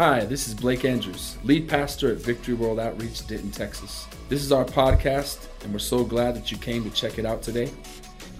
Hi, 0.00 0.24
this 0.24 0.48
is 0.48 0.54
Blake 0.54 0.86
Andrews, 0.86 1.36
lead 1.44 1.68
pastor 1.68 2.10
at 2.10 2.16
Victory 2.16 2.54
World 2.54 2.80
Outreach, 2.80 3.26
Denton, 3.26 3.50
Texas. 3.50 4.06
This 4.30 4.42
is 4.42 4.50
our 4.50 4.64
podcast, 4.64 5.46
and 5.62 5.74
we're 5.74 5.78
so 5.78 6.04
glad 6.04 6.34
that 6.36 6.50
you 6.50 6.56
came 6.56 6.82
to 6.84 6.88
check 6.88 7.18
it 7.18 7.26
out 7.26 7.42
today. 7.42 7.70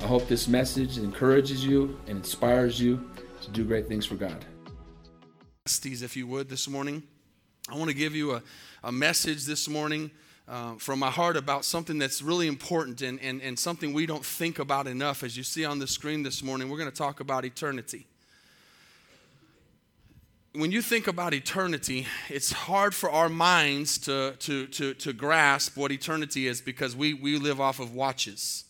I 0.00 0.06
hope 0.06 0.26
this 0.26 0.48
message 0.48 0.96
encourages 0.96 1.62
you 1.62 2.00
and 2.06 2.16
inspires 2.16 2.80
you 2.80 3.10
to 3.42 3.50
do 3.50 3.62
great 3.62 3.88
things 3.88 4.06
for 4.06 4.14
God. 4.14 4.42
If 5.66 6.16
you 6.16 6.26
would, 6.28 6.48
this 6.48 6.66
morning, 6.66 7.02
I 7.68 7.76
want 7.76 7.90
to 7.90 7.94
give 7.94 8.14
you 8.14 8.36
a, 8.36 8.42
a 8.82 8.90
message 8.90 9.44
this 9.44 9.68
morning 9.68 10.12
uh, 10.48 10.76
from 10.76 10.98
my 10.98 11.10
heart 11.10 11.36
about 11.36 11.66
something 11.66 11.98
that's 11.98 12.22
really 12.22 12.46
important 12.46 13.02
and, 13.02 13.20
and, 13.20 13.42
and 13.42 13.58
something 13.58 13.92
we 13.92 14.06
don't 14.06 14.24
think 14.24 14.58
about 14.58 14.86
enough. 14.86 15.22
As 15.22 15.36
you 15.36 15.42
see 15.42 15.66
on 15.66 15.78
the 15.78 15.86
screen 15.86 16.22
this 16.22 16.42
morning, 16.42 16.70
we're 16.70 16.78
going 16.78 16.90
to 16.90 16.96
talk 16.96 17.20
about 17.20 17.44
eternity. 17.44 18.06
When 20.52 20.72
you 20.72 20.82
think 20.82 21.06
about 21.06 21.32
eternity, 21.32 22.08
it's 22.28 22.50
hard 22.50 22.92
for 22.92 23.08
our 23.08 23.28
minds 23.28 23.98
to, 23.98 24.34
to, 24.40 24.66
to, 24.66 24.94
to 24.94 25.12
grasp 25.12 25.76
what 25.76 25.92
eternity 25.92 26.48
is 26.48 26.60
because 26.60 26.96
we, 26.96 27.14
we 27.14 27.38
live 27.38 27.60
off 27.60 27.78
of 27.78 27.94
watches. 27.94 28.64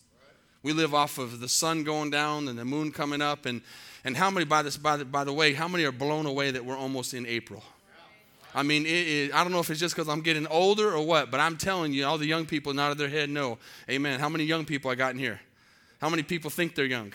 We 0.61 0.73
live 0.73 0.93
off 0.93 1.17
of 1.17 1.39
the 1.39 1.49
sun 1.49 1.83
going 1.83 2.11
down 2.11 2.47
and 2.47 2.59
the 2.59 2.65
moon 2.65 2.91
coming 2.91 3.19
up. 3.19 3.47
And, 3.47 3.63
and 4.03 4.15
how 4.15 4.29
many, 4.29 4.45
by, 4.45 4.61
this, 4.61 4.77
by, 4.77 4.97
the, 4.97 5.05
by 5.05 5.23
the 5.23 5.33
way, 5.33 5.53
how 5.53 5.67
many 5.67 5.83
are 5.85 5.91
blown 5.91 6.27
away 6.27 6.51
that 6.51 6.63
we're 6.63 6.77
almost 6.77 7.15
in 7.15 7.25
April? 7.25 7.63
I 8.53 8.61
mean, 8.61 8.85
it, 8.85 8.89
it, 8.89 9.33
I 9.33 9.43
don't 9.43 9.51
know 9.51 9.59
if 9.59 9.71
it's 9.71 9.79
just 9.79 9.95
because 9.95 10.07
I'm 10.07 10.21
getting 10.21 10.45
older 10.47 10.93
or 10.93 11.03
what, 11.03 11.31
but 11.31 11.39
I'm 11.39 11.57
telling 11.57 11.93
you, 11.93 12.05
all 12.05 12.19
the 12.19 12.27
young 12.27 12.45
people 12.45 12.75
nodded 12.75 12.99
their 12.99 13.09
head 13.09 13.31
no. 13.31 13.57
Amen. 13.89 14.19
How 14.19 14.29
many 14.29 14.43
young 14.43 14.65
people 14.65 14.91
I 14.91 14.95
got 14.95 15.13
in 15.13 15.19
here? 15.19 15.41
How 15.99 16.09
many 16.09 16.21
people 16.21 16.51
think 16.51 16.75
they're 16.75 16.85
young? 16.85 17.11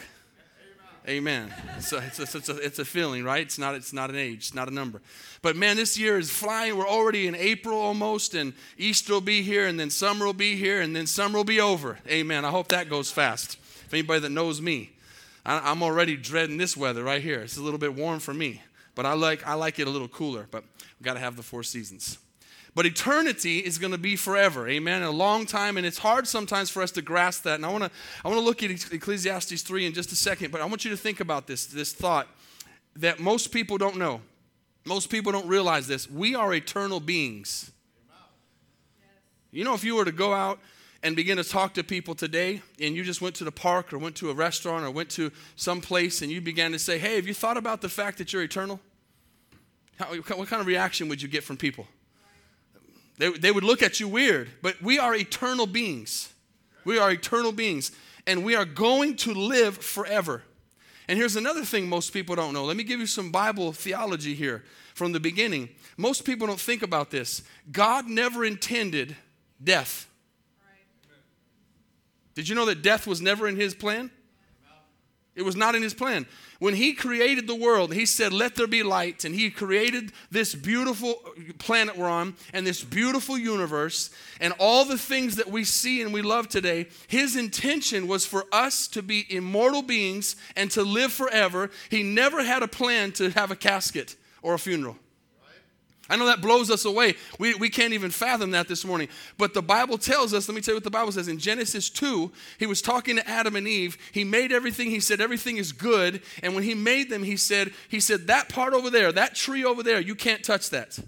Amen. 1.09 1.53
So 1.81 1.99
it's, 1.99 2.19
a, 2.19 2.23
it's, 2.23 2.49
a, 2.49 2.57
it's 2.57 2.79
a 2.79 2.85
feeling, 2.85 3.23
right? 3.23 3.43
It's 3.43 3.59
not, 3.59 3.75
it's 3.75 3.93
not 3.93 4.11
an 4.11 4.17
age, 4.17 4.39
it's 4.39 4.55
not 4.55 4.69
a 4.69 4.75
number. 4.75 5.01
But 5.41 5.55
man, 5.55 5.77
this 5.77 5.97
year 5.97 6.19
is 6.19 6.31
flying. 6.31 6.77
We're 6.77 6.89
already 6.89 7.29
in 7.29 7.35
April 7.37 7.79
almost, 7.79 8.35
and 8.35 8.55
Easter 8.77 9.13
will 9.13 9.21
be 9.21 9.43
here, 9.43 9.67
and 9.67 9.79
then 9.79 9.91
summer 9.91 10.27
will 10.27 10.33
be 10.33 10.57
here, 10.57 10.81
and 10.81 10.97
then 10.97 11.07
summer 11.07 11.37
will 11.37 11.45
be 11.45 11.61
over. 11.61 11.99
Amen. 12.09 12.45
I 12.45 12.51
hope 12.51 12.69
that 12.69 12.91
goes 12.91 13.11
fast. 13.11 13.57
If 13.87 13.95
anybody 13.95 14.21
that 14.21 14.31
knows 14.31 14.61
me, 14.61 14.91
I, 15.45 15.71
I'm 15.71 15.83
already 15.83 16.17
dreading 16.17 16.57
this 16.57 16.77
weather 16.77 17.05
right 17.05 17.23
here. 17.23 17.41
It's 17.41 17.57
a 17.57 17.63
little 17.63 17.79
bit 17.79 17.95
warm 17.95 18.19
for 18.19 18.35
me, 18.35 18.63
but 18.97 19.07
I 19.07 19.13
like, 19.13 19.47
I 19.47 19.55
like 19.55 19.79
it 19.79 19.87
a 19.87 19.91
little 19.91 20.09
cooler. 20.09 20.49
But 20.51 20.65
We've 20.99 21.05
got 21.05 21.15
to 21.15 21.21
have 21.21 21.37
the 21.37 21.43
four 21.43 21.63
seasons. 21.63 22.19
But 22.77 22.85
eternity 22.85 23.61
is 23.61 23.79
going 23.79 23.93
to 23.93 23.99
be 23.99 24.17
forever, 24.17 24.69
amen, 24.69 25.03
a 25.03 25.11
long 25.11 25.47
time, 25.47 25.79
and 25.79 25.87
it's 25.87 25.97
hard 25.97 26.29
sometimes 26.29 26.69
for 26.69 26.83
us 26.83 26.91
to 26.91 27.01
grasp 27.01 27.45
that. 27.45 27.55
And 27.55 27.65
I 27.65 27.71
want 27.71 27.85
to 27.85 27.91
I 28.23 28.29
want 28.29 28.39
to 28.39 28.45
look 28.45 28.63
at 28.63 28.71
Ecclesiastes 28.93 29.63
3 29.63 29.87
in 29.87 29.95
just 29.95 30.13
a 30.13 30.15
second, 30.15 30.53
but 30.53 30.61
I 30.61 30.67
want 30.67 30.85
you 30.85 30.91
to 30.91 30.97
think 30.97 31.21
about 31.21 31.47
this, 31.47 31.65
this 31.65 31.95
thought 31.95 32.29
that 32.95 33.19
most 33.19 33.51
people 33.51 33.79
don't 33.79 33.97
know. 33.97 34.21
Most 34.85 35.09
people 35.09 35.33
don't 35.33 35.49
realize 35.49 35.89
this. 35.89 36.11
We 36.11 36.35
are 36.35 36.53
eternal 36.53 37.01
beings. 37.01 37.73
You 39.51 39.65
know, 39.65 39.73
if 39.73 39.83
you 39.83 39.97
were 39.97 40.05
to 40.05 40.13
go 40.13 40.35
out 40.35 40.59
and 41.03 41.17
begin 41.17 41.39
to 41.39 41.45
talk 41.45 41.73
to 41.75 41.83
people 41.83 42.15
today, 42.15 42.61
and 42.79 42.95
you 42.95 43.05
just 43.05 43.23
went 43.23 43.37
to 43.37 43.45
the 43.45 43.53
park 43.53 43.95
or 43.95 43.97
went 43.97 44.17
to 44.17 44.29
a 44.29 44.35
restaurant 44.35 44.85
or 44.85 44.91
went 44.91 45.09
to 45.13 45.33
some 45.57 45.81
place 45.81 46.21
and 46.21 46.31
you 46.31 46.43
began 46.43 46.73
to 46.73 46.79
say, 46.79 46.99
Hey, 46.99 47.17
have 47.17 47.27
you 47.27 47.33
thought 47.33 47.57
about 47.57 47.81
the 47.81 47.89
fact 47.89 48.19
that 48.19 48.35
you're 48.35 48.43
eternal? 48.43 48.81
How, 49.99 50.15
what 50.15 50.49
kind 50.49 50.61
of 50.61 50.67
reaction 50.67 51.09
would 51.09 51.23
you 51.23 51.29
get 51.29 51.43
from 51.43 51.57
people? 51.57 51.87
They, 53.19 53.31
they 53.31 53.53
would 53.53 53.65
look 53.65 53.83
at 53.83 53.99
you 54.01 54.09
weird, 54.09 54.51
but 54.63 54.81
we 54.83 54.99
are 54.99 55.15
eternal 55.15 55.67
beings. 55.67 56.33
We 56.85 56.99
are 56.99 57.11
eternal 57.11 57.53
beings, 57.53 57.93
and 58.27 58.45
we 58.45 58.55
are 58.55 58.65
going 58.65 59.17
to 59.17 59.33
live 59.33 59.79
forever. 59.79 60.43
And 61.09 61.19
here's 61.19 61.37
another 61.37 61.65
thing 61.65 61.89
most 61.89 62.13
people 62.13 62.35
don't 62.35 62.53
know. 62.53 62.65
Let 62.65 62.77
me 62.77 62.85
give 62.85 63.01
you 63.01 63.07
some 63.07 63.31
Bible 63.31 63.73
theology 63.73 64.35
here 64.35 64.65
from 64.95 65.13
the 65.13 65.21
beginning. 65.21 65.69
Most 65.97 66.25
people 66.25 66.47
don't 66.47 66.61
think 66.61 66.83
about 66.83 67.11
this. 67.11 67.43
God 67.71 68.07
never 68.09 68.45
intended 68.45 69.17
death. 69.63 70.09
Did 72.35 72.49
you 72.49 72.55
know 72.55 72.67
that 72.67 72.83
death 72.83 73.07
was 73.07 73.23
never 73.23 73.49
in 73.49 73.57
his 73.57 73.75
plan? 73.75 74.11
It 75.37 75.45
was 75.45 75.55
not 75.55 75.75
in 75.75 75.83
his 75.83 75.93
plan. 75.93 76.27
When 76.59 76.75
he 76.75 76.95
created 76.95 77.47
the 77.47 77.55
world, 77.55 77.93
he 77.93 78.07
said, 78.07 78.33
Let 78.33 78.55
there 78.55 78.67
be 78.67 78.83
light. 78.83 79.25
And 79.25 79.35
he 79.35 79.51
created 79.51 80.13
this 80.31 80.55
beautiful 80.55 81.21
planet 81.59 81.97
we're 81.97 82.09
on 82.09 82.35
and 82.55 82.67
this 82.67 82.83
beautiful 82.83 83.37
universe 83.37 84.11
and 84.41 84.55
all 84.59 84.87
the 84.87 84.97
things 84.97 85.37
that 85.37 85.51
we 85.51 85.65
see 85.65 86.01
and 86.01 86.13
we 86.15 86.23
love 86.23 86.49
today. 86.49 86.89
His 87.07 87.37
intention 87.37 88.09
was 88.09 88.25
for 88.25 88.47
us 88.51 88.89
to 88.89 89.03
be 89.03 89.27
immortal 89.29 89.83
beings 89.83 90.37
and 90.57 90.71
to 90.71 90.83
live 90.83 91.13
forever. 91.13 91.71
He 91.91 92.03
never 92.03 92.43
had 92.43 92.63
a 92.63 92.69
plan 92.69 93.13
to 93.13 93.31
have 93.31 93.51
a 93.51 93.57
casket 93.57 94.17
or 94.41 94.55
a 94.55 94.59
funeral. 94.59 94.97
I 96.09 96.17
know 96.17 96.27
that 96.27 96.41
blows 96.41 96.71
us 96.71 96.85
away. 96.85 97.15
We, 97.39 97.55
we 97.55 97.69
can't 97.69 97.93
even 97.93 98.11
fathom 98.11 98.53
that 98.53 98.69
this 98.69 98.85
morning. 98.85 99.09
But 99.39 99.55
the 99.55 99.63
Bible 99.63 99.99
tells 99.99 100.33
us, 100.33 100.49
let 100.49 100.55
me 100.55 100.61
tell 100.61 100.73
you 100.73 100.77
what 100.77 100.85
the 100.85 100.91
Bible 100.91 101.13
says. 101.13 101.29
In 101.29 101.39
Genesis 101.39 101.91
2, 101.91 102.31
he 102.59 102.67
was 102.67 102.81
talking 102.81 103.17
to 103.17 103.29
Adam 103.29 103.57
and 103.57 103.67
Eve. 103.67 103.99
He 104.13 104.25
made 104.25 104.53
everything, 104.53 104.91
he 104.91 105.01
said 105.01 105.21
everything 105.21 105.57
is 105.57 105.73
good. 105.73 106.23
And 106.43 106.55
when 106.55 106.65
he 106.65 106.75
made 106.75 107.11
them, 107.11 107.23
he 107.23 107.37
said, 107.37 107.73
he 107.89 108.01
said, 108.01 108.29
that 108.29 108.49
part 108.49 108.73
over 108.73 108.91
there, 108.91 109.11
that 109.13 109.35
tree 109.35 109.65
over 109.65 109.83
there, 109.83 110.01
you 110.01 110.15
can't 110.15 110.45
touch 110.45 110.71
that. 110.71 110.99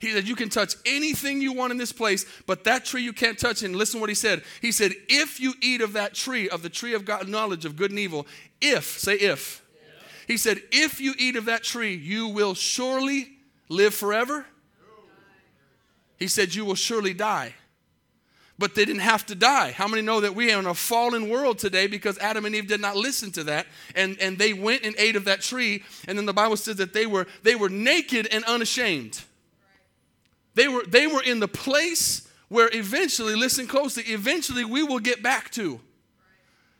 He 0.00 0.12
said, 0.12 0.26
You 0.26 0.34
can 0.34 0.48
touch 0.48 0.74
anything 0.86 1.42
you 1.42 1.52
want 1.52 1.72
in 1.72 1.76
this 1.76 1.92
place, 1.92 2.24
but 2.46 2.64
that 2.64 2.86
tree 2.86 3.02
you 3.02 3.12
can't 3.12 3.38
touch. 3.38 3.62
And 3.62 3.76
listen 3.76 4.00
what 4.00 4.08
he 4.08 4.14
said. 4.14 4.42
He 4.62 4.72
said, 4.72 4.92
If 5.08 5.38
you 5.38 5.52
eat 5.60 5.82
of 5.82 5.92
that 5.92 6.14
tree, 6.14 6.48
of 6.48 6.62
the 6.62 6.70
tree 6.70 6.94
of 6.94 7.04
God, 7.04 7.28
knowledge 7.28 7.66
of 7.66 7.76
good 7.76 7.90
and 7.90 8.00
evil, 8.00 8.26
if, 8.62 8.98
say 8.98 9.16
if. 9.16 9.62
He 10.26 10.38
said, 10.38 10.62
If 10.72 11.00
you 11.00 11.12
eat 11.18 11.36
of 11.36 11.44
that 11.44 11.62
tree, 11.62 11.94
you 11.94 12.28
will 12.28 12.54
surely 12.54 13.28
live 13.70 13.94
forever? 13.94 14.44
He 16.18 16.28
said, 16.28 16.54
You 16.54 16.66
will 16.66 16.74
surely 16.74 17.14
die. 17.14 17.54
But 18.58 18.74
they 18.74 18.84
didn't 18.84 19.00
have 19.00 19.24
to 19.26 19.34
die. 19.34 19.72
How 19.72 19.88
many 19.88 20.02
know 20.02 20.20
that 20.20 20.34
we 20.34 20.52
are 20.52 20.58
in 20.58 20.66
a 20.66 20.74
fallen 20.74 21.30
world 21.30 21.58
today 21.58 21.86
because 21.86 22.18
Adam 22.18 22.44
and 22.44 22.54
Eve 22.54 22.68
did 22.68 22.82
not 22.82 22.94
listen 22.94 23.32
to 23.32 23.44
that 23.44 23.66
and, 23.96 24.18
and 24.20 24.36
they 24.36 24.52
went 24.52 24.84
and 24.84 24.94
ate 24.98 25.16
of 25.16 25.24
that 25.24 25.40
tree? 25.40 25.82
And 26.06 26.18
then 26.18 26.26
the 26.26 26.34
Bible 26.34 26.58
says 26.58 26.76
that 26.76 26.92
they 26.92 27.06
were, 27.06 27.26
they 27.42 27.54
were 27.54 27.70
naked 27.70 28.28
and 28.30 28.44
unashamed. 28.44 29.22
They 30.54 30.68
were, 30.68 30.84
they 30.84 31.06
were 31.06 31.22
in 31.22 31.40
the 31.40 31.48
place 31.48 32.28
where 32.48 32.68
eventually, 32.74 33.34
listen 33.34 33.66
closely, 33.66 34.02
eventually 34.02 34.66
we 34.66 34.82
will 34.82 34.98
get 34.98 35.22
back 35.22 35.50
to. 35.52 35.80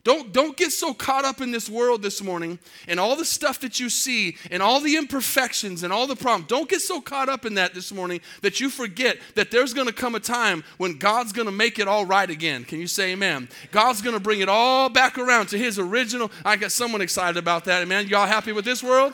Don't, 0.03 0.33
don't 0.33 0.56
get 0.56 0.72
so 0.72 0.94
caught 0.94 1.27
up 1.27 1.43
in 1.43 1.50
this 1.50 1.69
world 1.69 2.00
this 2.00 2.22
morning 2.22 2.59
and 2.88 2.99
all 2.99 3.16
the 3.16 3.25
stuff 3.25 3.61
that 3.61 3.78
you 3.78 3.91
see 3.91 4.37
and 4.50 4.62
all 4.62 4.81
the 4.81 4.97
imperfections 4.97 5.83
and 5.83 5.93
all 5.93 6.06
the 6.06 6.16
problems. 6.16 6.49
Don't 6.49 6.71
get 6.71 6.81
so 6.81 7.03
caught 7.03 7.28
up 7.28 7.44
in 7.44 7.55
that 7.55 7.75
this 7.75 7.93
morning 7.93 8.22
that 8.41 8.61
you 8.61 8.71
forget 8.71 9.19
that 9.34 9.50
there's 9.50 9.75
going 9.75 9.88
to 9.88 9.93
come 9.93 10.15
a 10.15 10.21
time 10.21 10.65
when 10.78 10.97
God's 10.97 11.33
going 11.33 11.47
to 11.47 11.53
make 11.53 11.78
it 11.78 11.87
all 11.87 12.06
right 12.06 12.31
again. 12.31 12.65
Can 12.65 12.81
you 12.81 12.87
say 12.87 13.12
amen? 13.12 13.50
God's 13.72 14.00
going 14.00 14.15
to 14.15 14.21
bring 14.21 14.41
it 14.41 14.49
all 14.49 14.88
back 14.88 15.19
around 15.19 15.49
to 15.49 15.59
his 15.59 15.78
original. 15.78 16.31
I 16.47 16.56
got 16.56 16.72
someone 16.72 17.03
excited 17.03 17.37
about 17.37 17.67
that. 17.67 17.82
Amen. 17.82 18.09
Y'all 18.09 18.27
happy 18.27 18.53
with 18.53 18.65
this 18.65 18.82
world? 18.82 19.12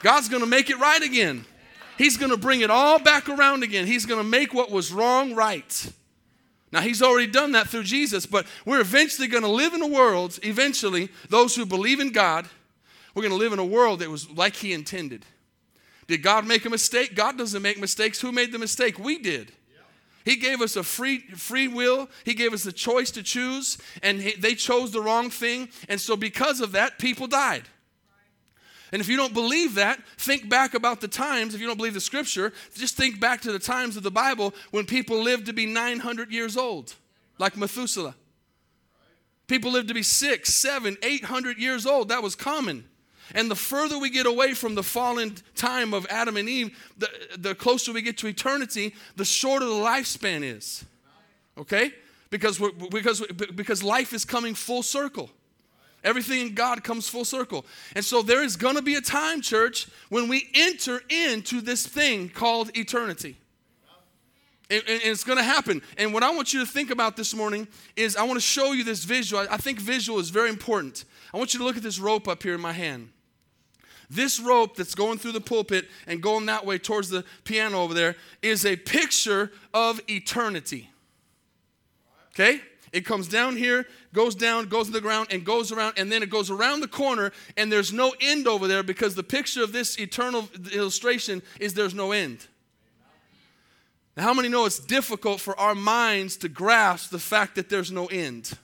God's 0.00 0.28
going 0.28 0.42
to 0.42 0.48
make 0.48 0.68
it 0.68 0.78
right 0.78 1.02
again. 1.02 1.46
He's 1.96 2.18
going 2.18 2.30
to 2.30 2.36
bring 2.36 2.60
it 2.60 2.70
all 2.70 2.98
back 2.98 3.30
around 3.30 3.62
again. 3.62 3.86
He's 3.86 4.04
going 4.04 4.22
to 4.22 4.28
make 4.28 4.52
what 4.52 4.70
was 4.70 4.92
wrong 4.92 5.34
right. 5.34 5.90
Now, 6.70 6.80
he's 6.80 7.02
already 7.02 7.30
done 7.30 7.52
that 7.52 7.68
through 7.68 7.84
Jesus, 7.84 8.26
but 8.26 8.46
we're 8.66 8.80
eventually 8.80 9.26
going 9.26 9.42
to 9.42 9.48
live 9.50 9.72
in 9.72 9.82
a 9.82 9.86
world, 9.86 10.38
eventually, 10.42 11.08
those 11.28 11.56
who 11.56 11.64
believe 11.64 11.98
in 11.98 12.12
God, 12.12 12.46
we're 13.14 13.22
going 13.22 13.32
to 13.32 13.38
live 13.38 13.52
in 13.52 13.58
a 13.58 13.64
world 13.64 14.00
that 14.00 14.10
was 14.10 14.30
like 14.30 14.56
he 14.56 14.72
intended. 14.72 15.24
Did 16.06 16.22
God 16.22 16.46
make 16.46 16.64
a 16.64 16.70
mistake? 16.70 17.14
God 17.14 17.38
doesn't 17.38 17.62
make 17.62 17.80
mistakes. 17.80 18.20
Who 18.20 18.32
made 18.32 18.52
the 18.52 18.58
mistake? 18.58 18.98
We 18.98 19.18
did. 19.18 19.52
He 20.24 20.36
gave 20.36 20.60
us 20.60 20.76
a 20.76 20.82
free, 20.82 21.20
free 21.20 21.68
will. 21.68 22.08
He 22.24 22.34
gave 22.34 22.52
us 22.52 22.62
the 22.62 22.72
choice 22.72 23.10
to 23.12 23.22
choose, 23.22 23.78
and 24.02 24.20
he, 24.20 24.34
they 24.34 24.54
chose 24.54 24.90
the 24.90 25.00
wrong 25.00 25.30
thing. 25.30 25.70
And 25.88 25.98
so, 25.98 26.16
because 26.16 26.60
of 26.60 26.72
that, 26.72 26.98
people 26.98 27.26
died. 27.26 27.62
And 28.92 29.00
if 29.00 29.08
you 29.08 29.16
don't 29.16 29.34
believe 29.34 29.74
that, 29.74 30.00
think 30.16 30.48
back 30.48 30.74
about 30.74 31.00
the 31.00 31.08
times, 31.08 31.54
if 31.54 31.60
you 31.60 31.66
don't 31.66 31.76
believe 31.76 31.94
the 31.94 32.00
scripture, 32.00 32.52
just 32.74 32.96
think 32.96 33.20
back 33.20 33.42
to 33.42 33.52
the 33.52 33.58
times 33.58 33.96
of 33.96 34.02
the 34.02 34.10
Bible 34.10 34.54
when 34.70 34.86
people 34.86 35.22
lived 35.22 35.46
to 35.46 35.52
be 35.52 35.66
900 35.66 36.32
years 36.32 36.56
old, 36.56 36.94
like 37.38 37.56
Methuselah. 37.56 38.14
People 39.48 39.72
lived 39.72 39.88
to 39.88 39.94
be 39.94 40.02
six, 40.02 40.54
seven, 40.54 40.96
eight 41.02 41.24
hundred 41.24 41.58
years 41.58 41.86
old. 41.86 42.10
That 42.10 42.22
was 42.22 42.36
common. 42.36 42.84
And 43.34 43.50
the 43.50 43.56
further 43.56 43.98
we 43.98 44.10
get 44.10 44.26
away 44.26 44.54
from 44.54 44.74
the 44.74 44.82
fallen 44.82 45.36
time 45.54 45.92
of 45.92 46.06
Adam 46.08 46.36
and 46.36 46.48
Eve, 46.48 46.78
the, 46.96 47.08
the 47.36 47.54
closer 47.54 47.92
we 47.92 48.02
get 48.02 48.16
to 48.18 48.26
eternity, 48.26 48.94
the 49.16 49.24
shorter 49.24 49.64
the 49.64 49.72
lifespan 49.72 50.42
is. 50.42 50.84
Okay? 51.56 51.92
Because, 52.30 52.60
because, 52.90 53.26
because 53.54 53.82
life 53.82 54.12
is 54.12 54.24
coming 54.24 54.54
full 54.54 54.82
circle. 54.82 55.30
Everything 56.04 56.46
in 56.46 56.54
God 56.54 56.84
comes 56.84 57.08
full 57.08 57.24
circle. 57.24 57.66
And 57.94 58.04
so 58.04 58.22
there 58.22 58.42
is 58.42 58.56
going 58.56 58.76
to 58.76 58.82
be 58.82 58.94
a 58.94 59.00
time, 59.00 59.40
church, 59.40 59.88
when 60.08 60.28
we 60.28 60.48
enter 60.54 61.02
into 61.08 61.60
this 61.60 61.86
thing 61.86 62.28
called 62.28 62.70
eternity. 62.76 63.36
And, 64.70 64.82
it's 64.86 65.24
going 65.24 65.38
to 65.38 65.44
happen. 65.44 65.82
And 65.96 66.12
what 66.12 66.22
I 66.22 66.30
want 66.30 66.52
you 66.52 66.60
to 66.60 66.66
think 66.66 66.90
about 66.90 67.16
this 67.16 67.34
morning 67.34 67.66
is 67.96 68.16
I 68.16 68.22
want 68.22 68.36
to 68.36 68.40
show 68.40 68.72
you 68.72 68.84
this 68.84 69.04
visual. 69.04 69.46
I 69.50 69.56
think 69.56 69.80
visual 69.80 70.18
is 70.18 70.30
very 70.30 70.50
important. 70.50 71.04
I 71.32 71.38
want 71.38 71.52
you 71.52 71.58
to 71.60 71.66
look 71.66 71.76
at 71.76 71.82
this 71.82 71.98
rope 71.98 72.28
up 72.28 72.42
here 72.42 72.54
in 72.54 72.60
my 72.60 72.72
hand. 72.72 73.10
This 74.10 74.40
rope 74.40 74.76
that's 74.76 74.94
going 74.94 75.18
through 75.18 75.32
the 75.32 75.40
pulpit 75.40 75.86
and 76.06 76.22
going 76.22 76.46
that 76.46 76.64
way 76.64 76.78
towards 76.78 77.10
the 77.10 77.24
piano 77.44 77.82
over 77.82 77.92
there 77.92 78.16
is 78.40 78.64
a 78.64 78.76
picture 78.76 79.52
of 79.74 80.00
eternity. 80.08 80.90
Okay? 82.32 82.62
It 82.92 83.04
comes 83.04 83.28
down 83.28 83.56
here, 83.56 83.86
goes 84.12 84.34
down, 84.34 84.68
goes 84.68 84.86
to 84.86 84.92
the 84.92 85.00
ground, 85.00 85.28
and 85.30 85.44
goes 85.44 85.72
around, 85.72 85.94
and 85.96 86.10
then 86.10 86.22
it 86.22 86.30
goes 86.30 86.50
around 86.50 86.80
the 86.80 86.88
corner, 86.88 87.32
and 87.56 87.70
there's 87.70 87.92
no 87.92 88.14
end 88.20 88.46
over 88.46 88.66
there 88.66 88.82
because 88.82 89.14
the 89.14 89.22
picture 89.22 89.62
of 89.62 89.72
this 89.72 89.98
eternal 89.98 90.48
illustration 90.72 91.42
is 91.60 91.74
there's 91.74 91.94
no 91.94 92.12
end. 92.12 92.46
Now, 94.16 94.24
how 94.24 94.34
many 94.34 94.48
know 94.48 94.64
it's 94.64 94.80
difficult 94.80 95.40
for 95.40 95.58
our 95.60 95.74
minds 95.74 96.36
to 96.38 96.48
grasp 96.48 97.10
the 97.10 97.18
fact 97.18 97.54
that 97.54 97.68
there's 97.68 97.92
no 97.92 98.06
end? 98.06 98.58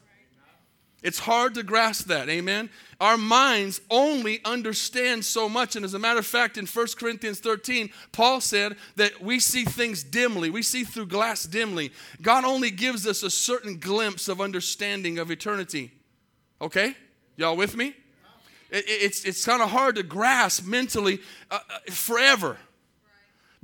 It's 1.05 1.19
hard 1.19 1.53
to 1.55 1.63
grasp 1.63 2.07
that, 2.07 2.31
amen? 2.31 2.71
Our 2.99 3.19
minds 3.19 3.83
only 3.91 4.41
understand 4.43 5.23
so 5.27 5.51
much. 5.51 5.77
And 5.77 5.85
as 5.85 5.93
a 5.93 5.99
matter 5.99 6.19
of 6.19 6.25
fact, 6.25 6.57
in 6.57 6.65
1 6.65 6.87
Corinthians 6.99 7.41
13, 7.41 7.91
Paul 8.11 8.41
said 8.41 8.77
that 8.97 9.23
we 9.23 9.39
see 9.39 9.67
things 9.67 10.03
dimly, 10.03 10.49
we 10.49 10.63
see 10.63 10.83
through 10.83 11.07
glass 11.07 11.45
dimly. 11.45 11.93
God 12.23 12.45
only 12.45 12.71
gives 12.71 13.07
us 13.07 13.23
a 13.23 13.29
certain 13.29 13.77
glimpse 13.77 14.29
of 14.29 14.41
understanding 14.41 15.19
of 15.19 15.31
eternity. 15.31 15.93
Okay? 16.63 16.97
Y'all 17.37 17.57
with 17.57 17.77
me? 17.77 17.95
it's 18.71 19.25
it's 19.25 19.45
kind 19.45 19.63
of 19.63 19.71
hard 19.71 19.95
to 19.95 20.03
grasp 20.03 20.67
mentally 20.67 21.21
uh, 21.49 21.61
uh 21.71 21.79
forever 21.93 22.59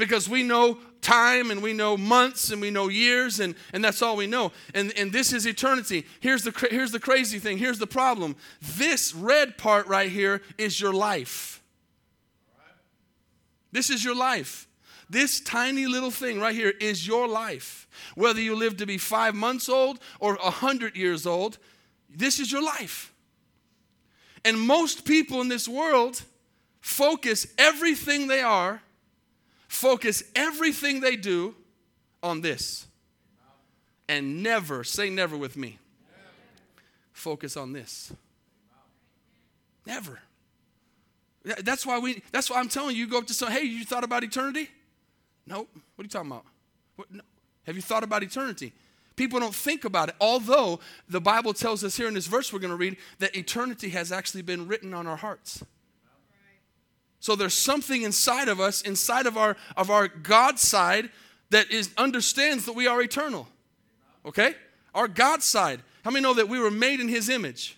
because 0.01 0.31
we 0.31 0.43
know 0.43 0.79
time 1.03 1.51
and 1.51 1.63
we 1.63 1.75
know 1.75 1.95
months 1.95 2.51
and 2.51 2.61
we 2.61 2.71
know 2.71 2.89
years 2.89 3.39
and, 3.39 3.55
and 3.75 3.85
that's 3.85 4.01
all 4.01 4.17
we 4.17 4.27
know. 4.27 4.51
And, 4.75 4.93
and 4.97 5.13
this 5.13 5.35
is 5.35 5.47
eternity. 5.47 6.07
Here's 6.21 6.43
the, 6.43 6.69
here's 6.71 6.91
the 6.91 6.99
crazy 6.99 7.39
thing. 7.39 7.59
Here's 7.59 7.79
the 7.79 7.87
problem. 7.87 8.35
This 8.63 9.15
red 9.15 9.59
part 9.59 9.87
right 9.89 10.11
here 10.11 10.41
is 10.57 10.81
your 10.81 10.95
life. 10.95 11.63
This 13.73 13.91
is 13.91 14.03
your 14.03 14.17
life. 14.17 14.67
This 15.11 15.39
tiny 15.39 15.87
little 15.87 16.11
thing 16.11 16.41
right 16.41 16.55
here 16.55 16.73
is 16.81 17.07
your 17.07 17.29
life. 17.29 17.87
Whether 18.15 18.41
you 18.41 18.57
live 18.57 18.79
to 18.79 18.87
be 18.87 18.97
five 18.97 19.35
months 19.35 19.69
old 19.69 20.01
or 20.19 20.37
a 20.37 20.51
hundred 20.51 20.97
years 20.97 21.27
old, 21.27 21.59
this 22.09 22.41
is 22.41 22.51
your 22.51 22.63
life. 22.63 23.13
And 24.47 24.59
most 24.59 25.05
people 25.05 25.43
in 25.43 25.49
this 25.49 25.69
world 25.69 26.23
focus 26.81 27.47
everything 27.59 28.29
they 28.29 28.41
are 28.41 28.81
focus 29.71 30.25
everything 30.35 31.01
they 31.01 31.15
do 31.15 31.55
on 32.25 32.41
this. 32.41 32.87
And 34.09 34.43
never, 34.43 34.83
say 34.83 35.09
never 35.09 35.37
with 35.37 35.57
me, 35.57 35.79
focus 37.13 37.57
on 37.57 37.73
this. 37.73 38.13
Never. 39.87 40.19
That's 41.45 41.87
why 41.87 42.01
we, 42.01 42.23
that's 42.33 42.51
why 42.51 42.59
I'm 42.59 42.69
telling 42.69 42.97
you, 42.97 43.05
you 43.05 43.11
go 43.11 43.19
up 43.19 43.27
to 43.29 43.35
someone, 43.35 43.57
hey, 43.57 43.65
you 43.65 43.85
thought 43.85 44.03
about 44.03 44.25
eternity? 44.25 44.69
Nope. 45.47 45.69
What 45.95 46.03
are 46.03 46.05
you 46.05 46.11
talking 46.11 46.31
about? 46.33 46.45
What, 46.97 47.11
no. 47.13 47.23
Have 47.65 47.77
you 47.77 47.83
thought 47.83 48.03
about 48.03 48.25
eternity? 48.25 48.73
People 49.15 49.39
don't 49.39 49.55
think 49.55 49.85
about 49.85 50.09
it. 50.09 50.17
Although 50.21 50.81
the 51.09 51.21
Bible 51.21 51.55
tells 51.55 51.85
us 51.85 51.97
here 51.97 52.09
in 52.09 52.15
this 52.15 52.27
verse 52.27 52.53
we're 52.53 52.59
going 52.59 52.73
to 52.73 52.77
read 52.77 52.97
that 53.21 53.37
eternity 53.37 53.91
has 53.91 54.11
actually 54.11 54.43
been 54.43 54.67
written 54.67 54.93
on 54.93 55.07
our 55.07 55.17
hearts. 55.17 55.63
So 57.21 57.37
there's 57.37 57.55
something 57.55 58.03
inside 58.03 58.49
of 58.49 58.61
us, 58.61 58.83
inside 58.83 59.27
of 59.27 59.37
our 59.37 59.57
of 59.77 59.91
our 59.91 60.09
God 60.09 60.59
side, 60.59 61.11
that 61.51 61.71
is 61.71 61.91
understands 61.97 62.65
that 62.65 62.75
we 62.75 62.87
are 62.87 63.03
eternal. 63.03 63.47
Okay? 64.25 64.55
Our 64.95 65.09
God 65.09 65.43
side. 65.43 65.81
How 66.05 66.11
many 66.11 66.23
know 66.23 66.35
that 66.35 66.49
we 66.49 66.59
were 66.59 66.71
made 66.71 67.01
in 67.01 67.09
his 67.09 67.29
image? 67.29 67.77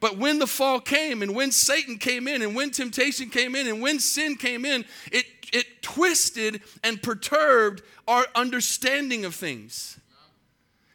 But 0.00 0.18
when 0.18 0.38
the 0.38 0.46
fall 0.46 0.80
came 0.80 1.22
and 1.22 1.34
when 1.34 1.50
Satan 1.50 1.98
came 1.98 2.28
in 2.28 2.42
and 2.42 2.54
when 2.54 2.70
temptation 2.70 3.30
came 3.30 3.54
in 3.54 3.66
and 3.66 3.80
when 3.80 3.98
sin 3.98 4.36
came 4.36 4.64
in, 4.64 4.84
it, 5.10 5.24
it 5.52 5.82
twisted 5.82 6.62
and 6.82 7.02
perturbed 7.02 7.82
our 8.06 8.26
understanding 8.34 9.24
of 9.24 9.34
things. 9.34 9.98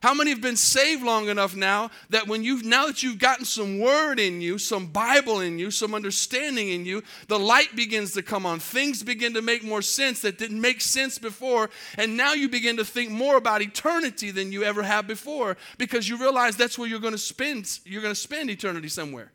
How 0.02 0.14
many 0.14 0.30
have 0.30 0.40
been 0.40 0.56
saved 0.56 1.04
long 1.04 1.28
enough 1.28 1.58
now 1.58 1.92
that 2.10 2.26
when 2.26 2.42
you've 2.42 2.64
now 2.64 2.88
that 2.88 3.04
you've 3.04 3.20
gotten 3.20 3.44
some 3.44 3.80
word 3.80 4.18
in 4.18 4.40
you, 4.40 4.58
some 4.58 4.88
Bible 4.88 5.42
in 5.42 5.60
you, 5.60 5.72
some 5.72 5.94
understanding 5.94 6.70
in 6.70 6.86
you, 6.86 7.04
the 7.28 7.38
light 7.38 7.76
begins 7.76 8.14
to 8.14 8.24
come 8.24 8.46
on. 8.46 8.60
Things 8.60 9.04
begin 9.04 9.34
to 9.34 9.42
make 9.42 9.62
more 9.62 9.82
sense 9.82 10.22
that 10.22 10.38
didn't 10.38 10.62
make 10.62 10.80
sense 10.80 11.20
before, 11.20 11.70
and 11.98 12.16
now 12.16 12.32
you 12.32 12.48
begin 12.48 12.78
to 12.78 12.86
think 12.86 13.12
more 13.12 13.36
about 13.36 13.62
eternity 13.62 14.32
than 14.32 14.54
you 14.54 14.64
ever 14.64 14.84
have 14.84 15.06
before 15.06 15.58
because 15.78 16.08
you 16.08 16.18
realize 16.18 16.56
that's 16.56 16.80
where 16.80 16.88
you're 16.88 17.00
going 17.00 17.12
to 17.12 17.18
spend 17.18 17.80
you're 17.84 18.02
going 18.02 18.16
to 18.16 18.20
spend 18.20 18.50
eternity 18.50 18.88
somewhere. 18.88 19.34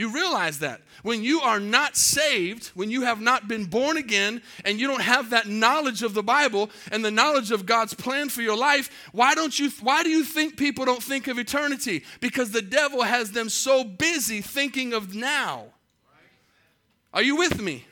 You 0.00 0.08
realize 0.08 0.60
that. 0.60 0.80
When 1.02 1.22
you 1.22 1.42
are 1.42 1.60
not 1.60 1.94
saved, 1.94 2.68
when 2.68 2.90
you 2.90 3.02
have 3.02 3.20
not 3.20 3.48
been 3.48 3.66
born 3.66 3.98
again, 3.98 4.40
and 4.64 4.80
you 4.80 4.86
don't 4.86 5.02
have 5.02 5.28
that 5.28 5.46
knowledge 5.46 6.02
of 6.02 6.14
the 6.14 6.22
Bible 6.22 6.70
and 6.90 7.04
the 7.04 7.10
knowledge 7.10 7.50
of 7.50 7.66
God's 7.66 7.92
plan 7.92 8.30
for 8.30 8.40
your 8.40 8.56
life, 8.56 8.88
why 9.12 9.34
don't 9.34 9.58
you 9.58 9.70
why 9.82 10.02
do 10.02 10.08
you 10.08 10.24
think 10.24 10.56
people 10.56 10.86
don't 10.86 11.02
think 11.02 11.28
of 11.28 11.38
eternity? 11.38 12.02
Because 12.20 12.50
the 12.50 12.62
devil 12.62 13.02
has 13.02 13.32
them 13.32 13.50
so 13.50 13.84
busy 13.84 14.40
thinking 14.40 14.94
of 14.94 15.14
now. 15.14 15.66
Are 17.12 17.22
you 17.22 17.36
with 17.36 17.60
me? 17.60 17.84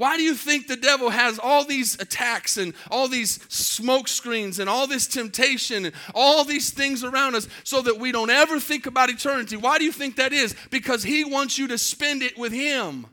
Why 0.00 0.16
do 0.16 0.22
you 0.22 0.34
think 0.34 0.66
the 0.66 0.76
devil 0.76 1.10
has 1.10 1.38
all 1.38 1.62
these 1.62 2.00
attacks 2.00 2.56
and 2.56 2.72
all 2.90 3.06
these 3.06 3.38
smoke 3.52 4.08
screens 4.08 4.58
and 4.58 4.66
all 4.66 4.86
this 4.86 5.06
temptation 5.06 5.84
and 5.84 5.94
all 6.14 6.42
these 6.42 6.70
things 6.70 7.04
around 7.04 7.34
us 7.34 7.46
so 7.64 7.82
that 7.82 7.98
we 7.98 8.10
don't 8.10 8.30
ever 8.30 8.58
think 8.58 8.86
about 8.86 9.10
eternity? 9.10 9.58
Why 9.58 9.76
do 9.76 9.84
you 9.84 9.92
think 9.92 10.16
that 10.16 10.32
is? 10.32 10.56
Because 10.70 11.02
he 11.02 11.22
wants 11.22 11.58
you 11.58 11.68
to 11.68 11.76
spend 11.76 12.22
it 12.22 12.38
with 12.38 12.50
him. 12.50 13.08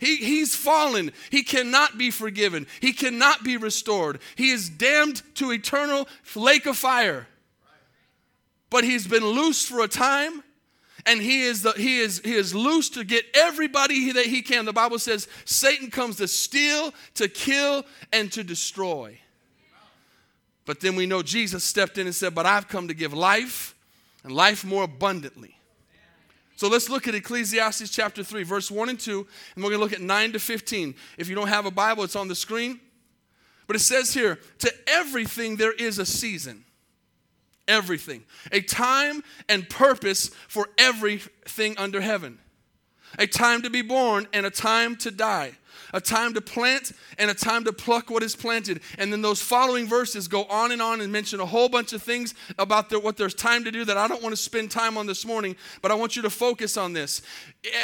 He, 0.00 0.16
he's 0.16 0.56
fallen. 0.56 1.12
He 1.30 1.44
cannot 1.44 1.96
be 1.96 2.10
forgiven. 2.10 2.66
He 2.80 2.92
cannot 2.92 3.44
be 3.44 3.56
restored. 3.56 4.18
He 4.34 4.50
is 4.50 4.68
damned 4.68 5.22
to 5.36 5.52
eternal 5.52 6.08
lake 6.34 6.66
of 6.66 6.76
fire. 6.76 7.28
But 8.68 8.82
he's 8.82 9.06
been 9.06 9.24
loose 9.24 9.64
for 9.64 9.80
a 9.80 9.86
time 9.86 10.42
and 11.08 11.22
he 11.22 11.42
is, 11.42 11.62
the, 11.62 11.72
he, 11.72 12.00
is, 12.00 12.20
he 12.22 12.34
is 12.34 12.54
loose 12.54 12.90
to 12.90 13.02
get 13.02 13.24
everybody 13.34 14.12
that 14.12 14.26
he 14.26 14.42
can. 14.42 14.66
The 14.66 14.72
Bible 14.72 14.98
says 14.98 15.26
Satan 15.46 15.90
comes 15.90 16.16
to 16.16 16.28
steal, 16.28 16.92
to 17.14 17.28
kill, 17.28 17.84
and 18.12 18.30
to 18.32 18.44
destroy. 18.44 19.18
But 20.66 20.80
then 20.80 20.96
we 20.96 21.06
know 21.06 21.22
Jesus 21.22 21.64
stepped 21.64 21.96
in 21.96 22.06
and 22.06 22.14
said, 22.14 22.34
But 22.34 22.44
I've 22.44 22.68
come 22.68 22.88
to 22.88 22.94
give 22.94 23.14
life 23.14 23.74
and 24.22 24.32
life 24.32 24.64
more 24.64 24.84
abundantly. 24.84 25.56
So 26.56 26.68
let's 26.68 26.90
look 26.90 27.08
at 27.08 27.14
Ecclesiastes 27.14 27.88
chapter 27.88 28.22
3, 28.22 28.42
verse 28.42 28.70
1 28.70 28.88
and 28.90 29.00
2, 29.00 29.26
and 29.54 29.64
we're 29.64 29.70
going 29.70 29.78
to 29.78 29.84
look 29.84 29.92
at 29.94 30.02
9 30.02 30.32
to 30.32 30.38
15. 30.38 30.94
If 31.16 31.28
you 31.28 31.34
don't 31.34 31.48
have 31.48 31.64
a 31.64 31.70
Bible, 31.70 32.04
it's 32.04 32.16
on 32.16 32.28
the 32.28 32.34
screen. 32.34 32.80
But 33.66 33.76
it 33.76 33.80
says 33.80 34.12
here, 34.12 34.40
To 34.58 34.72
everything 34.86 35.56
there 35.56 35.72
is 35.72 35.98
a 35.98 36.04
season 36.04 36.64
everything, 37.68 38.24
a 38.50 38.60
time 38.60 39.22
and 39.48 39.68
purpose 39.68 40.28
for 40.48 40.68
everything 40.78 41.76
under 41.78 42.00
heaven, 42.00 42.38
a 43.18 43.26
time 43.26 43.62
to 43.62 43.70
be 43.70 43.82
born 43.82 44.26
and 44.32 44.44
a 44.44 44.50
time 44.50 44.96
to 44.96 45.10
die. 45.10 45.52
A 45.94 46.00
time 46.00 46.34
to 46.34 46.40
plant 46.40 46.92
and 47.18 47.30
a 47.30 47.34
time 47.34 47.64
to 47.64 47.72
pluck 47.72 48.10
what 48.10 48.22
is 48.22 48.36
planted. 48.36 48.80
And 48.98 49.10
then 49.12 49.22
those 49.22 49.40
following 49.40 49.86
verses 49.86 50.28
go 50.28 50.44
on 50.44 50.70
and 50.70 50.82
on 50.82 51.00
and 51.00 51.10
mention 51.10 51.40
a 51.40 51.46
whole 51.46 51.68
bunch 51.68 51.94
of 51.94 52.02
things 52.02 52.34
about 52.58 52.92
what 53.02 53.16
there's 53.16 53.34
time 53.34 53.64
to 53.64 53.70
do 53.70 53.84
that 53.86 53.96
I 53.96 54.06
don't 54.06 54.22
want 54.22 54.34
to 54.34 54.40
spend 54.40 54.70
time 54.70 54.98
on 54.98 55.06
this 55.06 55.24
morning, 55.24 55.56
but 55.80 55.90
I 55.90 55.94
want 55.94 56.14
you 56.14 56.22
to 56.22 56.30
focus 56.30 56.76
on 56.76 56.92
this. 56.92 57.22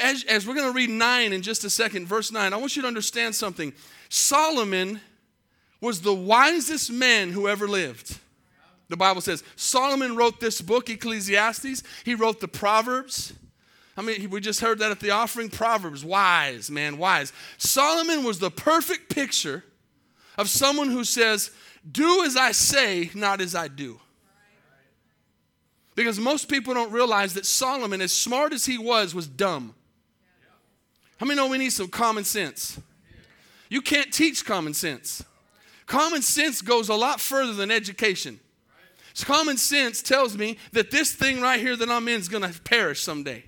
As, 0.03 0.23
as 0.25 0.47
we're 0.47 0.55
going 0.55 0.71
to 0.71 0.77
read 0.77 0.91
9 0.91 1.33
in 1.33 1.41
just 1.41 1.65
a 1.65 1.71
second, 1.71 2.07
verse 2.07 2.31
9, 2.31 2.53
I 2.53 2.57
want 2.57 2.77
you 2.77 2.83
to 2.83 2.89
understand 2.89 3.35
something. 3.35 3.73
Solomon 4.11 5.01
was 5.81 6.03
the 6.03 6.15
wisest 6.15 6.91
man 6.93 7.31
who 7.31 7.49
ever 7.49 7.67
lived. 7.67 8.19
The 8.89 8.97
Bible 8.97 9.21
says 9.21 9.43
Solomon 9.57 10.17
wrote 10.17 10.41
this 10.41 10.61
book, 10.61 10.91
Ecclesiastes. 10.91 11.83
He 12.05 12.15
wrote 12.15 12.41
the 12.41 12.49
Proverbs. 12.49 13.33
I 13.97 14.03
mean, 14.03 14.29
we 14.31 14.41
just 14.41 14.61
heard 14.61 14.81
that 14.81 14.91
at 14.91 15.01
the 15.01 15.11
offering. 15.11 15.49
Proverbs, 15.49 16.05
wise, 16.05 16.71
man, 16.71 16.99
wise. 16.99 17.33
Solomon 17.59 18.25
was 18.25 18.39
the 18.39 18.51
perfect 18.51 19.15
picture 19.15 19.65
of 20.37 20.49
someone 20.49 20.91
who 20.91 21.05
says, 21.05 21.51
Do 21.91 22.25
as 22.25 22.37
I 22.37 22.53
say, 22.53 23.11
not 23.15 23.41
as 23.41 23.55
I 23.55 23.69
do. 23.69 24.01
Because 25.95 26.19
most 26.19 26.49
people 26.49 26.75
don't 26.75 26.91
realize 26.91 27.35
that 27.35 27.47
Solomon, 27.47 28.01
as 28.01 28.13
smart 28.13 28.53
as 28.53 28.67
he 28.67 28.79
was, 28.79 29.15
was 29.15 29.29
dumb. 29.29 29.75
How 31.19 31.27
many 31.27 31.37
know 31.37 31.47
we 31.47 31.59
need 31.59 31.71
some 31.71 31.89
common 31.89 32.25
sense? 32.25 32.81
You 33.69 33.81
can't 33.81 34.13
teach 34.13 34.45
common 34.45 34.75
sense. 34.75 35.23
Common 35.87 36.23
sense 36.23 36.63
goes 36.63 36.89
a 36.89 36.95
lot 36.95 37.21
further 37.21 37.53
than 37.53 37.71
education. 37.71 38.41
Common 39.23 39.57
sense 39.57 40.03
tells 40.03 40.37
me 40.37 40.59
that 40.73 40.91
this 40.91 41.13
thing 41.13 41.41
right 41.41 41.61
here 41.61 41.77
that 41.77 41.89
I'm 41.89 42.09
in 42.09 42.21
is 42.21 42.29
going 42.29 42.43
to 42.43 42.61
perish 42.63 43.01
someday. 43.01 43.45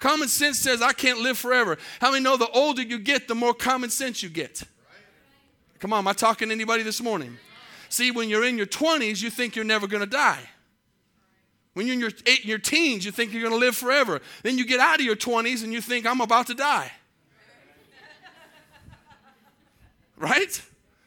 Common 0.00 0.28
sense 0.28 0.58
says 0.58 0.82
I 0.82 0.92
can't 0.92 1.20
live 1.20 1.38
forever. 1.38 1.78
How 2.00 2.10
many 2.10 2.24
know 2.24 2.36
the 2.36 2.48
older 2.48 2.82
you 2.82 2.98
get, 2.98 3.28
the 3.28 3.34
more 3.34 3.54
common 3.54 3.90
sense 3.90 4.22
you 4.22 4.28
get? 4.28 4.62
Come 5.78 5.92
on, 5.92 6.00
am 6.00 6.08
I 6.08 6.12
talking 6.12 6.48
to 6.48 6.54
anybody 6.54 6.82
this 6.82 7.00
morning? 7.00 7.38
See, 7.88 8.10
when 8.10 8.28
you're 8.28 8.44
in 8.44 8.56
your 8.56 8.66
20s, 8.66 9.22
you 9.22 9.30
think 9.30 9.54
you're 9.54 9.64
never 9.64 9.86
going 9.86 10.02
to 10.02 10.08
die. 10.08 10.40
When 11.74 11.86
you're 11.86 11.94
in 11.94 12.00
your, 12.00 12.10
eight, 12.26 12.44
your 12.44 12.58
teens, 12.58 13.04
you 13.04 13.12
think 13.12 13.32
you're 13.32 13.42
going 13.42 13.54
to 13.54 13.58
live 13.58 13.76
forever. 13.76 14.20
Then 14.42 14.58
you 14.58 14.66
get 14.66 14.80
out 14.80 14.98
of 14.98 15.04
your 15.04 15.16
20s 15.16 15.62
and 15.62 15.72
you 15.72 15.80
think, 15.80 16.06
I'm 16.06 16.20
about 16.20 16.48
to 16.48 16.54
die. 16.54 16.90
right? 20.16 20.62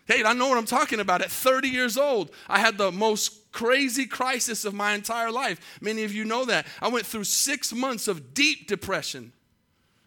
Hey, 0.05 0.23
I 0.23 0.33
know 0.33 0.47
what 0.47 0.57
I'm 0.57 0.65
talking 0.65 0.99
about. 0.99 1.21
At 1.21 1.31
30 1.31 1.67
years 1.67 1.97
old, 1.97 2.31
I 2.47 2.59
had 2.59 2.77
the 2.77 2.91
most 2.91 3.42
crazy 3.53 4.05
crisis 4.05 4.65
of 4.65 4.73
my 4.73 4.93
entire 4.93 5.31
life. 5.31 5.79
Many 5.79 6.03
of 6.03 6.13
you 6.13 6.25
know 6.25 6.43
that. 6.45 6.67
I 6.81 6.89
went 6.89 7.05
through 7.05 7.23
six 7.23 7.71
months 7.71 8.09
of 8.09 8.33
deep 8.33 8.67
depression 8.67 9.31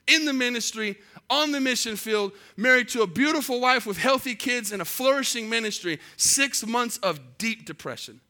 in 0.06 0.26
the 0.26 0.34
ministry, 0.34 0.98
on 1.30 1.52
the 1.52 1.60
mission 1.60 1.96
field, 1.96 2.32
married 2.56 2.88
to 2.90 3.02
a 3.02 3.06
beautiful 3.06 3.60
wife 3.60 3.86
with 3.86 3.96
healthy 3.96 4.34
kids 4.34 4.70
and 4.70 4.82
a 4.82 4.84
flourishing 4.84 5.48
ministry. 5.48 5.98
Six 6.16 6.66
months 6.66 6.98
of 6.98 7.38
deep 7.38 7.64
depression 7.64 8.20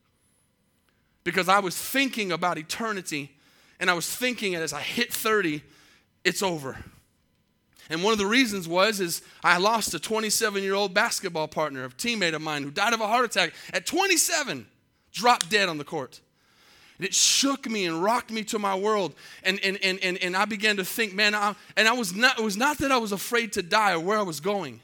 because 1.27 1.49
I 1.49 1.59
was 1.59 1.77
thinking 1.77 2.31
about 2.31 2.57
eternity 2.57 3.33
and 3.81 3.91
I 3.91 3.95
was 3.95 4.09
thinking 4.09 4.55
as 4.55 4.73
I 4.73 4.81
hit 4.81 5.13
30, 5.13 5.61
it's 6.25 6.41
over. 6.41 6.77
And 7.91 8.05
one 8.05 8.13
of 8.13 8.19
the 8.19 8.27
reasons 8.27 8.69
was 8.69 9.01
is 9.01 9.23
I 9.43 9.59
lost 9.59 9.93
a 9.93 9.99
27 9.99 10.63
year 10.63 10.75
old 10.75 10.95
basketball 10.95 11.49
partner, 11.49 11.85
a 11.85 11.89
teammate 11.89 12.35
of 12.35 12.43
mine 12.43 12.63
who 12.63 12.71
died 12.71 12.93
of 12.93 13.01
a 13.01 13.09
heart 13.09 13.25
attack 13.25 13.55
at 13.73 13.87
27, 13.87 14.69
dropped 15.17 15.49
dead 15.51 15.69
on 15.69 15.79
the 15.79 15.85
court. 15.85 16.21
And 16.99 17.07
it 17.07 17.15
shook 17.15 17.69
me 17.69 17.87
and 17.87 18.03
rocked 18.03 18.31
me 18.31 18.45
to 18.45 18.59
my 18.59 18.75
world. 18.75 19.15
And, 19.43 19.59
and, 19.65 19.79
and, 19.83 19.99
and, 20.03 20.19
and 20.19 20.37
I 20.37 20.45
began 20.45 20.77
to 20.77 20.85
think, 20.85 21.15
man, 21.15 21.35
I, 21.35 21.55
and 21.77 21.89
I 21.89 21.93
was 21.93 22.15
not, 22.15 22.39
it 22.39 22.45
was 22.45 22.57
not 22.57 22.79
that 22.79 22.93
I 22.93 22.99
was 22.99 23.13
afraid 23.13 23.53
to 23.55 23.63
die 23.63 23.93
or 23.93 24.01
where 24.01 24.19
I 24.19 24.23
was 24.23 24.41
going. 24.41 24.81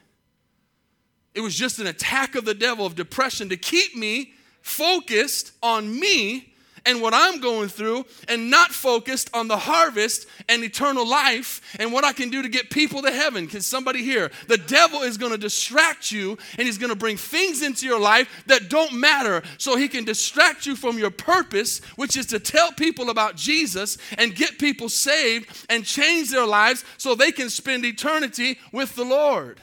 It 1.35 1.41
was 1.41 1.55
just 1.55 1.79
an 1.79 1.87
attack 1.87 2.35
of 2.35 2.45
the 2.45 2.55
devil 2.55 2.85
of 2.85 2.95
depression 2.95 3.49
to 3.51 3.57
keep 3.57 3.95
me 3.95 4.33
focused 4.61 5.53
on 5.63 5.99
me 5.99 6.52
and 6.87 7.01
what 7.01 7.15
I'm 7.15 7.41
going 7.41 7.69
through 7.69 8.05
and 8.29 8.51
not 8.51 8.71
focused 8.71 9.31
on 9.35 9.49
the 9.49 9.57
harvest 9.57 10.27
and 10.49 10.63
eternal 10.65 11.09
life 11.09 11.61
and 11.79 11.93
what 11.93 12.05
I 12.05 12.13
can 12.13 12.31
do 12.31 12.43
to 12.43 12.49
get 12.49 12.71
people 12.71 13.03
to 13.03 13.11
heaven. 13.11 13.47
Can 13.47 13.61
somebody 13.61 14.03
hear? 14.03 14.31
The 14.49 14.59
devil 14.59 15.03
is 15.03 15.17
going 15.17 15.33
to 15.33 15.39
distract 15.39 16.11
you 16.11 16.39
and 16.59 16.67
he's 16.67 16.79
going 16.79 16.91
to 16.91 16.99
bring 16.99 17.17
things 17.17 17.63
into 17.63 17.87
your 17.87 18.01
life 18.01 18.45
that 18.47 18.69
don't 18.69 18.93
matter 18.95 19.43
so 19.59 19.77
he 19.77 19.89
can 19.89 20.05
distract 20.05 20.67
you 20.67 20.77
from 20.77 20.99
your 20.99 21.11
purpose, 21.11 21.81
which 21.97 22.17
is 22.17 22.27
to 22.27 22.41
tell 22.41 22.73
people 22.73 23.11
about 23.11 23.37
Jesus 23.37 23.99
and 24.19 24.35
get 24.35 24.59
people 24.59 24.89
saved 24.89 25.67
and 25.69 25.85
change 25.85 26.31
their 26.31 26.47
lives 26.47 26.85
so 26.99 27.15
they 27.15 27.33
can 27.33 27.51
spend 27.51 27.85
eternity 27.85 28.59
with 28.73 28.95
the 28.97 29.05
Lord. 29.05 29.61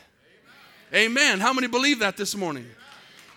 Amen. 0.93 1.11
Amen. 1.11 1.39
How 1.39 1.53
many 1.53 1.67
believe 1.67 1.99
that 1.99 2.17
this 2.17 2.35
morning? 2.35 2.65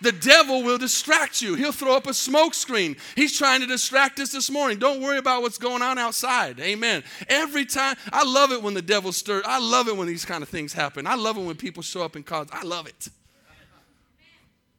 The 0.03 0.11
devil 0.11 0.63
will 0.63 0.77
distract 0.77 1.41
you. 1.41 1.55
He'll 1.55 1.71
throw 1.71 1.95
up 1.95 2.07
a 2.07 2.13
smoke 2.13 2.53
screen. 2.53 2.97
He's 3.15 3.37
trying 3.37 3.61
to 3.61 3.67
distract 3.67 4.19
us 4.19 4.33
this 4.33 4.51
morning. 4.51 4.77
Don't 4.77 5.01
worry 5.01 5.17
about 5.17 5.41
what's 5.41 5.57
going 5.57 5.81
on 5.81 5.97
outside. 5.97 6.59
Amen. 6.59 7.05
Every 7.29 7.63
time, 7.63 7.95
I 8.11 8.25
love 8.25 8.51
it 8.51 8.61
when 8.61 8.73
the 8.73 8.81
devil 8.81 9.13
stirs. 9.13 9.43
I 9.47 9.59
love 9.59 9.87
it 9.87 9.95
when 9.95 10.07
these 10.07 10.25
kind 10.25 10.43
of 10.43 10.49
things 10.49 10.73
happen. 10.73 11.07
I 11.07 11.15
love 11.15 11.37
it 11.37 11.45
when 11.45 11.55
people 11.55 11.81
show 11.81 12.03
up 12.03 12.17
in 12.17 12.23
cars. 12.23 12.49
I 12.51 12.63
love 12.63 12.85
it. 12.85 13.07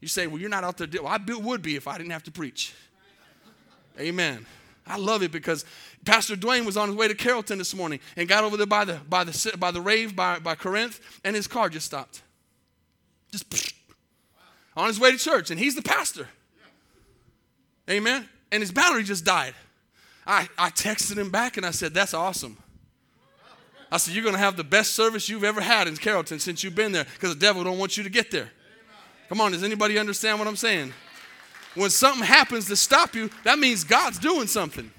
You 0.02 0.08
say, 0.08 0.26
well, 0.26 0.38
you're 0.38 0.50
not 0.50 0.62
out 0.62 0.76
there. 0.76 0.88
Well, 1.02 1.06
I 1.06 1.18
would 1.26 1.62
be 1.62 1.76
if 1.76 1.88
I 1.88 1.96
didn't 1.96 2.12
have 2.12 2.24
to 2.24 2.30
preach. 2.30 2.74
Amen. 3.98 4.44
I 4.86 4.98
love 4.98 5.22
it 5.22 5.32
because 5.32 5.64
Pastor 6.04 6.36
Dwayne 6.36 6.66
was 6.66 6.76
on 6.76 6.88
his 6.88 6.96
way 6.98 7.08
to 7.08 7.14
Carrollton 7.14 7.56
this 7.56 7.74
morning 7.74 7.98
and 8.18 8.28
got 8.28 8.44
over 8.44 8.58
there 8.58 8.66
by 8.66 8.84
the 8.84 9.00
by 9.08 9.24
the 9.24 9.56
by 9.58 9.70
the 9.70 9.80
rave 9.80 10.14
by, 10.14 10.38
by 10.38 10.54
Corinth, 10.54 11.00
and 11.24 11.34
his 11.34 11.46
car 11.46 11.70
just 11.70 11.86
stopped. 11.86 12.20
Just 13.32 13.48
on 14.76 14.88
his 14.88 14.98
way 14.98 15.12
to 15.12 15.18
church, 15.18 15.50
and 15.50 15.58
he's 15.58 15.74
the 15.74 15.82
pastor. 15.82 16.28
Amen. 17.88 18.28
And 18.50 18.62
his 18.62 18.72
battery 18.72 19.02
just 19.02 19.24
died. 19.24 19.54
I, 20.26 20.48
I 20.56 20.70
texted 20.70 21.18
him 21.18 21.30
back 21.30 21.56
and 21.56 21.66
I 21.66 21.70
said, 21.70 21.92
That's 21.92 22.14
awesome. 22.14 22.56
I 23.92 23.98
said, 23.98 24.14
You're 24.14 24.22
going 24.22 24.34
to 24.34 24.40
have 24.40 24.56
the 24.56 24.64
best 24.64 24.94
service 24.94 25.28
you've 25.28 25.44
ever 25.44 25.60
had 25.60 25.86
in 25.86 25.96
Carrollton 25.96 26.38
since 26.38 26.64
you've 26.64 26.74
been 26.74 26.92
there 26.92 27.04
because 27.04 27.34
the 27.34 27.40
devil 27.40 27.62
don't 27.62 27.78
want 27.78 27.96
you 27.96 28.04
to 28.04 28.10
get 28.10 28.30
there. 28.30 28.50
Come 29.28 29.40
on, 29.40 29.52
does 29.52 29.62
anybody 29.62 29.98
understand 29.98 30.38
what 30.38 30.48
I'm 30.48 30.56
saying? 30.56 30.92
When 31.74 31.90
something 31.90 32.24
happens 32.24 32.66
to 32.68 32.76
stop 32.76 33.14
you, 33.14 33.30
that 33.42 33.58
means 33.58 33.84
God's 33.84 34.18
doing 34.18 34.46
something. 34.46 34.90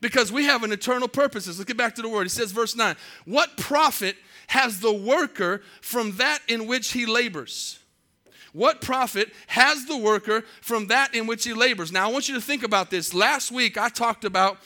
Because 0.00 0.30
we 0.30 0.44
have 0.44 0.62
an 0.62 0.72
eternal 0.72 1.08
purpose. 1.08 1.46
Let's 1.46 1.64
get 1.64 1.76
back 1.76 1.94
to 1.96 2.02
the 2.02 2.08
word. 2.08 2.24
He 2.24 2.28
says, 2.28 2.52
verse 2.52 2.76
9, 2.76 2.96
What 3.24 3.56
profit 3.56 4.16
has 4.48 4.80
the 4.80 4.92
worker 4.92 5.62
from 5.80 6.16
that 6.16 6.40
in 6.48 6.66
which 6.66 6.92
he 6.92 7.06
labors? 7.06 7.80
What 8.56 8.80
profit 8.80 9.34
has 9.48 9.84
the 9.84 9.98
worker 9.98 10.42
from 10.62 10.86
that 10.86 11.14
in 11.14 11.26
which 11.26 11.44
he 11.44 11.52
labors? 11.52 11.92
Now, 11.92 12.08
I 12.08 12.10
want 12.10 12.26
you 12.26 12.34
to 12.36 12.40
think 12.40 12.62
about 12.62 12.88
this. 12.88 13.12
Last 13.12 13.52
week, 13.52 13.76
I 13.76 13.90
talked 13.90 14.24
about 14.24 14.56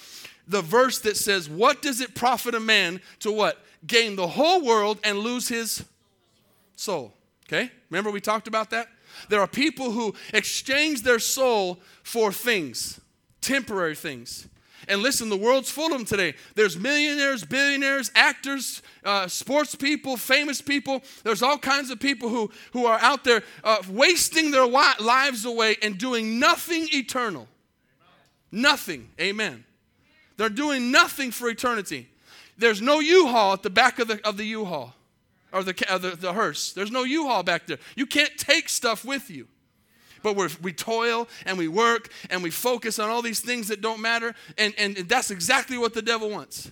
the 0.47 0.63
verse 0.63 1.01
that 1.01 1.17
says, 1.17 1.51
What 1.51 1.83
does 1.83 2.01
it 2.01 2.15
profit 2.15 2.55
a 2.55 2.61
man 2.61 3.01
to 3.19 3.33
what? 3.33 3.59
Gain 3.85 4.15
the 4.15 4.29
whole 4.29 4.65
world 4.65 5.01
and 5.03 5.19
lose 5.19 5.49
his 5.49 5.85
soul. 6.77 7.15
Okay? 7.49 7.73
Remember 7.91 8.13
we 8.13 8.21
talked 8.21 8.47
about 8.47 8.71
that? 8.71 8.87
There 9.29 9.41
are 9.41 9.49
people 9.49 9.91
who 9.91 10.15
exchange 10.33 11.03
their 11.03 11.19
soul 11.19 11.81
for 12.05 12.31
things, 12.31 13.01
temporary 13.41 13.97
things. 13.97 14.47
And 14.91 15.03
listen, 15.03 15.29
the 15.29 15.37
world's 15.37 15.71
full 15.71 15.87
of 15.87 15.93
them 15.93 16.05
today. 16.05 16.35
There's 16.57 16.77
millionaires, 16.77 17.45
billionaires, 17.45 18.11
actors, 18.17 18.83
uh, 19.05 19.29
sports 19.29 19.77
people, 19.77 20.17
famous 20.17 20.61
people. 20.61 21.03
There's 21.23 21.43
all 21.43 21.59
kinds 21.59 21.91
of 21.91 22.01
people 22.01 22.29
who, 22.29 22.51
who 22.73 22.87
are 22.87 22.99
out 22.99 23.23
there 23.23 23.43
uh, 23.63 23.83
wasting 23.89 24.51
their 24.51 24.67
lives 24.67 25.45
away 25.45 25.77
and 25.81 25.97
doing 25.97 26.41
nothing 26.41 26.89
eternal. 26.93 27.47
Amen. 28.53 28.63
Nothing. 28.63 29.09
Amen. 29.21 29.65
They're 30.37 30.49
doing 30.49 30.91
nothing 30.91 31.31
for 31.31 31.49
eternity. 31.49 32.09
There's 32.59 32.83
no 32.83 32.99
U-Haul 32.99 33.53
at 33.53 33.63
the 33.63 33.71
back 33.71 34.01
of 34.01 34.09
the, 34.09 34.21
of 34.27 34.37
the 34.37 34.45
U-Haul 34.45 34.93
or 35.53 35.63
the, 35.63 35.85
uh, 35.89 35.99
the, 35.99 36.11
the 36.17 36.33
hearse. 36.33 36.73
There's 36.73 36.91
no 36.91 37.05
U-Haul 37.05 37.45
back 37.45 37.69
there. 37.69 37.79
You 37.95 38.07
can't 38.07 38.37
take 38.37 38.69
stuff 38.69 39.05
with 39.05 39.31
you 39.31 39.47
but 40.23 40.37
we 40.37 40.49
we 40.63 40.73
toil 40.73 41.29
and 41.47 41.59
we 41.59 41.69
work 41.69 42.11
and 42.29 42.43
we 42.43 42.51
focus 42.51 42.99
on 42.99 43.11
all 43.11 43.23
these 43.23 43.41
things 43.41 43.69
that 43.69 43.81
don't 43.81 44.01
matter. 44.01 44.35
And, 44.59 44.75
and 44.79 44.97
that's 44.97 45.31
exactly 45.31 45.79
what 45.79 45.95
the 45.95 46.03
devil 46.03 46.31
wants. 46.31 46.71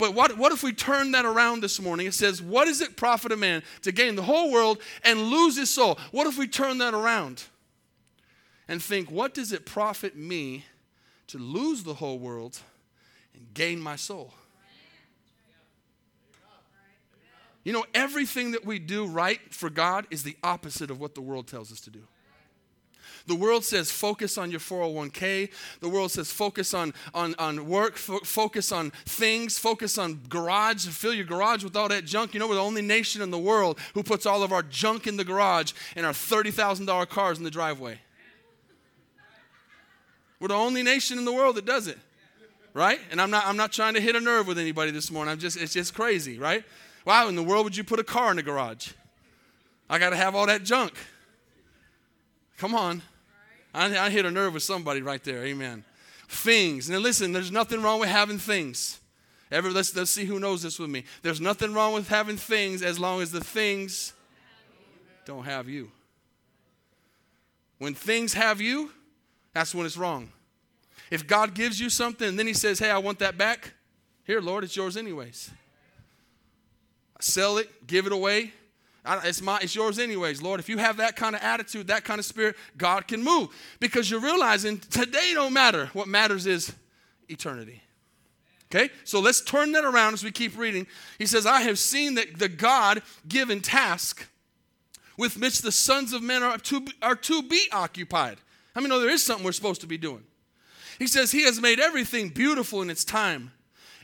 But 0.00 0.14
what, 0.14 0.38
what 0.38 0.50
if 0.50 0.62
we 0.62 0.72
turn 0.72 1.12
that 1.12 1.26
around 1.26 1.60
this 1.60 1.78
morning? 1.78 2.06
It 2.06 2.14
says, 2.14 2.40
What 2.40 2.64
does 2.64 2.80
it 2.80 2.96
profit 2.96 3.32
a 3.32 3.36
man 3.36 3.62
to 3.82 3.92
gain 3.92 4.16
the 4.16 4.22
whole 4.22 4.50
world 4.50 4.78
and 5.04 5.20
lose 5.20 5.56
his 5.56 5.68
soul? 5.68 5.98
What 6.10 6.26
if 6.26 6.38
we 6.38 6.48
turn 6.48 6.78
that 6.78 6.94
around 6.94 7.44
and 8.66 8.82
think, 8.82 9.10
What 9.10 9.34
does 9.34 9.52
it 9.52 9.66
profit 9.66 10.16
me 10.16 10.64
to 11.26 11.38
lose 11.38 11.82
the 11.82 11.94
whole 11.94 12.18
world 12.18 12.60
and 13.34 13.52
gain 13.52 13.78
my 13.78 13.96
soul? 13.96 14.32
You 17.62 17.74
know, 17.74 17.84
everything 17.92 18.52
that 18.52 18.64
we 18.64 18.78
do 18.78 19.06
right 19.06 19.38
for 19.52 19.68
God 19.68 20.06
is 20.10 20.22
the 20.22 20.36
opposite 20.42 20.90
of 20.90 20.98
what 20.98 21.14
the 21.14 21.20
world 21.20 21.46
tells 21.46 21.70
us 21.70 21.80
to 21.82 21.90
do. 21.90 22.04
The 23.26 23.34
world 23.34 23.64
says 23.64 23.90
focus 23.90 24.38
on 24.38 24.50
your 24.50 24.60
401k. 24.60 25.50
The 25.80 25.88
world 25.88 26.10
says 26.10 26.30
focus 26.30 26.74
on, 26.74 26.94
on, 27.14 27.34
on 27.38 27.68
work, 27.68 27.96
fo- 27.96 28.20
focus 28.20 28.72
on 28.72 28.90
things, 29.06 29.58
focus 29.58 29.98
on 29.98 30.20
garage, 30.28 30.86
fill 30.86 31.14
your 31.14 31.24
garage 31.24 31.64
with 31.64 31.76
all 31.76 31.88
that 31.88 32.04
junk. 32.04 32.34
You 32.34 32.40
know, 32.40 32.48
we're 32.48 32.54
the 32.54 32.62
only 32.62 32.82
nation 32.82 33.22
in 33.22 33.30
the 33.30 33.38
world 33.38 33.78
who 33.94 34.02
puts 34.02 34.26
all 34.26 34.42
of 34.42 34.52
our 34.52 34.62
junk 34.62 35.06
in 35.06 35.16
the 35.16 35.24
garage 35.24 35.72
and 35.96 36.06
our 36.06 36.12
$30,000 36.12 37.08
cars 37.08 37.38
in 37.38 37.44
the 37.44 37.50
driveway. 37.50 37.98
We're 40.40 40.48
the 40.48 40.54
only 40.54 40.82
nation 40.82 41.18
in 41.18 41.24
the 41.24 41.32
world 41.32 41.56
that 41.56 41.66
does 41.66 41.86
it. 41.86 41.98
Right? 42.72 43.00
And 43.10 43.20
I'm 43.20 43.30
not, 43.30 43.46
I'm 43.46 43.56
not 43.56 43.72
trying 43.72 43.94
to 43.94 44.00
hit 44.00 44.14
a 44.14 44.20
nerve 44.20 44.46
with 44.46 44.58
anybody 44.58 44.92
this 44.92 45.10
morning. 45.10 45.32
I'm 45.32 45.38
just, 45.38 45.56
it's 45.56 45.72
just 45.72 45.92
crazy, 45.92 46.38
right? 46.38 46.64
Why 47.04 47.26
in 47.28 47.34
the 47.34 47.42
world 47.42 47.64
would 47.64 47.76
you 47.76 47.82
put 47.82 47.98
a 47.98 48.04
car 48.04 48.30
in 48.30 48.36
the 48.36 48.42
garage? 48.42 48.92
I 49.88 49.98
got 49.98 50.10
to 50.10 50.16
have 50.16 50.36
all 50.36 50.46
that 50.46 50.62
junk. 50.62 50.92
Come 52.60 52.74
on. 52.74 53.00
I, 53.72 53.96
I 53.98 54.10
hit 54.10 54.26
a 54.26 54.30
nerve 54.30 54.52
with 54.52 54.62
somebody 54.62 55.00
right 55.00 55.24
there. 55.24 55.42
Amen. 55.46 55.82
Things. 56.28 56.90
Now 56.90 56.98
listen, 56.98 57.32
there's 57.32 57.50
nothing 57.50 57.82
wrong 57.82 58.00
with 58.00 58.10
having 58.10 58.36
things. 58.36 59.00
Let's, 59.50 59.96
let's 59.96 60.10
see 60.10 60.26
who 60.26 60.38
knows 60.38 60.62
this 60.62 60.78
with 60.78 60.90
me. 60.90 61.04
There's 61.22 61.40
nothing 61.40 61.72
wrong 61.72 61.94
with 61.94 62.08
having 62.08 62.36
things 62.36 62.82
as 62.82 63.00
long 63.00 63.22
as 63.22 63.32
the 63.32 63.42
things 63.42 64.12
don't 65.24 65.44
have 65.44 65.70
you. 65.70 65.90
When 67.78 67.94
things 67.94 68.34
have 68.34 68.60
you, 68.60 68.90
that's 69.54 69.74
when 69.74 69.86
it's 69.86 69.96
wrong. 69.96 70.30
If 71.10 71.26
God 71.26 71.54
gives 71.54 71.80
you 71.80 71.88
something 71.88 72.28
and 72.28 72.38
then 72.38 72.46
He 72.46 72.52
says, 72.52 72.78
Hey, 72.78 72.90
I 72.90 72.98
want 72.98 73.20
that 73.20 73.38
back, 73.38 73.72
here, 74.24 74.42
Lord, 74.42 74.64
it's 74.64 74.76
yours 74.76 74.98
anyways. 74.98 75.50
I 77.16 77.22
Sell 77.22 77.56
it, 77.56 77.86
give 77.86 78.04
it 78.04 78.12
away, 78.12 78.52
it's, 79.06 79.40
my, 79.40 79.58
it's 79.62 79.74
yours 79.74 79.98
anyways, 79.98 80.42
Lord. 80.42 80.60
If 80.60 80.68
you 80.68 80.78
have 80.78 80.98
that 80.98 81.16
kind 81.16 81.34
of 81.34 81.42
attitude, 81.42 81.88
that 81.88 82.04
kind 82.04 82.18
of 82.18 82.24
spirit, 82.24 82.56
God 82.76 83.08
can 83.08 83.22
move. 83.22 83.48
Because 83.80 84.10
you're 84.10 84.20
realizing 84.20 84.78
today 84.78 85.32
don't 85.34 85.52
matter. 85.52 85.86
What 85.92 86.08
matters 86.08 86.46
is 86.46 86.72
eternity. 87.28 87.82
Okay? 88.72 88.90
So 89.04 89.20
let's 89.20 89.40
turn 89.40 89.72
that 89.72 89.84
around 89.84 90.14
as 90.14 90.22
we 90.22 90.30
keep 90.30 90.56
reading. 90.56 90.86
He 91.18 91.26
says, 91.26 91.46
I 91.46 91.62
have 91.62 91.78
seen 91.78 92.14
that 92.14 92.38
the 92.38 92.48
God 92.48 93.02
given 93.26 93.60
task 93.60 94.26
with 95.16 95.36
which 95.38 95.62
the 95.62 95.72
sons 95.72 96.12
of 96.12 96.22
men 96.22 96.42
are 96.42 96.58
to, 96.58 96.86
are 97.02 97.16
to 97.16 97.42
be 97.42 97.66
occupied. 97.72 98.38
I 98.74 98.80
mean, 98.80 98.88
no, 98.88 99.00
there 99.00 99.10
is 99.10 99.22
something 99.22 99.44
we're 99.44 99.52
supposed 99.52 99.80
to 99.80 99.86
be 99.86 99.98
doing. 99.98 100.22
He 100.98 101.06
says, 101.06 101.32
He 101.32 101.44
has 101.44 101.60
made 101.60 101.80
everything 101.80 102.28
beautiful 102.28 102.82
in 102.82 102.90
its 102.90 103.04
time. 103.04 103.52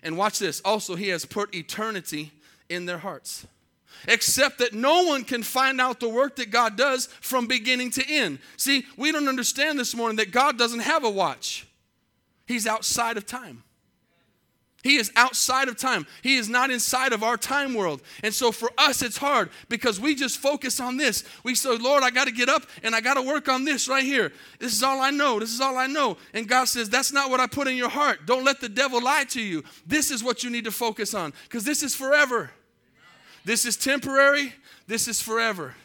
And 0.02 0.16
watch 0.16 0.38
this. 0.38 0.60
Also, 0.64 0.94
He 0.94 1.08
has 1.08 1.24
put 1.24 1.54
eternity 1.54 2.32
in 2.68 2.86
their 2.86 2.98
hearts. 2.98 3.46
Except 4.08 4.58
that 4.58 4.72
no 4.72 5.04
one 5.04 5.24
can 5.24 5.42
find 5.42 5.80
out 5.80 6.00
the 6.00 6.08
work 6.08 6.36
that 6.36 6.50
God 6.50 6.76
does 6.76 7.06
from 7.20 7.46
beginning 7.46 7.90
to 7.92 8.04
end. 8.08 8.38
See, 8.56 8.84
we 8.96 9.12
don't 9.12 9.28
understand 9.28 9.78
this 9.78 9.94
morning 9.94 10.16
that 10.16 10.30
God 10.30 10.58
doesn't 10.58 10.80
have 10.80 11.04
a 11.04 11.10
watch, 11.10 11.66
He's 12.46 12.66
outside 12.66 13.16
of 13.16 13.26
time. 13.26 13.62
He 14.86 14.98
is 14.98 15.10
outside 15.16 15.66
of 15.66 15.76
time. 15.76 16.06
He 16.22 16.36
is 16.36 16.48
not 16.48 16.70
inside 16.70 17.12
of 17.12 17.24
our 17.24 17.36
time 17.36 17.74
world. 17.74 18.02
And 18.22 18.32
so 18.32 18.52
for 18.52 18.70
us, 18.78 19.02
it's 19.02 19.16
hard 19.16 19.50
because 19.68 19.98
we 19.98 20.14
just 20.14 20.38
focus 20.38 20.78
on 20.78 20.96
this. 20.96 21.24
We 21.42 21.56
say, 21.56 21.76
Lord, 21.76 22.04
I 22.04 22.10
got 22.10 22.26
to 22.26 22.32
get 22.32 22.48
up 22.48 22.62
and 22.84 22.94
I 22.94 23.00
got 23.00 23.14
to 23.14 23.22
work 23.22 23.48
on 23.48 23.64
this 23.64 23.88
right 23.88 24.04
here. 24.04 24.32
This 24.60 24.72
is 24.72 24.84
all 24.84 25.00
I 25.00 25.10
know. 25.10 25.40
This 25.40 25.52
is 25.52 25.60
all 25.60 25.76
I 25.76 25.88
know. 25.88 26.18
And 26.34 26.46
God 26.46 26.66
says, 26.66 26.88
That's 26.88 27.12
not 27.12 27.30
what 27.30 27.40
I 27.40 27.48
put 27.48 27.66
in 27.66 27.76
your 27.76 27.88
heart. 27.88 28.26
Don't 28.26 28.44
let 28.44 28.60
the 28.60 28.68
devil 28.68 29.02
lie 29.02 29.24
to 29.30 29.42
you. 29.42 29.64
This 29.88 30.12
is 30.12 30.22
what 30.22 30.44
you 30.44 30.50
need 30.50 30.66
to 30.66 30.70
focus 30.70 31.14
on 31.14 31.32
because 31.48 31.64
this 31.64 31.82
is 31.82 31.96
forever. 31.96 32.52
This 33.46 33.64
is 33.64 33.76
temporary. 33.76 34.52
This 34.88 35.06
is 35.06 35.22
forever. 35.22 35.76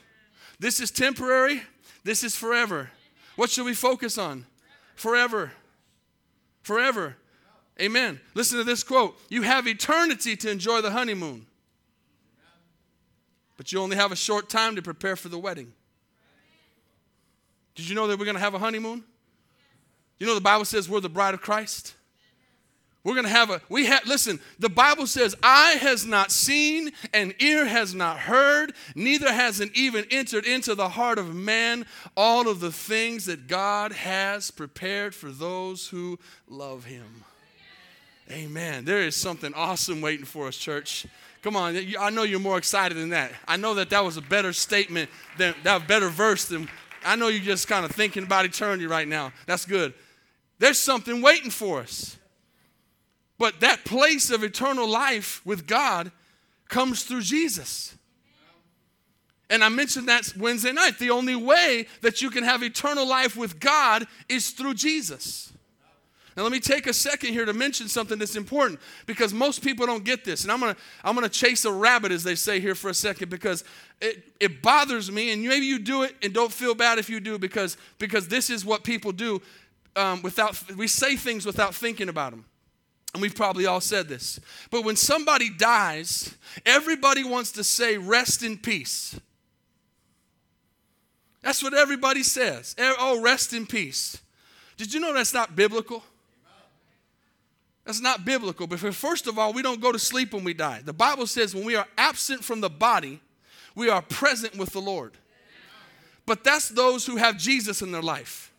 This 0.60 0.80
is 0.80 0.90
temporary. 0.90 1.62
This 2.04 2.24
is 2.24 2.36
forever. 2.36 2.90
What 3.36 3.52
should 3.52 3.66
we 3.66 3.76
focus 3.76 4.18
on? 4.18 4.48
Forever. 4.96 5.52
Forever. 6.64 7.18
Amen. 7.80 8.20
Listen 8.34 8.58
to 8.58 8.64
this 8.64 8.82
quote 8.84 9.16
You 9.30 9.44
have 9.44 9.68
eternity 9.68 10.36
to 10.38 10.50
enjoy 10.50 10.82
the 10.82 10.90
honeymoon, 10.90 11.46
but 13.58 13.72
you 13.72 13.80
only 13.80 13.96
have 13.96 14.12
a 14.12 14.16
short 14.16 14.50
time 14.50 14.76
to 14.76 14.82
prepare 14.82 15.16
for 15.16 15.30
the 15.30 15.38
wedding. 15.38 15.72
Did 17.76 17.88
you 17.88 17.94
know 17.94 18.08
that 18.08 18.18
we're 18.18 18.26
going 18.26 18.36
to 18.36 18.42
have 18.42 18.56
a 18.56 18.60
honeymoon? 18.60 19.04
You 20.18 20.26
know 20.26 20.34
the 20.34 20.42
Bible 20.42 20.66
says 20.66 20.90
we're 20.90 21.00
the 21.00 21.10
bride 21.10 21.36
of 21.36 21.42
Christ? 21.42 21.94
We're 23.04 23.16
going 23.16 23.26
to 23.26 23.32
have 23.32 23.50
a, 23.50 23.62
we 23.68 23.88
have, 23.88 24.06
listen, 24.06 24.40
the 24.60 24.70
Bible 24.70 25.08
says, 25.08 25.36
eye 25.42 25.78
has 25.82 26.06
not 26.06 26.32
seen 26.32 26.92
and 27.14 27.34
ear 27.40 27.66
has 27.66 27.96
not 27.96 28.20
heard, 28.20 28.74
neither 28.94 29.34
has 29.34 29.60
it 29.60 29.76
even 29.76 30.06
entered 30.12 30.46
into 30.46 30.76
the 30.76 30.90
heart 30.90 31.18
of 31.18 31.34
man 31.34 31.88
all 32.16 32.48
of 32.48 32.60
the 32.60 32.72
things 32.72 33.26
that 33.26 33.48
God 33.48 33.92
has 33.92 34.52
prepared 34.52 35.16
for 35.16 35.32
those 35.32 35.88
who 35.88 36.20
love 36.48 36.86
him. 36.86 37.24
Amen. 38.30 38.86
There 38.86 39.02
is 39.02 39.16
something 39.16 39.54
awesome 39.56 40.00
waiting 40.00 40.26
for 40.26 40.48
us, 40.48 40.56
church. 40.56 41.08
Come 41.42 41.56
on, 41.56 41.76
I 42.00 42.12
know 42.12 42.22
you're 42.22 42.40
more 42.40 42.60
excited 42.60 42.96
than 42.98 43.10
that. 43.10 43.32
I 43.48 43.58
know 43.58 43.74
that 43.74 43.90
that 43.90 44.04
was 44.06 44.18
a 44.18 44.22
better 44.22 44.54
statement 44.54 45.10
than 45.40 45.56
that 45.64 45.88
better 45.88 46.10
verse 46.10 46.46
than 46.46 46.70
I 47.04 47.16
know 47.16 47.30
you're 47.30 47.44
just 47.44 47.68
kind 47.68 47.84
of 47.84 47.92
thinking 47.92 48.22
about 48.24 48.46
eternity 48.46 48.86
right 48.86 49.08
now. 49.08 49.34
That's 49.48 49.66
good. 49.66 49.96
There's 50.60 50.78
something 50.78 51.24
waiting 51.24 51.50
for 51.50 51.80
us. 51.80 52.16
But 53.42 53.60
that 53.62 53.86
place 53.86 54.30
of 54.30 54.44
eternal 54.44 54.88
life 54.88 55.44
with 55.44 55.66
God 55.66 56.12
comes 56.70 57.02
through 57.02 57.24
Jesus. 57.24 57.98
And 59.50 59.64
I 59.64 59.70
mentioned 59.70 60.08
that 60.10 60.32
Wednesday 60.38 60.72
night. 60.72 61.00
The 61.00 61.10
only 61.10 61.36
way 61.36 61.88
that 62.02 62.22
you 62.22 62.30
can 62.30 62.44
have 62.44 62.62
eternal 62.62 63.04
life 63.04 63.36
with 63.36 63.60
God 63.60 64.06
is 64.30 64.52
through 64.52 64.76
Jesus. 64.76 65.52
Now, 66.38 66.44
let 66.44 66.52
me 66.52 66.60
take 66.60 66.86
a 66.86 66.94
second 66.94 67.34
here 67.34 67.46
to 67.46 67.54
mention 67.54 67.88
something 67.88 68.20
that's 68.20 68.36
important 68.36 68.80
because 69.08 69.34
most 69.34 69.64
people 69.64 69.88
don't 69.88 70.04
get 70.04 70.24
this. 70.24 70.44
And 70.44 70.52
I'm 70.52 70.60
going 70.60 70.76
to 70.76 70.82
I'm 71.04 71.16
to 71.16 71.28
chase 71.28 71.66
a 71.66 71.72
rabbit, 71.72 72.12
as 72.12 72.24
they 72.24 72.36
say 72.36 72.60
here, 72.60 72.76
for 72.76 72.92
a 72.92 72.94
second 72.94 73.30
because 73.32 73.64
it, 74.00 74.24
it 74.40 74.62
bothers 74.62 75.12
me. 75.12 75.32
And 75.32 75.42
maybe 75.42 75.66
you 75.66 75.80
do 75.80 76.04
it 76.04 76.16
and 76.22 76.32
don't 76.32 76.54
feel 76.54 76.76
bad 76.76 77.00
if 77.00 77.10
you 77.10 77.20
do 77.20 77.40
because, 77.40 77.76
because 77.98 78.28
this 78.28 78.52
is 78.52 78.64
what 78.64 78.84
people 78.84 79.12
do 79.12 79.42
um, 79.96 80.22
without, 80.22 80.62
we 80.78 80.88
say 80.88 81.16
things 81.16 81.44
without 81.44 81.74
thinking 81.74 82.08
about 82.08 82.34
them. 82.34 82.46
And 83.14 83.22
we've 83.22 83.36
probably 83.36 83.66
all 83.66 83.82
said 83.82 84.08
this. 84.08 84.40
But 84.70 84.86
when 84.86 84.96
somebody 84.96 85.50
dies, 85.50 86.36
everybody 86.66 87.24
wants 87.24 87.52
to 87.54 87.64
say, 87.64 87.98
rest 87.98 88.42
in 88.42 88.58
peace. 88.58 89.20
That's 91.42 91.62
what 91.62 91.74
everybody 91.74 92.24
says. 92.24 92.76
Oh, 92.80 93.22
rest 93.22 93.54
in 93.54 93.66
peace. 93.66 94.22
Did 94.78 94.94
you 94.94 95.00
know 95.00 95.14
that's 95.14 95.34
not 95.34 95.56
biblical? 95.56 96.04
That's 97.84 98.00
not 98.00 98.24
biblical. 98.24 98.68
But 98.68 98.80
first 98.80 99.28
of 99.28 99.38
all, 99.38 99.52
we 99.52 99.62
don't 99.62 99.82
go 99.82 99.92
to 99.92 100.00
sleep 100.00 100.34
when 100.34 100.44
we 100.44 100.54
die. 100.54 100.82
The 100.86 100.94
Bible 100.94 101.28
says 101.28 101.54
when 101.54 101.66
we 101.66 101.76
are 101.76 101.88
absent 101.98 102.44
from 102.44 102.62
the 102.62 102.70
body, 102.70 103.20
we 103.76 103.90
are 103.90 104.02
present 104.02 104.56
with 104.56 104.70
the 104.70 104.82
Lord. 104.82 105.18
But 106.26 106.44
that's 106.44 106.70
those 106.70 107.06
who 107.06 107.18
have 107.18 107.38
Jesus 107.38 107.82
in 107.82 107.92
their 107.92 108.02
life. 108.02 108.51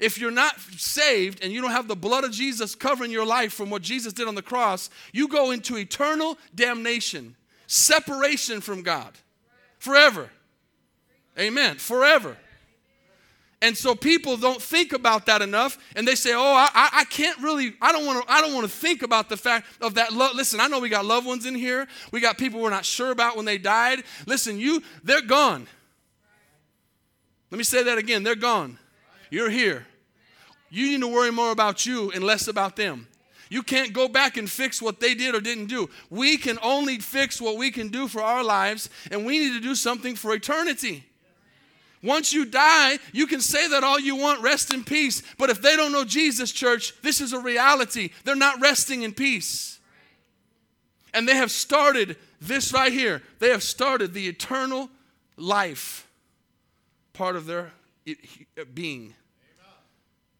If 0.00 0.18
you're 0.18 0.30
not 0.30 0.58
saved 0.58 1.44
and 1.44 1.52
you 1.52 1.60
don't 1.60 1.70
have 1.72 1.86
the 1.86 1.94
blood 1.94 2.24
of 2.24 2.32
Jesus 2.32 2.74
covering 2.74 3.10
your 3.10 3.26
life 3.26 3.52
from 3.52 3.68
what 3.68 3.82
Jesus 3.82 4.14
did 4.14 4.26
on 4.26 4.34
the 4.34 4.42
cross, 4.42 4.88
you 5.12 5.28
go 5.28 5.50
into 5.50 5.76
eternal 5.76 6.38
damnation, 6.54 7.36
separation 7.66 8.62
from 8.62 8.82
God 8.82 9.12
forever. 9.78 10.30
Amen. 11.38 11.76
Forever. 11.76 12.36
And 13.62 13.76
so 13.76 13.94
people 13.94 14.38
don't 14.38 14.60
think 14.60 14.94
about 14.94 15.26
that 15.26 15.42
enough, 15.42 15.76
and 15.94 16.08
they 16.08 16.14
say, 16.14 16.32
"Oh, 16.32 16.54
I, 16.54 16.70
I 16.74 17.04
can't 17.04 17.38
really. 17.40 17.74
I 17.82 17.92
don't 17.92 18.06
want 18.06 18.26
to. 18.26 18.32
I 18.32 18.40
don't 18.40 18.54
want 18.54 18.64
to 18.64 18.72
think 18.72 19.02
about 19.02 19.28
the 19.28 19.36
fact 19.36 19.66
of 19.82 19.94
that 19.94 20.14
love." 20.14 20.34
Listen, 20.34 20.60
I 20.60 20.66
know 20.66 20.80
we 20.80 20.88
got 20.88 21.04
loved 21.04 21.26
ones 21.26 21.44
in 21.44 21.54
here. 21.54 21.86
We 22.10 22.20
got 22.20 22.38
people 22.38 22.60
we're 22.60 22.70
not 22.70 22.86
sure 22.86 23.10
about 23.10 23.36
when 23.36 23.44
they 23.44 23.58
died. 23.58 24.02
Listen, 24.26 24.58
you, 24.58 24.82
they're 25.04 25.20
gone. 25.20 25.66
Let 27.50 27.58
me 27.58 27.64
say 27.64 27.82
that 27.82 27.98
again. 27.98 28.22
They're 28.22 28.34
gone. 28.34 28.78
You're 29.30 29.50
here. 29.50 29.86
You 30.70 30.86
need 30.86 31.00
to 31.00 31.08
worry 31.08 31.32
more 31.32 31.50
about 31.50 31.84
you 31.84 32.10
and 32.12 32.24
less 32.24 32.48
about 32.48 32.76
them. 32.76 33.08
You 33.48 33.64
can't 33.64 33.92
go 33.92 34.06
back 34.06 34.36
and 34.36 34.48
fix 34.48 34.80
what 34.80 35.00
they 35.00 35.14
did 35.14 35.34
or 35.34 35.40
didn't 35.40 35.66
do. 35.66 35.90
We 36.08 36.36
can 36.36 36.58
only 36.62 36.98
fix 36.98 37.40
what 37.40 37.56
we 37.56 37.72
can 37.72 37.88
do 37.88 38.06
for 38.06 38.22
our 38.22 38.44
lives, 38.44 38.88
and 39.10 39.26
we 39.26 39.40
need 39.40 39.54
to 39.54 39.60
do 39.60 39.74
something 39.74 40.14
for 40.14 40.32
eternity. 40.32 41.04
Once 42.02 42.32
you 42.32 42.44
die, 42.46 42.98
you 43.12 43.26
can 43.26 43.40
say 43.40 43.68
that 43.68 43.84
all 43.84 43.98
you 43.98 44.16
want, 44.16 44.40
rest 44.40 44.72
in 44.72 44.84
peace. 44.84 45.22
But 45.36 45.50
if 45.50 45.60
they 45.60 45.76
don't 45.76 45.92
know 45.92 46.04
Jesus, 46.04 46.52
church, 46.52 46.94
this 47.02 47.20
is 47.20 47.32
a 47.32 47.40
reality. 47.40 48.10
They're 48.24 48.36
not 48.36 48.60
resting 48.60 49.02
in 49.02 49.12
peace. 49.12 49.80
And 51.12 51.28
they 51.28 51.34
have 51.34 51.50
started 51.50 52.16
this 52.40 52.72
right 52.72 52.92
here. 52.92 53.20
They 53.40 53.50
have 53.50 53.64
started 53.64 54.14
the 54.14 54.28
eternal 54.28 54.88
life 55.36 56.06
part 57.12 57.36
of 57.36 57.46
their 57.46 57.72
being. 58.72 59.14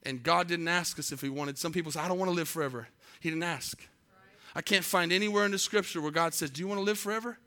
And 0.02 0.22
God 0.22 0.48
didn't 0.48 0.68
ask 0.68 0.98
us 0.98 1.12
if 1.12 1.22
we 1.22 1.28
wanted. 1.28 1.58
Some 1.58 1.72
people 1.72 1.92
say, 1.92 2.00
I 2.00 2.08
don't 2.08 2.18
want 2.18 2.30
to 2.30 2.34
live 2.34 2.48
forever. 2.48 2.88
He 3.20 3.28
didn't 3.28 3.42
ask. 3.42 3.78
I 4.54 4.62
can't 4.62 4.84
find 4.84 5.12
anywhere 5.12 5.44
in 5.44 5.52
the 5.52 5.58
scripture 5.58 6.00
where 6.00 6.10
God 6.10 6.34
says, 6.34 6.50
Do 6.50 6.60
you 6.60 6.66
want 6.66 6.78
to 6.78 6.84
live 6.84 6.98
forever? 6.98 7.38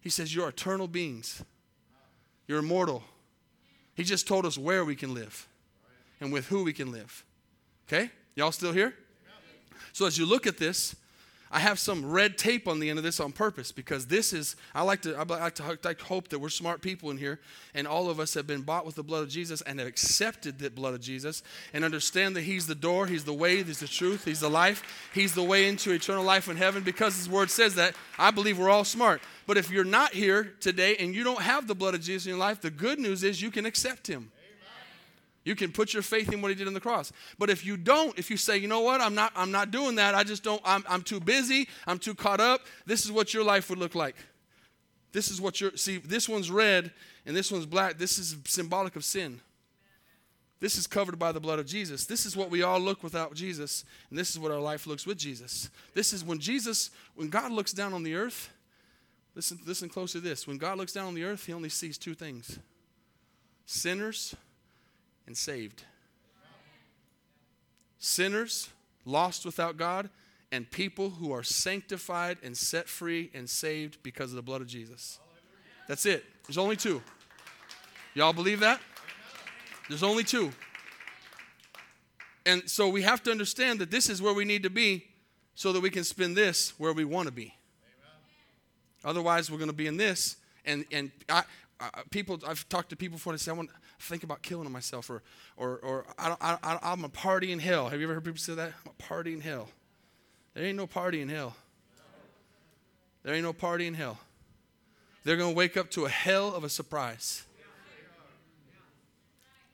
He 0.00 0.08
says, 0.08 0.34
You're 0.34 0.48
eternal 0.48 0.88
beings. 0.88 1.42
You're 2.46 2.60
immortal. 2.60 3.04
He 3.94 4.04
just 4.04 4.26
told 4.26 4.46
us 4.46 4.56
where 4.56 4.84
we 4.84 4.96
can 4.96 5.14
live 5.14 5.46
and 6.20 6.32
with 6.32 6.46
who 6.46 6.64
we 6.64 6.72
can 6.72 6.90
live. 6.90 7.24
Okay? 7.86 8.10
Y'all 8.34 8.52
still 8.52 8.72
here? 8.72 8.94
So 9.92 10.06
as 10.06 10.16
you 10.16 10.24
look 10.24 10.46
at 10.46 10.58
this, 10.58 10.94
I 11.52 11.58
have 11.58 11.80
some 11.80 12.08
red 12.08 12.38
tape 12.38 12.68
on 12.68 12.78
the 12.78 12.90
end 12.90 12.98
of 13.00 13.04
this 13.04 13.18
on 13.18 13.32
purpose 13.32 13.72
because 13.72 14.06
this 14.06 14.32
is, 14.32 14.54
I 14.72 14.82
like 14.82 15.02
to, 15.02 15.16
I 15.16 15.24
like 15.24 15.56
to, 15.56 15.76
to 15.76 16.04
hope 16.04 16.28
that 16.28 16.38
we're 16.38 16.48
smart 16.48 16.80
people 16.80 17.10
in 17.10 17.18
here 17.18 17.40
and 17.74 17.88
all 17.88 18.08
of 18.08 18.20
us 18.20 18.34
have 18.34 18.46
been 18.46 18.62
bought 18.62 18.86
with 18.86 18.94
the 18.94 19.02
blood 19.02 19.24
of 19.24 19.28
Jesus 19.28 19.60
and 19.62 19.80
have 19.80 19.88
accepted 19.88 20.60
the 20.60 20.70
blood 20.70 20.94
of 20.94 21.00
Jesus 21.00 21.42
and 21.74 21.84
understand 21.84 22.36
that 22.36 22.42
He's 22.42 22.68
the 22.68 22.76
door, 22.76 23.08
He's 23.08 23.24
the 23.24 23.34
way, 23.34 23.64
He's 23.64 23.80
the 23.80 23.88
truth, 23.88 24.24
He's 24.26 24.38
the 24.38 24.48
life, 24.48 25.10
He's 25.12 25.34
the 25.34 25.42
way 25.42 25.68
into 25.68 25.90
eternal 25.90 26.22
life 26.22 26.48
in 26.48 26.56
heaven. 26.56 26.84
Because 26.84 27.16
His 27.16 27.28
word 27.28 27.50
says 27.50 27.74
that, 27.74 27.96
I 28.16 28.30
believe 28.30 28.56
we're 28.56 28.70
all 28.70 28.84
smart. 28.84 29.20
But 29.48 29.56
if 29.56 29.72
you're 29.72 29.82
not 29.82 30.12
here 30.12 30.54
today 30.60 30.96
and 30.98 31.12
you 31.16 31.24
don't 31.24 31.42
have 31.42 31.66
the 31.66 31.74
blood 31.74 31.94
of 31.94 32.00
Jesus 32.00 32.26
in 32.26 32.30
your 32.30 32.38
life, 32.38 32.60
the 32.60 32.70
good 32.70 33.00
news 33.00 33.24
is 33.24 33.42
you 33.42 33.50
can 33.50 33.66
accept 33.66 34.06
Him. 34.06 34.30
You 35.50 35.56
can 35.56 35.72
put 35.72 35.92
your 35.92 36.04
faith 36.04 36.32
in 36.32 36.40
what 36.40 36.50
he 36.50 36.54
did 36.54 36.68
on 36.68 36.74
the 36.74 36.80
cross. 36.80 37.12
But 37.36 37.50
if 37.50 37.66
you 37.66 37.76
don't, 37.76 38.16
if 38.16 38.30
you 38.30 38.36
say, 38.36 38.56
you 38.56 38.68
know 38.68 38.82
what, 38.82 39.00
I'm 39.00 39.16
not, 39.16 39.32
I'm 39.34 39.50
not 39.50 39.72
doing 39.72 39.96
that, 39.96 40.14
I 40.14 40.22
just 40.22 40.44
don't, 40.44 40.62
I'm, 40.64 40.84
I'm 40.88 41.02
too 41.02 41.18
busy, 41.18 41.66
I'm 41.88 41.98
too 41.98 42.14
caught 42.14 42.38
up, 42.38 42.60
this 42.86 43.04
is 43.04 43.10
what 43.10 43.34
your 43.34 43.42
life 43.42 43.68
would 43.68 43.80
look 43.80 43.96
like. 43.96 44.14
This 45.10 45.28
is 45.28 45.40
what 45.40 45.60
your, 45.60 45.76
see, 45.76 45.96
this 45.96 46.28
one's 46.28 46.52
red 46.52 46.92
and 47.26 47.36
this 47.36 47.50
one's 47.50 47.66
black. 47.66 47.98
This 47.98 48.16
is 48.16 48.36
symbolic 48.44 48.94
of 48.94 49.04
sin. 49.04 49.40
This 50.60 50.76
is 50.76 50.86
covered 50.86 51.18
by 51.18 51.32
the 51.32 51.40
blood 51.40 51.58
of 51.58 51.66
Jesus. 51.66 52.06
This 52.06 52.24
is 52.24 52.36
what 52.36 52.48
we 52.48 52.62
all 52.62 52.78
look 52.78 53.02
without 53.02 53.34
Jesus, 53.34 53.84
and 54.08 54.16
this 54.16 54.30
is 54.30 54.38
what 54.38 54.52
our 54.52 54.60
life 54.60 54.86
looks 54.86 55.04
with 55.04 55.18
Jesus. 55.18 55.68
This 55.94 56.12
is 56.12 56.22
when 56.22 56.38
Jesus, 56.38 56.90
when 57.16 57.28
God 57.28 57.50
looks 57.50 57.72
down 57.72 57.92
on 57.92 58.04
the 58.04 58.14
earth, 58.14 58.50
listen, 59.34 59.58
listen 59.66 59.88
close 59.88 60.12
to 60.12 60.20
this. 60.20 60.46
When 60.46 60.58
God 60.58 60.78
looks 60.78 60.92
down 60.92 61.08
on 61.08 61.14
the 61.14 61.24
earth, 61.24 61.44
he 61.44 61.52
only 61.52 61.70
sees 61.70 61.98
two 61.98 62.14
things 62.14 62.60
sinners 63.66 64.36
and 65.26 65.36
saved. 65.36 65.84
Sinners, 67.98 68.70
lost 69.04 69.44
without 69.44 69.76
God, 69.76 70.10
and 70.52 70.70
people 70.70 71.10
who 71.10 71.32
are 71.32 71.42
sanctified 71.42 72.38
and 72.42 72.56
set 72.56 72.88
free 72.88 73.30
and 73.34 73.48
saved 73.48 74.02
because 74.02 74.30
of 74.30 74.36
the 74.36 74.42
blood 74.42 74.60
of 74.60 74.66
Jesus. 74.66 75.18
That's 75.86 76.06
it. 76.06 76.24
There's 76.46 76.58
only 76.58 76.76
two. 76.76 77.02
Y'all 78.14 78.32
believe 78.32 78.60
that? 78.60 78.80
There's 79.88 80.02
only 80.02 80.24
two. 80.24 80.52
And 82.46 82.68
so 82.68 82.88
we 82.88 83.02
have 83.02 83.22
to 83.24 83.30
understand 83.30 83.78
that 83.80 83.90
this 83.90 84.08
is 84.08 84.20
where 84.22 84.34
we 84.34 84.44
need 84.44 84.62
to 84.62 84.70
be 84.70 85.04
so 85.54 85.72
that 85.72 85.80
we 85.80 85.90
can 85.90 86.04
spend 86.04 86.36
this 86.36 86.72
where 86.78 86.92
we 86.92 87.04
want 87.04 87.26
to 87.26 87.32
be. 87.32 87.54
Otherwise, 89.04 89.50
we're 89.50 89.58
going 89.58 89.70
to 89.70 89.76
be 89.76 89.86
in 89.86 89.96
this. 89.96 90.36
And, 90.64 90.84
and 90.92 91.10
I, 91.28 91.44
I, 91.80 92.02
people, 92.10 92.38
I've 92.46 92.68
talked 92.68 92.90
to 92.90 92.96
people 92.96 93.16
before, 93.16 93.32
they 93.32 93.38
say, 93.38 93.50
I 93.50 93.54
want 93.54 93.70
to 93.70 93.74
think 94.00 94.22
about 94.22 94.42
killing 94.42 94.70
myself, 94.70 95.08
or, 95.10 95.22
or, 95.56 95.78
or 95.78 96.06
I 96.18 96.78
I'm 96.82 97.04
a 97.04 97.08
party 97.08 97.52
in 97.52 97.58
hell. 97.58 97.88
Have 97.88 98.00
you 98.00 98.06
ever 98.06 98.14
heard 98.14 98.24
people 98.24 98.38
say 98.38 98.54
that? 98.54 98.72
I'm 98.84 98.92
a 98.92 99.02
party 99.02 99.32
in 99.32 99.40
hell. 99.40 99.68
There 100.54 100.64
ain't 100.64 100.76
no 100.76 100.86
party 100.86 101.20
in 101.20 101.28
hell. 101.28 101.56
There 103.22 103.34
ain't 103.34 103.44
no 103.44 103.52
party 103.52 103.86
in 103.86 103.94
hell. 103.94 104.18
They're 105.24 105.36
going 105.36 105.52
to 105.52 105.56
wake 105.56 105.76
up 105.76 105.90
to 105.92 106.06
a 106.06 106.08
hell 106.08 106.54
of 106.54 106.64
a 106.64 106.68
surprise 106.68 107.44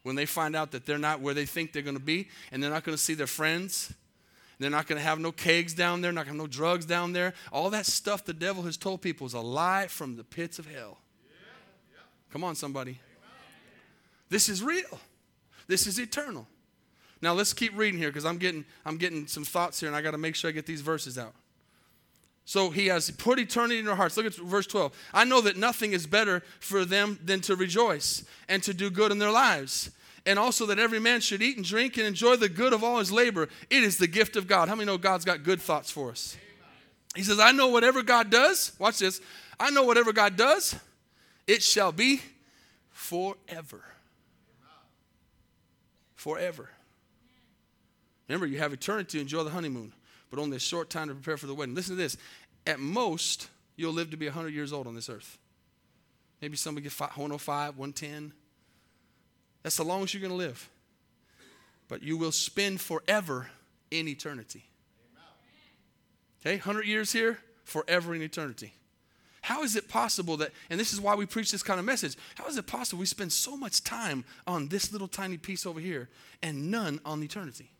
when 0.03 0.17
they 0.17 0.27
find 0.27 0.55
out 0.55 0.73
that 0.73 0.87
they're 0.87 0.99
not 0.99 1.21
where 1.21 1.35
they 1.35 1.47
think 1.47 1.73
they're 1.73 1.83
going 1.83 1.97
to 1.97 2.03
be 2.03 2.29
and 2.53 2.63
they're 2.63 2.71
not 2.71 2.85
going 2.85 2.97
to 2.97 3.03
see 3.03 3.15
their 3.15 3.27
friends 3.27 3.93
they're 4.59 4.71
not 4.71 4.87
going 4.87 4.99
to 4.99 5.05
have 5.05 5.19
no 5.19 5.33
kegs 5.33 5.75
down 5.75 6.01
there, 6.01 6.13
not 6.13 6.27
going 6.27 6.37
to 6.37 6.43
have 6.43 6.51
no 6.51 6.53
drugs 6.53 6.87
down 6.87 7.13
there. 7.13 7.35
All 7.53 7.71
that 7.71 7.87
stuff 7.87 8.25
the 8.25 8.33
devil 8.33 8.63
has 8.63 8.77
told 8.77 9.03
people 9.03 9.27
is 9.27 9.35
a 9.35 9.41
lie 9.41 9.87
from 9.87 10.17
the 10.17 10.25
pits 10.25 10.59
of 10.59 10.67
hell. 10.67 10.99
Come 12.33 12.45
on, 12.45 12.55
somebody. 12.55 12.99
This 14.29 14.49
is 14.49 14.63
real. 14.63 15.01
This 15.69 15.87
is 15.87 15.99
eternal. 15.99 16.47
Now 17.23 17.33
let's 17.33 17.53
keep 17.53 17.77
reading 17.77 17.99
here 17.99 18.09
because 18.09 18.25
I'm 18.25 18.39
getting 18.39 18.65
I'm 18.85 18.99
getting 18.99 19.27
some 19.27 19.45
thoughts 19.45 19.81
here, 19.81 19.89
and 19.89 19.97
I 19.97 20.03
got 20.03 20.11
to 20.13 20.19
make 20.19 20.35
sure 20.35 20.49
I 20.49 20.53
get 20.53 20.67
these 20.67 20.81
verses 20.83 21.19
out. 21.19 21.35
So 22.45 22.71
he 22.71 22.87
has 22.87 23.11
put 23.11 23.39
eternity 23.39 23.81
in 23.81 23.89
our 23.89 23.97
hearts. 23.97 24.17
Look 24.17 24.27
at 24.27 24.35
verse 24.35 24.67
12. 24.69 24.93
I 25.13 25.25
know 25.25 25.41
that 25.41 25.57
nothing 25.57 25.93
is 25.93 26.07
better 26.07 26.43
for 26.61 26.85
them 26.85 27.19
than 27.25 27.41
to 27.43 27.57
rejoice 27.57 28.25
and 28.49 28.63
to 28.63 28.73
do 28.73 28.89
good 28.91 29.11
in 29.11 29.19
their 29.19 29.33
lives 29.33 29.91
and 30.27 30.39
also 30.39 30.67
that 30.67 30.79
every 30.79 30.99
man 30.99 31.21
should 31.21 31.41
eat 31.41 31.57
and 31.57 31.65
drink 31.65 31.97
and 31.97 32.07
enjoy 32.07 32.37
the 32.37 32.49
good 32.49 32.73
of 32.73 32.83
all 32.83 32.99
his 32.99 33.13
labor. 33.13 33.49
It 33.71 33.85
is 33.85 33.97
the 33.97 34.09
gift 34.09 34.37
of 34.37 34.49
God. 34.49 34.69
How 34.69 34.75
many 34.75 34.87
know 34.87 34.99
God's 34.99 35.25
got 35.25 35.45
good 35.45 35.63
thoughts 35.63 35.91
for 35.91 36.11
us? 36.11 36.37
He 37.15 37.23
says, 37.23 37.39
I 37.39 37.53
know 37.53 37.69
whatever 37.69 38.03
God 38.03 38.29
does, 38.29 38.73
watch 38.79 38.99
this, 38.99 39.21
I 39.59 39.71
know 39.71 39.85
whatever 39.85 40.13
God 40.13 40.37
does, 40.37 40.75
it 41.47 41.63
shall 41.63 41.93
be 41.93 42.21
forever. 42.91 43.85
Forever. 46.15 46.71
Remember, 48.29 48.47
you 48.47 48.59
have 48.59 48.73
eternity 48.73 49.19
to 49.19 49.21
enjoy 49.21 49.45
the 49.45 49.51
honeymoon, 49.51 49.93
but 50.31 50.41
only 50.41 50.57
a 50.57 50.61
short 50.61 50.91
time 50.91 51.09
to 51.09 51.15
prepare 51.15 51.37
for 51.37 51.47
the 51.47 51.55
wedding. 51.55 51.75
Listen 51.75 51.97
to 51.97 52.03
this. 52.03 52.17
At 52.67 52.81
most, 52.81 53.49
you'll 53.77 53.93
live 53.93 54.11
to 54.11 54.17
be 54.17 54.27
100 54.27 54.53
years 54.53 54.73
old 54.73 54.87
on 54.87 54.95
this 54.95 55.09
earth. 55.09 55.39
Maybe 56.43 56.57
somebody 56.57 56.83
get 56.85 56.99
105, 56.99 57.79
110. 57.79 58.33
That's 59.63 59.77
the 59.77 59.85
longest 59.85 60.15
you're 60.15 60.21
going 60.21 60.33
to 60.33 60.37
live. 60.37 60.69
But 61.89 62.03
you 62.03 62.17
will 62.17 62.33
spend 62.33 62.81
forever 62.81 63.49
in 63.91 64.09
eternity. 64.09 64.65
Okay, 66.41 66.57
100 66.57 66.87
years 66.87 67.13
here, 67.13 67.39
forever 67.65 68.15
in 68.15 68.23
eternity. 68.23 68.73
How 69.47 69.63
is 69.63 69.77
it 69.77 69.89
possible 69.89 70.37
that, 70.39 70.51
and 70.71 70.81
this 70.81 70.93
is 70.93 71.01
why 71.01 71.15
we 71.15 71.25
preach 71.25 71.53
this 71.53 71.63
kind 71.63 71.79
of 71.79 71.87
message, 71.87 72.17
how 72.35 72.49
is 72.49 72.57
it 72.57 72.67
possible 72.67 72.99
we 72.99 73.07
spend 73.07 73.33
so 73.33 73.57
much 73.57 73.85
time 73.85 74.25
on 74.45 74.67
this 74.67 74.91
little 74.91 75.07
tiny 75.07 75.37
piece 75.37 75.65
over 75.65 75.79
here 75.79 76.09
and 76.43 76.69
none 76.69 76.99
on 77.05 77.23
eternity? 77.23 77.71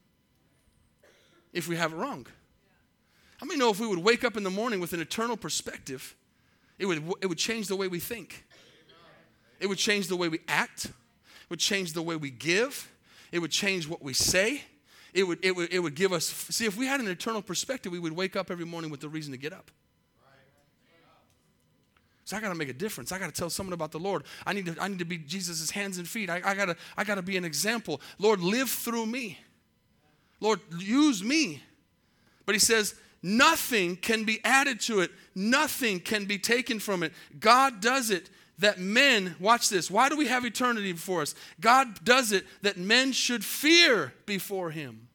If 1.53 1.67
we 1.67 1.75
have 1.75 1.93
it 1.93 1.97
wrong. 1.97 2.29
How 3.39 3.49
many 3.49 3.59
know 3.59 3.71
if 3.71 3.81
we 3.81 3.89
would 3.89 3.99
wake 3.99 4.23
up 4.23 4.37
in 4.37 4.45
the 4.45 4.51
morning 4.51 4.79
with 4.79 4.93
an 4.93 5.01
eternal 5.01 5.37
perspective, 5.37 6.15
it 6.79 6.87
would, 6.87 7.03
it 7.21 7.27
would 7.27 7.37
change 7.37 7.67
the 7.67 7.75
way 7.75 7.89
we 7.89 7.99
think, 7.99 8.45
it 9.59 9.67
would 9.67 9.79
change 9.79 10.07
the 10.07 10.15
way 10.15 10.29
we 10.29 10.39
act, 10.47 10.85
It 10.85 11.51
would 11.51 11.59
change 11.59 11.95
the 11.95 12.03
way 12.03 12.15
we 12.15 12.31
give, 12.31 12.89
it 13.33 13.41
would 13.41 13.51
change 13.51 13.89
what 13.89 14.03
we 14.03 14.13
say. 14.13 14.63
It 15.13 15.27
would, 15.27 15.45
it, 15.45 15.57
would, 15.57 15.73
it 15.73 15.81
would 15.81 15.97
give 15.97 16.13
us, 16.13 16.27
see, 16.27 16.67
if 16.67 16.77
we 16.77 16.87
had 16.87 17.01
an 17.01 17.09
eternal 17.09 17.43
perspective, 17.43 17.91
we 17.91 17.99
would 17.99 18.13
wake 18.13 18.37
up 18.37 18.53
every 18.53 18.67
morning 18.67 18.91
with 18.91 19.01
the 19.01 19.09
reason 19.09 19.33
to 19.33 19.39
get 19.39 19.53
up. 19.53 19.73
So 22.27 22.37
I 22.37 22.41
got 22.41 22.49
to 22.49 22.57
make 22.57 22.69
a 22.69 22.73
difference. 22.73 23.13
I 23.13 23.21
got 23.21 23.33
to 23.33 23.33
tell 23.33 23.49
someone 23.49 23.73
about 23.73 23.93
the 23.93 24.01
Lord. 24.01 24.25
I 24.45 24.53
need 24.53 24.67
to, 24.67 24.77
I 24.81 24.89
need 24.89 24.99
to 24.99 25.05
be 25.05 25.17
Jesus' 25.17 25.71
hands 25.71 25.99
and 25.99 26.09
feet. 26.09 26.29
I, 26.29 26.43
I 26.45 26.55
got 26.57 26.67
to 26.67 26.77
I 26.97 27.05
gotta 27.05 27.23
be 27.23 27.37
an 27.37 27.45
example. 27.45 28.01
Lord, 28.19 28.41
live 28.41 28.69
through 28.69 29.07
me. 29.07 29.39
Lord, 30.41 30.59
use 30.77 31.23
me. 31.23 31.63
But 32.45 32.57
he 32.57 32.59
says, 32.59 32.97
nothing 33.23 33.95
can 33.95 34.25
be 34.25 34.41
added 34.45 34.81
to 34.83 35.01
it, 35.01 35.13
nothing 35.37 36.01
can 36.01 36.25
be 36.25 36.37
taken 36.37 36.81
from 36.81 37.05
it. 37.05 37.13
God 37.39 37.81
does 37.81 38.11
it 38.11 38.29
that 38.59 38.81
men, 38.81 39.37
watch 39.39 39.69
this, 39.69 39.89
why 39.89 40.09
do 40.09 40.17
we 40.17 40.27
have 40.27 40.45
eternity 40.45 40.93
before 40.93 41.23
us? 41.23 41.37
God 41.61 42.05
does 42.05 42.33
it 42.33 42.45
that 42.63 42.77
men 42.77 43.13
should 43.13 43.45
fear 43.45 44.13
before 44.27 44.71
him. 44.71 45.06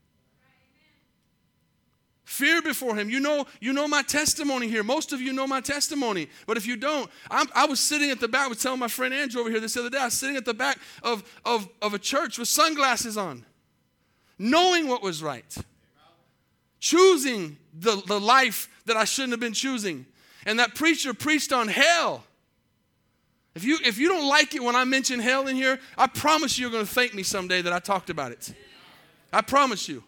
Fear 2.31 2.61
before 2.61 2.95
him. 2.95 3.09
You 3.09 3.19
know, 3.19 3.45
you 3.59 3.73
know 3.73 3.89
my 3.89 4.03
testimony 4.03 4.69
here. 4.69 4.83
Most 4.83 5.11
of 5.11 5.19
you 5.19 5.33
know 5.33 5.45
my 5.45 5.59
testimony. 5.59 6.29
But 6.47 6.55
if 6.55 6.65
you 6.65 6.77
don't, 6.77 7.11
I'm, 7.29 7.47
i 7.53 7.65
was 7.65 7.81
sitting 7.81 8.09
at 8.09 8.21
the 8.21 8.29
back. 8.29 8.45
I 8.45 8.47
was 8.47 8.59
telling 8.59 8.79
my 8.79 8.87
friend 8.87 9.13
Andrew 9.13 9.41
over 9.41 9.49
here 9.49 9.59
this 9.59 9.75
other 9.75 9.89
day. 9.89 9.97
I 9.97 10.05
was 10.05 10.13
sitting 10.13 10.37
at 10.37 10.45
the 10.45 10.53
back 10.53 10.79
of, 11.03 11.25
of, 11.43 11.67
of 11.81 11.93
a 11.93 11.99
church 11.99 12.37
with 12.37 12.47
sunglasses 12.47 13.17
on, 13.17 13.45
knowing 14.39 14.87
what 14.87 15.03
was 15.03 15.21
right, 15.21 15.57
choosing 16.79 17.57
the, 17.77 18.01
the 18.07 18.17
life 18.17 18.69
that 18.85 18.95
I 18.95 19.03
shouldn't 19.03 19.33
have 19.33 19.41
been 19.41 19.51
choosing. 19.51 20.05
And 20.45 20.57
that 20.57 20.73
preacher 20.73 21.13
preached 21.13 21.51
on 21.51 21.67
hell. 21.67 22.23
If 23.55 23.65
you, 23.65 23.77
if 23.83 23.97
you 23.97 24.07
don't 24.07 24.29
like 24.29 24.55
it 24.55 24.63
when 24.63 24.77
I 24.77 24.85
mention 24.85 25.19
hell 25.19 25.47
in 25.47 25.57
here, 25.57 25.81
I 25.97 26.07
promise 26.07 26.57
you 26.57 26.61
you're 26.61 26.71
going 26.71 26.85
to 26.85 26.91
thank 26.91 27.13
me 27.13 27.23
someday 27.23 27.61
that 27.61 27.73
I 27.73 27.79
talked 27.79 28.09
about 28.09 28.31
it. 28.31 28.53
I 29.33 29.41
promise 29.41 29.89
you. 29.89 30.05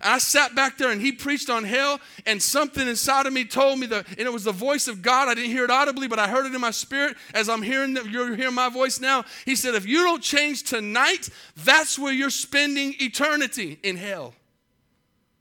I 0.00 0.18
sat 0.18 0.54
back 0.54 0.78
there 0.78 0.90
and 0.90 1.00
he 1.00 1.12
preached 1.12 1.48
on 1.48 1.64
hell, 1.64 2.00
and 2.26 2.42
something 2.42 2.86
inside 2.86 3.26
of 3.26 3.32
me 3.32 3.44
told 3.44 3.78
me 3.78 3.86
that, 3.86 4.06
and 4.08 4.20
it 4.20 4.32
was 4.32 4.44
the 4.44 4.52
voice 4.52 4.88
of 4.88 5.02
God. 5.02 5.28
I 5.28 5.34
didn't 5.34 5.50
hear 5.50 5.64
it 5.64 5.70
audibly, 5.70 6.08
but 6.08 6.18
I 6.18 6.28
heard 6.28 6.46
it 6.46 6.54
in 6.54 6.60
my 6.60 6.70
spirit 6.70 7.16
as 7.34 7.48
I'm 7.48 7.62
hearing 7.62 7.94
that 7.94 8.06
you're 8.06 8.36
hearing 8.36 8.54
my 8.54 8.68
voice 8.68 9.00
now. 9.00 9.24
He 9.44 9.56
said, 9.56 9.74
If 9.74 9.86
you 9.86 10.04
don't 10.04 10.22
change 10.22 10.64
tonight, 10.64 11.30
that's 11.56 11.98
where 11.98 12.12
you're 12.12 12.30
spending 12.30 12.94
eternity 13.00 13.78
in 13.82 13.96
hell. 13.96 14.34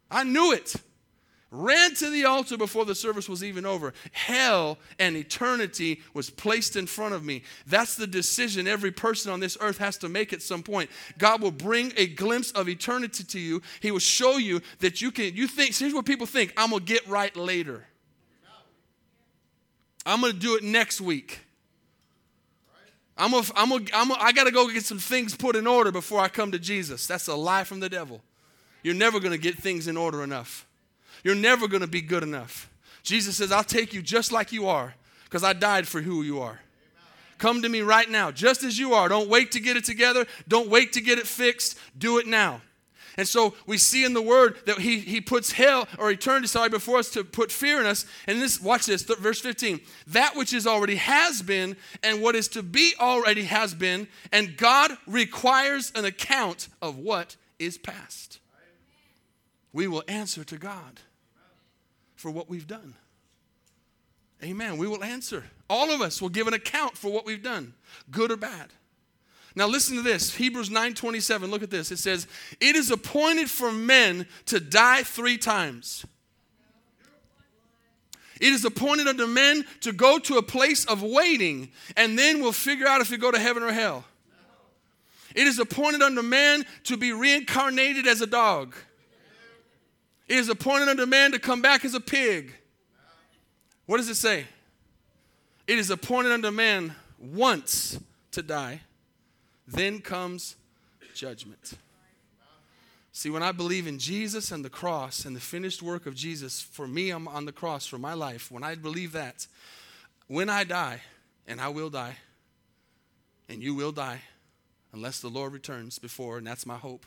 I 0.09 0.23
knew 0.23 0.53
it 0.53 0.75
ran 1.55 1.95
to 1.95 2.09
the 2.09 2.25
altar 2.25 2.57
before 2.57 2.85
the 2.85 2.95
service 2.95 3.29
was 3.29 3.43
even 3.43 3.65
over. 3.65 3.93
Hell 4.11 4.77
and 4.99 5.15
eternity 5.15 6.01
was 6.13 6.29
placed 6.29 6.75
in 6.75 6.87
front 6.87 7.13
of 7.13 7.23
me. 7.23 7.43
That's 7.67 7.95
the 7.95 8.07
decision 8.07 8.67
every 8.67 8.91
person 8.91 9.31
on 9.31 9.39
this 9.39 9.57
earth 9.61 9.77
has 9.77 9.97
to 9.99 10.09
make 10.09 10.33
at 10.33 10.41
some 10.41 10.63
point. 10.63 10.89
God 11.17 11.41
will 11.41 11.51
bring 11.51 11.93
a 11.97 12.07
glimpse 12.07 12.51
of 12.51 12.67
eternity 12.69 13.23
to 13.23 13.39
you. 13.39 13.61
He 13.79 13.91
will 13.91 13.99
show 13.99 14.37
you 14.37 14.61
that 14.79 15.01
you 15.01 15.11
can, 15.11 15.35
you 15.35 15.47
think, 15.47 15.75
here's 15.75 15.93
what 15.93 16.05
people 16.05 16.25
think 16.25 16.53
I'm 16.57 16.71
going 16.71 16.85
to 16.85 16.93
get 16.93 17.07
right 17.07 17.35
later. 17.35 17.85
I'm 20.05 20.21
going 20.21 20.33
to 20.33 20.39
do 20.39 20.55
it 20.55 20.63
next 20.63 21.01
week. 21.01 21.39
I'm 23.17 23.31
gonna, 23.31 23.47
I'm 23.55 23.69
gonna, 23.69 23.85
I'm 23.93 24.09
gonna, 24.09 24.33
got 24.33 24.43
to 24.43 24.51
go 24.51 24.67
get 24.67 24.83
some 24.83 24.99
things 24.99 25.35
put 25.35 25.55
in 25.55 25.67
order 25.67 25.91
before 25.91 26.19
I 26.19 26.27
come 26.27 26.51
to 26.51 26.59
Jesus. 26.59 27.07
That's 27.07 27.27
a 27.27 27.35
lie 27.35 27.63
from 27.63 27.79
the 27.79 27.89
devil. 27.89 28.21
You're 28.83 28.93
never 28.93 29.19
going 29.19 29.31
to 29.31 29.37
get 29.37 29.57
things 29.57 29.87
in 29.87 29.97
order 29.97 30.23
enough. 30.23 30.67
You're 31.25 31.33
never 31.33 31.67
going 31.67 31.81
to 31.81 31.87
be 31.87 32.01
good 32.01 32.21
enough. 32.21 32.69
Jesus 33.01 33.37
says, 33.37 33.51
I'll 33.51 33.63
take 33.63 33.95
you 33.95 34.03
just 34.03 34.31
like 34.31 34.51
you 34.51 34.67
are 34.67 34.93
because 35.23 35.43
I 35.43 35.53
died 35.53 35.87
for 35.87 35.99
who 35.99 36.21
you 36.21 36.39
are. 36.39 36.59
Come 37.39 37.63
to 37.63 37.67
me 37.67 37.81
right 37.81 38.07
now, 38.07 38.29
just 38.29 38.63
as 38.63 38.77
you 38.77 38.93
are. 38.93 39.09
Don't 39.09 39.27
wait 39.27 39.51
to 39.53 39.59
get 39.59 39.75
it 39.75 39.83
together. 39.83 40.27
Don't 40.47 40.69
wait 40.69 40.93
to 40.93 41.01
get 41.01 41.17
it 41.17 41.25
fixed. 41.25 41.79
Do 41.97 42.19
it 42.19 42.27
now. 42.27 42.61
And 43.17 43.27
so 43.27 43.55
we 43.65 43.79
see 43.79 44.05
in 44.05 44.13
the 44.13 44.21
word 44.21 44.57
that 44.67 44.77
he, 44.77 44.99
he 44.99 45.19
puts 45.19 45.51
hell 45.51 45.87
or 45.97 46.11
eternity, 46.11 46.45
sorry, 46.45 46.69
before 46.69 46.99
us 46.99 47.09
to 47.11 47.23
put 47.23 47.51
fear 47.51 47.79
in 47.79 47.87
us. 47.87 48.05
And 48.27 48.39
this, 48.39 48.61
watch 48.61 48.85
this, 48.85 49.01
th- 49.01 49.17
verse 49.17 49.41
15. 49.41 49.79
That 50.07 50.35
which 50.35 50.53
is 50.53 50.67
already 50.67 50.97
has 50.97 51.41
been 51.41 51.75
and 52.03 52.21
what 52.21 52.35
is 52.35 52.47
to 52.49 52.61
be 52.61 52.93
already 52.99 53.45
has 53.45 53.73
been, 53.73 54.07
and 54.31 54.55
God 54.55 54.91
requires 55.07 55.91
an 55.95 56.05
account 56.05 56.67
of 56.83 56.99
what 56.99 57.35
is 57.57 57.79
past. 57.79 58.39
We 59.73 59.87
will 59.87 60.03
answer 60.07 60.43
to 60.43 60.57
God 60.57 61.01
for 62.25 62.31
what 62.31 62.49
we've 62.49 62.65
done. 62.65 62.95
Amen. 64.43 64.77
We 64.77 64.87
will 64.87 65.03
answer. 65.03 65.43
All 65.69 65.91
of 65.91 66.01
us 66.01 66.19
will 66.19 66.29
give 66.29 66.47
an 66.47 66.55
account 66.55 66.97
for 66.97 67.11
what 67.11 67.23
we've 67.23 67.43
done, 67.43 67.75
good 68.09 68.31
or 68.31 68.35
bad. 68.35 68.73
Now 69.53 69.67
listen 69.67 69.95
to 69.97 70.01
this. 70.01 70.33
Hebrews 70.33 70.71
9:27. 70.71 71.51
Look 71.51 71.61
at 71.61 71.69
this. 71.69 71.91
It 71.91 71.99
says, 71.99 72.25
"It 72.59 72.75
is 72.75 72.89
appointed 72.89 73.51
for 73.51 73.71
men 73.71 74.27
to 74.47 74.59
die 74.59 75.03
3 75.03 75.37
times." 75.37 76.03
It 78.41 78.51
is 78.51 78.65
appointed 78.65 79.07
unto 79.07 79.27
men 79.27 79.63
to 79.81 79.91
go 79.91 80.17
to 80.17 80.37
a 80.37 80.41
place 80.41 80.83
of 80.83 81.03
waiting, 81.03 81.71
and 81.95 82.17
then 82.17 82.41
we'll 82.41 82.53
figure 82.53 82.87
out 82.87 83.01
if 83.01 83.11
we 83.11 83.17
go 83.17 83.29
to 83.29 83.37
heaven 83.37 83.61
or 83.61 83.71
hell. 83.71 84.03
It 85.35 85.45
is 85.45 85.59
appointed 85.59 86.01
unto 86.01 86.23
man 86.23 86.65
to 86.85 86.97
be 86.97 87.11
reincarnated 87.11 88.07
as 88.07 88.21
a 88.21 88.27
dog. 88.27 88.75
It 90.27 90.37
is 90.37 90.49
appointed 90.49 90.89
unto 90.89 91.05
man 91.05 91.31
to 91.31 91.39
come 91.39 91.61
back 91.61 91.85
as 91.85 91.93
a 91.93 91.99
pig. 91.99 92.53
What 93.85 93.97
does 93.97 94.09
it 94.09 94.15
say? 94.15 94.45
It 95.67 95.77
is 95.77 95.89
appointed 95.89 96.31
unto 96.31 96.51
man 96.51 96.95
once 97.19 97.99
to 98.31 98.41
die, 98.41 98.81
then 99.67 99.99
comes 99.99 100.55
judgment. 101.13 101.73
See, 103.11 103.29
when 103.29 103.43
I 103.43 103.53
believe 103.53 103.87
in 103.87 103.97
Jesus 103.97 104.51
and 104.51 104.65
the 104.65 104.69
cross 104.69 105.23
and 105.23 105.35
the 105.35 105.39
finished 105.39 105.81
work 105.81 106.05
of 106.05 106.15
Jesus, 106.15 106.59
for 106.59 106.87
me, 106.87 107.11
I'm 107.11 107.29
on 107.29 107.45
the 107.45 107.53
cross 107.53 107.87
for 107.87 107.97
my 107.97 108.13
life. 108.13 108.51
When 108.51 108.61
I 108.61 108.75
believe 108.75 109.13
that, 109.13 109.47
when 110.27 110.49
I 110.49 110.65
die, 110.65 111.01
and 111.47 111.61
I 111.61 111.69
will 111.69 111.89
die, 111.89 112.17
and 113.47 113.63
you 113.63 113.73
will 113.73 113.93
die, 113.93 114.21
unless 114.91 115.21
the 115.21 115.29
Lord 115.29 115.53
returns 115.53 115.97
before, 115.97 116.37
and 116.37 116.45
that's 116.45 116.65
my 116.65 116.75
hope. 116.75 117.05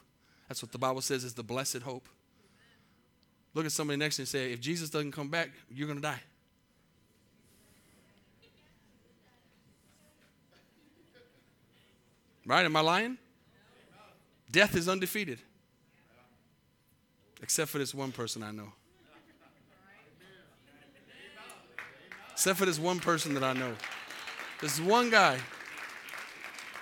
That's 0.49 0.63
what 0.63 0.73
the 0.73 0.79
Bible 0.79 1.03
says 1.03 1.25
is 1.25 1.35
the 1.35 1.43
blessed 1.43 1.83
hope. 1.83 2.09
Look 3.59 3.67
at 3.67 3.73
somebody 3.73 3.97
next 3.97 4.15
to 4.15 4.21
you 4.21 4.23
and 4.23 4.29
say, 4.29 4.53
if 4.53 4.61
Jesus 4.61 4.89
doesn't 4.89 5.11
come 5.11 5.31
back, 5.31 5.51
you're 5.69 5.89
going 5.89 5.99
to 5.99 6.03
die. 6.03 6.21
Right? 12.47 12.65
Am 12.65 12.77
I 12.77 12.81
lying? 12.83 13.19
Death 14.53 14.77
is 14.77 14.89
undefeated. 14.89 15.41
Except 17.43 17.69
for 17.69 17.79
this 17.79 17.93
one 17.93 18.13
person 18.13 18.45
I 18.45 18.53
know. 18.53 18.73
Except 22.31 22.61
for 22.61 22.65
this 22.65 22.79
one 22.79 23.01
person 23.01 23.35
that 23.35 23.43
I 23.43 23.55
know. 23.55 23.73
This 24.61 24.79
one 24.79 25.11
guy. 25.11 25.37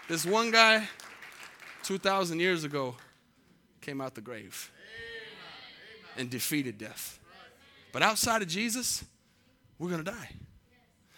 This 0.09 0.27
one 0.27 0.51
guy, 0.51 0.87
2,000 1.85 2.39
years 2.39 2.65
ago, 2.65 2.97
came 3.81 4.03
out 4.03 4.15
the 4.15 4.21
grave 4.21 4.71
and 6.19 6.31
defeated 6.31 6.79
death. 6.79 7.19
But 7.93 8.03
outside 8.03 8.43
of 8.43 8.49
Jesus, 8.49 9.05
we're 9.79 9.91
going 9.91 10.05
to 10.05 10.11
die. 10.11 10.31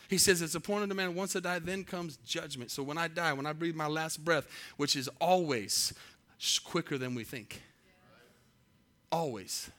He 0.09 0.17
says 0.17 0.41
it's 0.41 0.55
appointed 0.55 0.89
to 0.89 0.95
man 0.95 1.15
once 1.15 1.37
I 1.37 1.41
die, 1.41 1.59
then 1.59 1.85
comes 1.85 2.17
judgment. 2.19 2.71
So 2.71 2.83
when 2.83 2.97
I 2.97 3.09
die, 3.09 3.35
when 3.35 3.47
I 3.47 3.53
breathe 3.53 3.75
my 3.75 3.87
last 3.87 4.25
breath, 4.25 4.47
which 4.79 4.97
is 4.97 5.09
always 5.21 5.93
quicker 6.65 6.97
than 6.97 7.15
we 7.15 7.25
think, 7.25 7.61
always. 9.13 9.71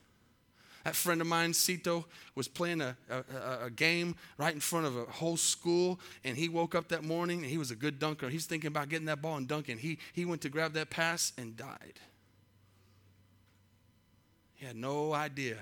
That 0.83 0.95
friend 0.95 1.19
of 1.19 1.27
mine, 1.27 1.53
Cito, 1.53 2.05
was 2.35 2.47
playing 2.47 2.81
a, 2.81 2.95
a, 3.09 3.65
a, 3.65 3.69
game 3.69 4.15
right 4.37 4.53
in 4.53 4.59
front 4.59 4.85
of 4.85 4.95
a 4.95 5.03
whole 5.05 5.35
school, 5.35 5.99
and 6.23 6.37
he 6.37 6.47
woke 6.47 6.73
up 6.73 6.87
that 6.89 7.03
morning 7.03 7.39
and 7.39 7.47
he 7.47 7.57
was 7.57 7.69
a 7.69 7.75
good 7.75 7.99
dunker. 7.99 8.29
He's 8.29 8.45
thinking 8.45 8.69
about 8.69 8.87
getting 8.87 9.05
that 9.07 9.21
ball 9.21 9.35
and 9.35 9.47
dunking. 9.47 9.79
He, 9.79 9.99
he 10.13 10.25
went 10.25 10.41
to 10.41 10.49
grab 10.49 10.73
that 10.73 10.89
pass 10.89 11.33
and 11.37 11.57
died. 11.57 11.99
He 14.59 14.65
had 14.65 14.75
no 14.75 15.13
idea 15.13 15.55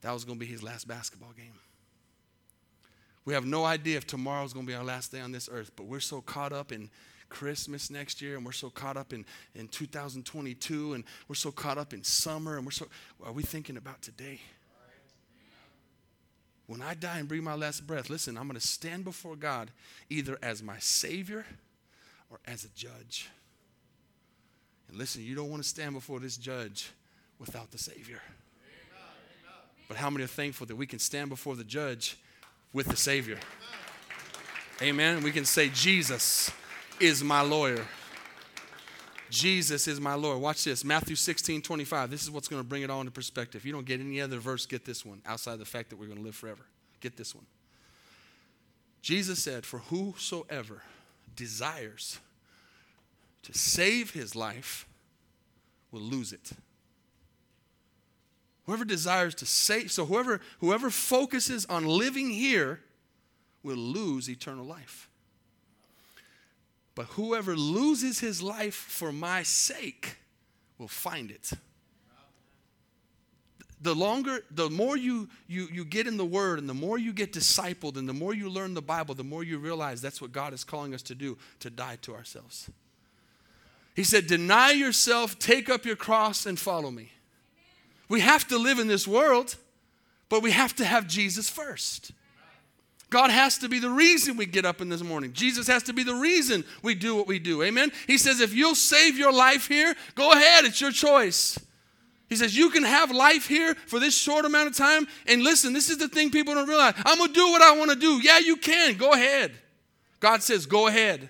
that 0.00 0.10
was 0.10 0.24
going 0.24 0.38
to 0.38 0.40
be 0.40 0.50
his 0.50 0.62
last 0.62 0.88
basketball 0.88 1.32
game. 1.36 1.52
We 3.26 3.34
have 3.34 3.44
no 3.44 3.66
idea 3.66 3.98
if 3.98 4.06
tomorrow 4.06 4.44
is 4.44 4.54
going 4.54 4.64
to 4.64 4.72
be 4.72 4.74
our 4.74 4.82
last 4.82 5.12
day 5.12 5.20
on 5.20 5.30
this 5.30 5.46
earth, 5.52 5.72
but 5.76 5.84
we're 5.84 6.00
so 6.00 6.22
caught 6.22 6.50
up 6.50 6.72
in 6.72 6.88
Christmas 7.28 7.90
next 7.90 8.22
year, 8.22 8.36
and 8.36 8.46
we're 8.46 8.52
so 8.52 8.70
caught 8.70 8.96
up 8.96 9.12
in, 9.12 9.26
in 9.54 9.68
2022, 9.68 10.94
and 10.94 11.04
we're 11.28 11.34
so 11.34 11.50
caught 11.50 11.76
up 11.76 11.92
in 11.92 12.02
summer, 12.02 12.56
and 12.56 12.64
we're 12.64 12.70
so, 12.70 12.86
are 13.22 13.32
we 13.32 13.42
thinking 13.42 13.76
about 13.76 14.00
today? 14.00 14.40
When 16.66 16.80
I 16.80 16.94
die 16.94 17.18
and 17.18 17.28
breathe 17.28 17.42
my 17.42 17.54
last 17.54 17.86
breath, 17.86 18.08
listen, 18.08 18.38
I'm 18.38 18.48
going 18.48 18.58
to 18.58 18.66
stand 18.66 19.04
before 19.04 19.36
God 19.36 19.70
either 20.08 20.38
as 20.42 20.62
my 20.62 20.78
Savior 20.78 21.44
or 22.30 22.40
as 22.46 22.64
a 22.64 22.70
judge. 22.70 23.28
And 24.88 24.96
listen, 24.96 25.22
you 25.22 25.34
don't 25.34 25.50
want 25.50 25.62
to 25.62 25.68
stand 25.68 25.92
before 25.92 26.20
this 26.20 26.38
judge 26.38 26.90
without 27.38 27.70
the 27.70 27.78
Savior. 27.78 28.20
But 29.88 29.98
how 29.98 30.10
many 30.10 30.24
are 30.24 30.28
thankful 30.28 30.66
that 30.66 30.76
we 30.76 30.86
can 30.86 30.98
stand 30.98 31.28
before 31.28 31.56
the 31.56 31.64
judge 31.64 32.16
with 32.74 32.88
the 32.88 32.96
Savior. 32.96 33.38
Amen. 34.82 35.22
We 35.22 35.30
can 35.30 35.46
say, 35.46 35.70
Jesus 35.70 36.50
is 37.00 37.24
my 37.24 37.40
lawyer. 37.40 37.86
Jesus 39.30 39.88
is 39.88 40.00
my 40.00 40.14
Lord. 40.14 40.40
Watch 40.40 40.64
this 40.64 40.84
Matthew 40.84 41.16
16 41.16 41.62
25. 41.62 42.10
This 42.10 42.22
is 42.22 42.30
what's 42.30 42.48
going 42.48 42.60
to 42.60 42.68
bring 42.68 42.82
it 42.82 42.90
all 42.90 43.00
into 43.00 43.12
perspective. 43.12 43.62
If 43.62 43.64
you 43.64 43.72
don't 43.72 43.86
get 43.86 44.00
any 44.00 44.20
other 44.20 44.38
verse, 44.38 44.66
get 44.66 44.84
this 44.84 45.04
one 45.04 45.22
outside 45.24 45.58
the 45.58 45.64
fact 45.64 45.90
that 45.90 45.96
we're 45.96 46.06
going 46.06 46.18
to 46.18 46.24
live 46.24 46.34
forever. 46.34 46.62
Get 47.00 47.16
this 47.16 47.34
one. 47.34 47.46
Jesus 49.00 49.42
said, 49.42 49.64
For 49.64 49.78
whosoever 49.78 50.82
desires 51.34 52.18
to 53.44 53.56
save 53.56 54.10
his 54.10 54.36
life 54.36 54.86
will 55.90 56.00
lose 56.00 56.32
it. 56.32 56.52
Whoever 58.66 58.84
desires 58.84 59.34
to 59.36 59.46
save, 59.46 59.92
so 59.92 60.06
whoever 60.06 60.40
whoever 60.60 60.90
focuses 60.90 61.66
on 61.66 61.86
living 61.86 62.30
here 62.30 62.80
will 63.62 63.76
lose 63.76 64.28
eternal 64.28 64.64
life. 64.64 65.08
But 66.94 67.06
whoever 67.06 67.56
loses 67.56 68.20
his 68.20 68.40
life 68.40 68.74
for 68.74 69.12
my 69.12 69.42
sake 69.42 70.16
will 70.78 70.88
find 70.88 71.30
it. 71.30 71.52
The 73.80 73.94
longer, 73.94 74.40
the 74.50 74.70
more 74.70 74.96
you, 74.96 75.28
you, 75.46 75.68
you 75.70 75.84
get 75.84 76.06
in 76.06 76.16
the 76.16 76.24
Word 76.24 76.58
and 76.58 76.66
the 76.66 76.74
more 76.74 76.96
you 76.96 77.12
get 77.12 77.34
discipled 77.34 77.98
and 77.98 78.08
the 78.08 78.14
more 78.14 78.32
you 78.32 78.48
learn 78.48 78.72
the 78.72 78.80
Bible, 78.80 79.14
the 79.14 79.24
more 79.24 79.44
you 79.44 79.58
realize 79.58 80.00
that's 80.00 80.22
what 80.22 80.32
God 80.32 80.54
is 80.54 80.64
calling 80.64 80.94
us 80.94 81.02
to 81.02 81.14
do 81.14 81.36
to 81.60 81.68
die 81.68 81.98
to 82.02 82.14
ourselves. 82.14 82.70
He 83.94 84.02
said, 84.02 84.26
Deny 84.26 84.70
yourself, 84.70 85.38
take 85.38 85.68
up 85.68 85.84
your 85.84 85.96
cross, 85.96 86.46
and 86.46 86.58
follow 86.58 86.90
me. 86.90 87.12
We 88.08 88.20
have 88.20 88.46
to 88.48 88.58
live 88.58 88.78
in 88.78 88.88
this 88.88 89.08
world, 89.08 89.56
but 90.28 90.42
we 90.42 90.50
have 90.50 90.74
to 90.76 90.84
have 90.84 91.06
Jesus 91.06 91.48
first. 91.48 92.12
God 93.10 93.30
has 93.30 93.58
to 93.58 93.68
be 93.68 93.78
the 93.78 93.90
reason 93.90 94.36
we 94.36 94.46
get 94.46 94.64
up 94.64 94.80
in 94.80 94.88
this 94.88 95.02
morning. 95.02 95.32
Jesus 95.32 95.68
has 95.68 95.84
to 95.84 95.92
be 95.92 96.02
the 96.02 96.14
reason 96.14 96.64
we 96.82 96.94
do 96.94 97.14
what 97.14 97.28
we 97.28 97.38
do. 97.38 97.62
Amen. 97.62 97.92
He 98.06 98.18
says, 98.18 98.40
if 98.40 98.52
you'll 98.52 98.74
save 98.74 99.16
your 99.16 99.32
life 99.32 99.68
here, 99.68 99.94
go 100.16 100.32
ahead, 100.32 100.64
it's 100.64 100.80
your 100.80 100.90
choice. 100.90 101.58
He 102.28 102.36
says, 102.36 102.56
you 102.56 102.70
can 102.70 102.82
have 102.82 103.12
life 103.12 103.46
here 103.46 103.76
for 103.86 104.00
this 104.00 104.16
short 104.16 104.44
amount 104.44 104.68
of 104.68 104.76
time. 104.76 105.06
And 105.26 105.44
listen, 105.44 105.72
this 105.72 105.90
is 105.90 105.98
the 105.98 106.08
thing 106.08 106.30
people 106.30 106.54
don't 106.54 106.68
realize. 106.68 106.94
I'm 107.04 107.18
going 107.18 107.28
to 107.28 107.34
do 107.34 107.50
what 107.50 107.62
I 107.62 107.76
want 107.76 107.90
to 107.90 107.96
do. 107.96 108.20
Yeah, 108.20 108.38
you 108.38 108.56
can. 108.56 108.96
Go 108.96 109.12
ahead. 109.12 109.52
God 110.18 110.42
says, 110.42 110.66
go 110.66 110.88
ahead. 110.88 111.28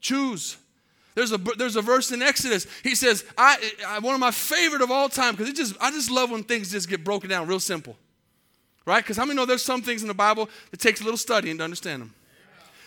Choose. 0.00 0.56
There's 1.14 1.32
a, 1.32 1.38
there's 1.38 1.76
a 1.76 1.82
verse 1.82 2.12
in 2.12 2.22
Exodus. 2.22 2.66
He 2.82 2.94
says, 2.94 3.24
I, 3.36 3.72
I 3.86 3.98
one 3.98 4.14
of 4.14 4.20
my 4.20 4.30
favorite 4.30 4.82
of 4.82 4.90
all 4.90 5.08
time, 5.08 5.34
because 5.34 5.48
it 5.48 5.56
just 5.56 5.74
I 5.80 5.90
just 5.90 6.10
love 6.10 6.30
when 6.30 6.44
things 6.44 6.70
just 6.70 6.88
get 6.88 7.04
broken 7.04 7.28
down 7.28 7.46
real 7.46 7.60
simple. 7.60 7.96
Right? 8.86 9.02
Because 9.02 9.16
how 9.16 9.24
many 9.24 9.36
know 9.36 9.44
there's 9.44 9.64
some 9.64 9.82
things 9.82 10.02
in 10.02 10.08
the 10.08 10.14
Bible 10.14 10.48
that 10.70 10.80
takes 10.80 11.00
a 11.00 11.04
little 11.04 11.18
studying 11.18 11.58
to 11.58 11.64
understand 11.64 12.02
them? 12.02 12.14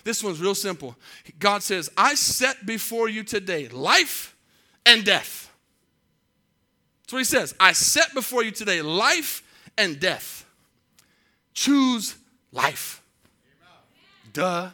This 0.04 0.24
one's 0.24 0.42
real 0.42 0.56
simple. 0.56 0.96
God 1.40 1.64
says, 1.64 1.90
I 1.96 2.16
set 2.16 2.66
before 2.66 3.08
you 3.08 3.24
today 3.24 3.68
life 3.70 4.36
and 4.86 5.06
death. 5.06 5.52
That's 7.04 7.14
what 7.14 7.20
he 7.20 7.26
says. 7.26 7.56
I 7.60 7.74
set 7.74 8.14
before 8.14 8.44
you 8.44 8.52
today 8.52 8.82
life 8.82 9.44
and 9.78 10.00
death. 10.00 10.46
Choose 11.54 12.16
life. 12.52 13.02
Duh. 14.34 14.72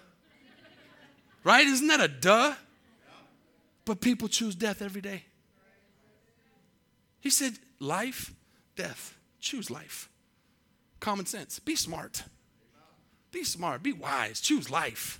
Right? 1.43 1.67
Isn't 1.67 1.87
that 1.87 2.01
a 2.01 2.07
duh? 2.07 2.55
But 3.89 4.01
people 4.01 4.27
choose 4.27 4.53
death 4.53 4.83
every 4.83 5.01
day. 5.01 5.23
He 7.21 7.31
said, 7.31 7.53
life, 7.79 8.31
death. 8.75 9.17
Choose 9.39 9.71
life. 9.71 10.09
Common 10.99 11.25
sense. 11.25 11.57
Be 11.57 11.75
smart. 11.75 12.21
Be 13.31 13.43
smart. 13.43 13.81
Be 13.81 13.91
wise. 13.91 14.41
Choose 14.41 14.69
life. 14.69 15.19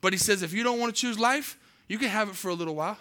But 0.00 0.12
he 0.12 0.18
says, 0.18 0.42
if 0.42 0.52
you 0.52 0.64
don't 0.64 0.80
want 0.80 0.92
to 0.92 1.00
choose 1.00 1.20
life, 1.20 1.56
you 1.86 1.98
can 1.98 2.08
have 2.08 2.28
it 2.28 2.34
for 2.34 2.48
a 2.48 2.54
little 2.54 2.74
while. 2.74 2.98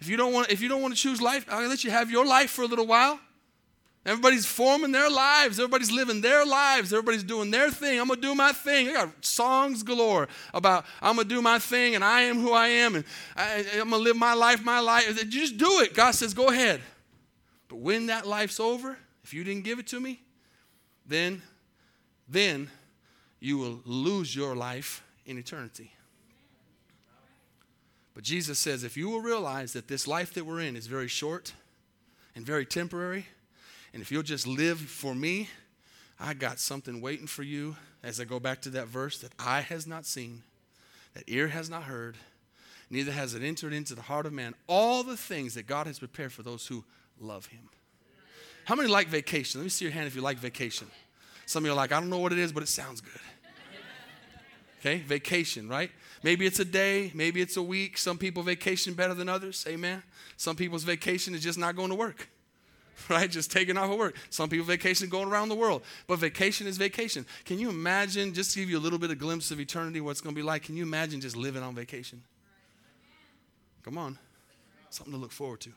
If 0.00 0.08
you 0.08 0.16
don't 0.16 0.32
want, 0.32 0.50
if 0.50 0.60
you 0.60 0.68
don't 0.68 0.82
want 0.82 0.96
to 0.96 1.00
choose 1.00 1.22
life, 1.22 1.46
I'll 1.48 1.68
let 1.68 1.84
you 1.84 1.92
have 1.92 2.10
your 2.10 2.26
life 2.26 2.50
for 2.50 2.62
a 2.62 2.66
little 2.66 2.88
while. 2.88 3.20
Everybody's 4.06 4.44
forming 4.44 4.92
their 4.92 5.08
lives. 5.08 5.58
Everybody's 5.58 5.90
living 5.90 6.20
their 6.20 6.44
lives. 6.44 6.92
Everybody's 6.92 7.24
doing 7.24 7.50
their 7.50 7.70
thing. 7.70 7.98
I'm 7.98 8.08
going 8.08 8.20
to 8.20 8.26
do 8.26 8.34
my 8.34 8.52
thing. 8.52 8.88
I 8.88 8.92
got 8.92 9.24
songs 9.24 9.82
galore 9.82 10.28
about 10.52 10.84
I'm 11.00 11.16
going 11.16 11.26
to 11.26 11.34
do 11.34 11.40
my 11.40 11.58
thing 11.58 11.94
and 11.94 12.04
I 12.04 12.22
am 12.22 12.38
who 12.38 12.52
I 12.52 12.68
am 12.68 12.96
and 12.96 13.04
I, 13.34 13.64
am 13.74 13.90
going 13.90 14.02
to 14.02 14.04
live 14.04 14.16
my 14.16 14.34
life, 14.34 14.62
my 14.62 14.80
life. 14.80 15.28
Just 15.30 15.56
do 15.56 15.80
it. 15.80 15.94
God 15.94 16.10
says, 16.10 16.34
go 16.34 16.50
ahead. 16.50 16.82
But 17.68 17.76
when 17.76 18.06
that 18.06 18.26
life's 18.26 18.60
over, 18.60 18.98
if 19.22 19.32
you 19.32 19.42
didn't 19.42 19.64
give 19.64 19.78
it 19.78 19.86
to 19.88 20.00
me, 20.00 20.20
then, 21.06 21.40
then 22.28 22.68
you 23.40 23.56
will 23.56 23.80
lose 23.86 24.36
your 24.36 24.54
life 24.54 25.02
in 25.24 25.38
eternity. 25.38 25.92
But 28.14 28.22
Jesus 28.22 28.58
says, 28.58 28.84
if 28.84 28.98
you 28.98 29.08
will 29.08 29.22
realize 29.22 29.72
that 29.72 29.88
this 29.88 30.06
life 30.06 30.34
that 30.34 30.44
we're 30.44 30.60
in 30.60 30.76
is 30.76 30.86
very 30.86 31.08
short 31.08 31.54
and 32.36 32.44
very 32.44 32.66
temporary, 32.66 33.26
and 33.94 34.02
if 34.02 34.10
you'll 34.10 34.24
just 34.24 34.44
live 34.44 34.80
for 34.80 35.14
me, 35.14 35.48
I 36.18 36.34
got 36.34 36.58
something 36.58 37.00
waiting 37.00 37.28
for 37.28 37.44
you 37.44 37.76
as 38.02 38.20
I 38.20 38.24
go 38.24 38.40
back 38.40 38.60
to 38.62 38.70
that 38.70 38.88
verse 38.88 39.18
that 39.18 39.32
eye 39.38 39.60
has 39.60 39.86
not 39.86 40.04
seen, 40.04 40.42
that 41.14 41.22
ear 41.28 41.46
has 41.46 41.70
not 41.70 41.84
heard, 41.84 42.16
neither 42.90 43.12
has 43.12 43.34
it 43.34 43.42
entered 43.44 43.72
into 43.72 43.94
the 43.94 44.02
heart 44.02 44.26
of 44.26 44.32
man. 44.32 44.54
All 44.66 45.04
the 45.04 45.16
things 45.16 45.54
that 45.54 45.68
God 45.68 45.86
has 45.86 46.00
prepared 46.00 46.32
for 46.32 46.42
those 46.42 46.66
who 46.66 46.84
love 47.20 47.46
him. 47.46 47.68
How 48.64 48.74
many 48.74 48.88
like 48.88 49.06
vacation? 49.06 49.60
Let 49.60 49.64
me 49.64 49.70
see 49.70 49.84
your 49.84 49.94
hand 49.94 50.08
if 50.08 50.16
you 50.16 50.22
like 50.22 50.38
vacation. 50.38 50.88
Some 51.46 51.62
of 51.62 51.66
you 51.66 51.72
are 51.72 51.76
like, 51.76 51.92
I 51.92 52.00
don't 52.00 52.10
know 52.10 52.18
what 52.18 52.32
it 52.32 52.38
is, 52.38 52.50
but 52.50 52.64
it 52.64 52.68
sounds 52.68 53.00
good. 53.00 53.12
Okay, 54.80 54.98
vacation, 54.98 55.68
right? 55.68 55.90
Maybe 56.24 56.46
it's 56.46 56.58
a 56.58 56.64
day, 56.64 57.12
maybe 57.14 57.40
it's 57.40 57.56
a 57.56 57.62
week. 57.62 57.96
Some 57.96 58.18
people 58.18 58.42
vacation 58.42 58.94
better 58.94 59.14
than 59.14 59.28
others. 59.28 59.64
Amen. 59.68 60.02
Some 60.36 60.56
people's 60.56 60.82
vacation 60.82 61.32
is 61.34 61.42
just 61.42 61.58
not 61.58 61.76
going 61.76 61.90
to 61.90 61.94
work. 61.94 62.28
Right? 63.08 63.30
Just 63.30 63.50
taking 63.50 63.76
off 63.76 63.90
of 63.90 63.98
work. 63.98 64.16
Some 64.30 64.48
people 64.48 64.66
vacation 64.66 65.08
going 65.08 65.28
around 65.28 65.48
the 65.48 65.54
world. 65.54 65.82
But 66.06 66.20
vacation 66.20 66.66
is 66.66 66.78
vacation. 66.78 67.26
Can 67.44 67.58
you 67.58 67.68
imagine, 67.68 68.32
just 68.32 68.52
to 68.54 68.60
give 68.60 68.70
you 68.70 68.78
a 68.78 68.80
little 68.80 68.98
bit 68.98 69.10
of 69.10 69.18
glimpse 69.18 69.50
of 69.50 69.60
eternity, 69.60 70.00
what 70.00 70.12
it's 70.12 70.20
going 70.20 70.34
to 70.34 70.38
be 70.38 70.44
like? 70.44 70.62
Can 70.62 70.76
you 70.76 70.84
imagine 70.84 71.20
just 71.20 71.36
living 71.36 71.62
on 71.62 71.74
vacation? 71.74 72.22
Come 73.84 73.98
on. 73.98 74.18
Something 74.90 75.12
to 75.12 75.18
look 75.18 75.32
forward 75.32 75.60
to. 75.62 75.72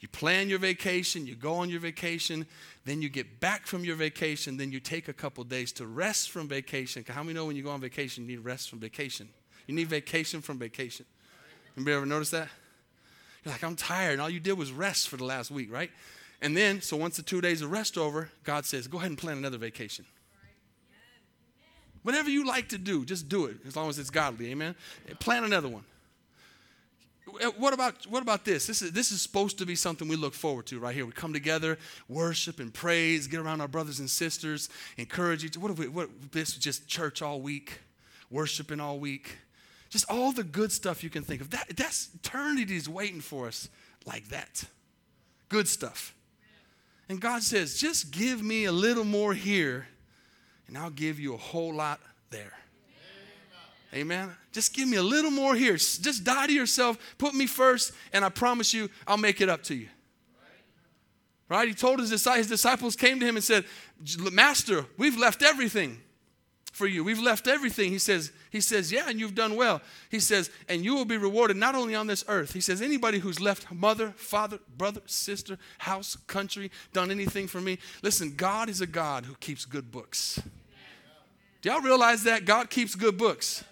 You 0.00 0.08
plan 0.08 0.48
your 0.48 0.58
vacation, 0.58 1.26
you 1.26 1.34
go 1.34 1.54
on 1.56 1.68
your 1.68 1.80
vacation, 1.80 2.46
then 2.86 3.02
you 3.02 3.10
get 3.10 3.38
back 3.38 3.66
from 3.66 3.84
your 3.84 3.96
vacation, 3.96 4.56
then 4.56 4.72
you 4.72 4.80
take 4.80 5.08
a 5.08 5.12
couple 5.12 5.44
days 5.44 5.72
to 5.72 5.86
rest 5.86 6.30
from 6.30 6.48
vacation. 6.48 7.04
How 7.06 7.22
many 7.22 7.34
know 7.34 7.44
when 7.44 7.54
you 7.54 7.62
go 7.62 7.70
on 7.70 7.82
vacation, 7.82 8.24
you 8.24 8.36
need 8.36 8.44
rest 8.44 8.70
from 8.70 8.80
vacation? 8.80 9.28
You 9.66 9.74
need 9.74 9.88
vacation 9.88 10.40
from 10.40 10.58
vacation. 10.58 11.04
Anybody 11.76 11.96
ever 11.96 12.06
notice 12.06 12.30
that? 12.30 12.48
You're 13.44 13.52
like, 13.52 13.62
I'm 13.62 13.76
tired, 13.76 14.12
and 14.12 14.22
all 14.22 14.30
you 14.30 14.40
did 14.40 14.54
was 14.54 14.72
rest 14.72 15.08
for 15.08 15.18
the 15.18 15.24
last 15.24 15.50
week, 15.50 15.70
right? 15.70 15.90
And 16.42 16.56
then, 16.56 16.80
so 16.80 16.96
once 16.96 17.16
the 17.16 17.22
two 17.22 17.40
days 17.40 17.60
of 17.62 17.70
rest 17.70 17.98
over, 17.98 18.30
God 18.44 18.64
says, 18.64 18.86
go 18.86 18.98
ahead 18.98 19.10
and 19.10 19.18
plan 19.18 19.36
another 19.36 19.58
vacation. 19.58 20.06
Whatever 22.02 22.30
you 22.30 22.46
like 22.46 22.70
to 22.70 22.78
do, 22.78 23.04
just 23.04 23.28
do 23.28 23.44
it, 23.44 23.56
as 23.66 23.76
long 23.76 23.90
as 23.90 23.98
it's 23.98 24.08
godly, 24.08 24.50
amen? 24.52 24.74
Plan 25.18 25.44
another 25.44 25.68
one. 25.68 25.84
Uh, 27.28 27.50
what 27.58 27.72
about 27.72 28.06
what 28.06 28.22
about 28.22 28.44
this? 28.44 28.66
This 28.66 28.82
is 28.82 28.92
this 28.92 29.12
is 29.12 29.22
supposed 29.22 29.58
to 29.58 29.66
be 29.66 29.76
something 29.76 30.08
we 30.08 30.16
look 30.16 30.34
forward 30.34 30.66
to 30.66 30.80
right 30.80 30.94
here. 30.94 31.06
We 31.06 31.12
come 31.12 31.32
together, 31.32 31.78
worship 32.08 32.58
and 32.58 32.72
praise, 32.72 33.26
get 33.26 33.38
around 33.38 33.60
our 33.60 33.68
brothers 33.68 34.00
and 34.00 34.10
sisters, 34.10 34.68
encourage 34.96 35.44
each. 35.44 35.56
Other. 35.56 35.60
What 35.60 35.70
if 35.72 35.78
we? 35.78 35.88
What 35.88 36.32
this 36.32 36.54
just 36.56 36.88
church 36.88 37.22
all 37.22 37.40
week, 37.40 37.80
worshiping 38.30 38.80
all 38.80 38.98
week, 38.98 39.36
just 39.90 40.10
all 40.10 40.32
the 40.32 40.42
good 40.42 40.72
stuff 40.72 41.04
you 41.04 41.10
can 41.10 41.22
think 41.22 41.40
of. 41.40 41.50
That 41.50 41.76
that's 41.76 42.08
eternity 42.14 42.74
is 42.74 42.88
waiting 42.88 43.20
for 43.20 43.46
us 43.46 43.68
like 44.06 44.28
that. 44.28 44.64
Good 45.48 45.68
stuff. 45.68 46.14
And 47.10 47.20
God 47.20 47.42
says, 47.42 47.76
just 47.76 48.12
give 48.12 48.40
me 48.40 48.66
a 48.66 48.72
little 48.72 49.02
more 49.02 49.34
here, 49.34 49.88
and 50.68 50.78
I'll 50.78 50.90
give 50.90 51.18
you 51.18 51.34
a 51.34 51.36
whole 51.36 51.74
lot 51.74 51.98
there. 52.30 52.52
Amen. 53.92 54.30
Just 54.52 54.72
give 54.74 54.88
me 54.88 54.96
a 54.96 55.02
little 55.02 55.32
more 55.32 55.56
here. 55.56 55.72
Just 55.72 56.22
die 56.22 56.46
to 56.46 56.52
yourself. 56.52 57.16
Put 57.18 57.34
me 57.34 57.48
first, 57.48 57.92
and 58.12 58.24
I 58.24 58.28
promise 58.28 58.72
you, 58.72 58.88
I'll 59.08 59.16
make 59.16 59.40
it 59.40 59.48
up 59.48 59.64
to 59.64 59.74
you. 59.74 59.88
Right? 61.48 61.66
He 61.66 61.74
told 61.74 61.98
his 61.98 62.10
disciples, 62.10 62.46
his 62.46 62.46
disciples 62.46 62.94
came 62.94 63.18
to 63.18 63.26
him 63.26 63.34
and 63.34 63.44
said, 63.44 63.64
Master, 64.30 64.86
we've 64.96 65.18
left 65.18 65.42
everything 65.42 66.00
for 66.80 66.86
you. 66.86 67.04
We've 67.04 67.20
left 67.20 67.46
everything. 67.46 67.90
He 67.90 67.98
says, 67.98 68.32
he 68.48 68.62
says, 68.62 68.90
Yeah, 68.90 69.04
and 69.06 69.20
you've 69.20 69.34
done 69.34 69.54
well. 69.54 69.82
He 70.10 70.18
says, 70.18 70.50
and 70.66 70.82
you 70.82 70.94
will 70.94 71.04
be 71.04 71.18
rewarded 71.18 71.58
not 71.58 71.74
only 71.74 71.94
on 71.94 72.06
this 72.06 72.24
earth. 72.26 72.54
He 72.54 72.62
says, 72.62 72.80
anybody 72.80 73.18
who's 73.18 73.38
left 73.38 73.70
mother, 73.70 74.14
father, 74.16 74.60
brother, 74.78 75.02
sister, 75.04 75.58
house, 75.76 76.16
country, 76.26 76.70
done 76.94 77.10
anything 77.10 77.46
for 77.46 77.60
me. 77.60 77.78
Listen, 78.02 78.32
God 78.34 78.70
is 78.70 78.80
a 78.80 78.86
God 78.86 79.26
who 79.26 79.34
keeps 79.34 79.66
good 79.66 79.92
books. 79.92 80.40
Do 81.60 81.68
y'all 81.68 81.82
realize 81.82 82.22
that? 82.22 82.46
God 82.46 82.70
keeps 82.70 82.94
good 82.94 83.18
books. 83.18 83.62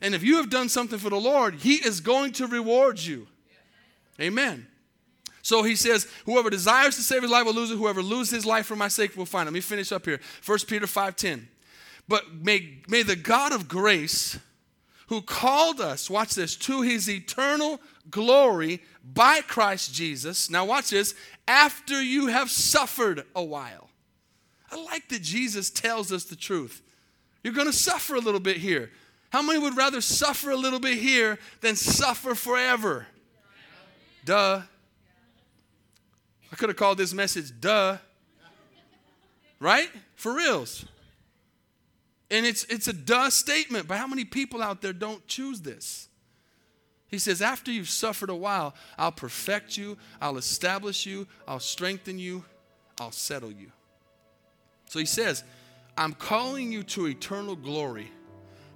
And 0.00 0.14
if 0.14 0.22
you 0.22 0.38
have 0.38 0.48
done 0.48 0.70
something 0.70 0.98
for 0.98 1.10
the 1.10 1.20
Lord, 1.20 1.56
He 1.56 1.74
is 1.74 2.00
going 2.00 2.32
to 2.32 2.46
reward 2.46 2.98
you. 2.98 3.26
Amen. 4.18 4.66
So 5.42 5.62
he 5.62 5.76
says, 5.76 6.08
Whoever 6.24 6.48
desires 6.48 6.96
to 6.96 7.02
save 7.02 7.20
his 7.20 7.30
life 7.30 7.44
will 7.44 7.52
lose 7.52 7.70
it. 7.70 7.76
Whoever 7.76 8.00
loses 8.02 8.32
his 8.32 8.46
life 8.46 8.64
for 8.64 8.76
my 8.76 8.88
sake 8.88 9.14
will 9.14 9.26
find 9.26 9.42
it. 9.42 9.50
Let 9.50 9.54
me 9.54 9.60
finish 9.60 9.92
up 9.92 10.06
here. 10.06 10.18
1 10.46 10.58
Peter 10.66 10.86
5:10. 10.86 11.48
But 12.08 12.34
may, 12.34 12.78
may 12.88 13.02
the 13.02 13.16
God 13.16 13.52
of 13.52 13.68
grace, 13.68 14.38
who 15.08 15.22
called 15.22 15.80
us, 15.80 16.10
watch 16.10 16.34
this, 16.34 16.56
to 16.56 16.82
his 16.82 17.08
eternal 17.08 17.80
glory 18.10 18.82
by 19.02 19.40
Christ 19.40 19.94
Jesus. 19.94 20.50
Now, 20.50 20.64
watch 20.64 20.90
this, 20.90 21.14
after 21.46 22.02
you 22.02 22.28
have 22.28 22.50
suffered 22.50 23.24
a 23.34 23.42
while. 23.42 23.88
I 24.70 24.82
like 24.82 25.08
that 25.08 25.22
Jesus 25.22 25.70
tells 25.70 26.12
us 26.12 26.24
the 26.24 26.36
truth. 26.36 26.82
You're 27.42 27.52
going 27.52 27.66
to 27.66 27.72
suffer 27.72 28.14
a 28.14 28.20
little 28.20 28.40
bit 28.40 28.56
here. 28.56 28.90
How 29.30 29.42
many 29.42 29.58
would 29.58 29.76
rather 29.76 30.00
suffer 30.00 30.50
a 30.50 30.56
little 30.56 30.80
bit 30.80 30.98
here 30.98 31.38
than 31.60 31.76
suffer 31.76 32.34
forever? 32.34 33.06
Duh. 34.24 34.62
I 36.50 36.56
could 36.56 36.68
have 36.68 36.76
called 36.76 36.98
this 36.98 37.12
message 37.12 37.52
duh. 37.60 37.98
Right? 39.60 39.90
For 40.14 40.34
reals. 40.34 40.86
And 42.34 42.44
it's 42.44 42.64
it's 42.64 42.88
a 42.88 42.92
duh 42.92 43.30
statement, 43.30 43.86
but 43.86 43.96
how 43.98 44.06
many 44.06 44.24
people 44.24 44.62
out 44.62 44.82
there 44.82 44.92
don't 44.92 45.26
choose 45.26 45.60
this? 45.60 46.08
He 47.08 47.18
says, 47.18 47.40
after 47.40 47.70
you've 47.70 47.88
suffered 47.88 48.28
a 48.28 48.34
while, 48.34 48.74
I'll 48.98 49.12
perfect 49.12 49.76
you, 49.76 49.96
I'll 50.20 50.36
establish 50.36 51.06
you, 51.06 51.28
I'll 51.46 51.60
strengthen 51.60 52.18
you, 52.18 52.44
I'll 53.00 53.12
settle 53.12 53.52
you. 53.52 53.70
So 54.88 54.98
he 54.98 55.06
says, 55.06 55.44
I'm 55.96 56.12
calling 56.12 56.72
you 56.72 56.82
to 56.82 57.06
eternal 57.06 57.54
glory 57.54 58.10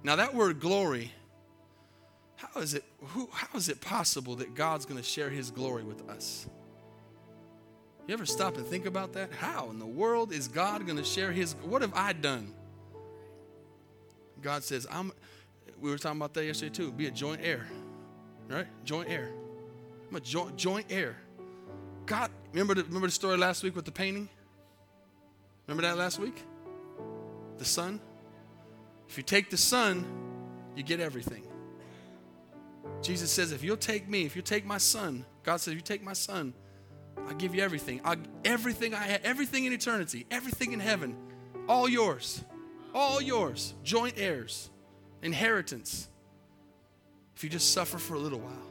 now, 0.03 0.15
that 0.15 0.33
word 0.33 0.59
glory, 0.59 1.11
how 2.35 2.61
is 2.61 2.73
it, 2.73 2.83
who, 2.99 3.29
how 3.33 3.57
is 3.57 3.67
it 3.67 3.81
possible 3.81 4.35
that 4.37 4.55
God's 4.55 4.85
going 4.85 4.97
to 4.97 5.03
share 5.03 5.29
his 5.29 5.51
glory 5.51 5.83
with 5.83 6.09
us? 6.09 6.47
You 8.07 8.13
ever 8.13 8.25
stop 8.25 8.57
and 8.57 8.65
think 8.65 8.85
about 8.85 9.13
that? 9.13 9.31
How 9.33 9.69
in 9.69 9.77
the 9.77 9.85
world 9.85 10.31
is 10.31 10.47
God 10.47 10.85
going 10.85 10.97
to 10.97 11.03
share 11.03 11.31
his 11.31 11.53
what 11.63 11.81
have 11.81 11.93
I 11.93 12.13
done? 12.13 12.53
God 14.41 14.63
says, 14.63 14.87
I'm 14.89 15.11
we 15.79 15.89
were 15.89 15.97
talking 15.97 16.19
about 16.19 16.33
that 16.33 16.45
yesterday 16.45 16.73
too. 16.73 16.91
Be 16.91 17.07
a 17.07 17.11
joint 17.11 17.41
heir. 17.43 17.67
Right? 18.47 18.67
Joint 18.83 19.09
heir. 19.09 19.29
I'm 20.09 20.15
a 20.15 20.19
joint 20.19 20.57
joint 20.57 20.87
heir. 20.89 21.17
God, 22.05 22.31
remember 22.51 22.73
the, 22.73 22.83
remember 22.83 23.07
the 23.07 23.13
story 23.13 23.37
last 23.37 23.63
week 23.63 23.75
with 23.75 23.85
the 23.85 23.91
painting? 23.91 24.27
Remember 25.67 25.87
that 25.87 25.97
last 25.97 26.19
week? 26.19 26.43
The 27.59 27.65
son? 27.65 28.01
If 29.07 29.17
you 29.17 29.23
take 29.23 29.49
the 29.49 29.57
Son, 29.57 30.05
you 30.75 30.83
get 30.83 30.99
everything. 30.99 31.43
Jesus 33.01 33.31
says, 33.31 33.51
if 33.51 33.63
you'll 33.63 33.77
take 33.77 34.07
me, 34.07 34.23
if 34.23 34.35
you 34.35 34.41
take 34.41 34.65
my 34.65 34.77
son, 34.77 35.25
God 35.43 35.57
says, 35.57 35.71
if 35.71 35.75
you 35.75 35.81
take 35.81 36.03
my 36.03 36.13
son, 36.13 36.53
I'll 37.27 37.33
give 37.33 37.55
you 37.55 37.63
everything. 37.63 38.01
I'll, 38.03 38.17
everything 38.45 38.93
I 38.93 39.03
have, 39.03 39.21
everything 39.23 39.65
in 39.65 39.73
eternity, 39.73 40.25
everything 40.29 40.73
in 40.73 40.79
heaven, 40.79 41.15
all 41.67 41.89
yours. 41.89 42.43
All 42.93 43.21
yours. 43.21 43.73
Joint 43.83 44.15
heirs, 44.17 44.69
inheritance. 45.21 46.07
If 47.35 47.43
you 47.43 47.49
just 47.49 47.73
suffer 47.73 47.97
for 47.97 48.15
a 48.15 48.19
little 48.19 48.39
while. 48.39 48.69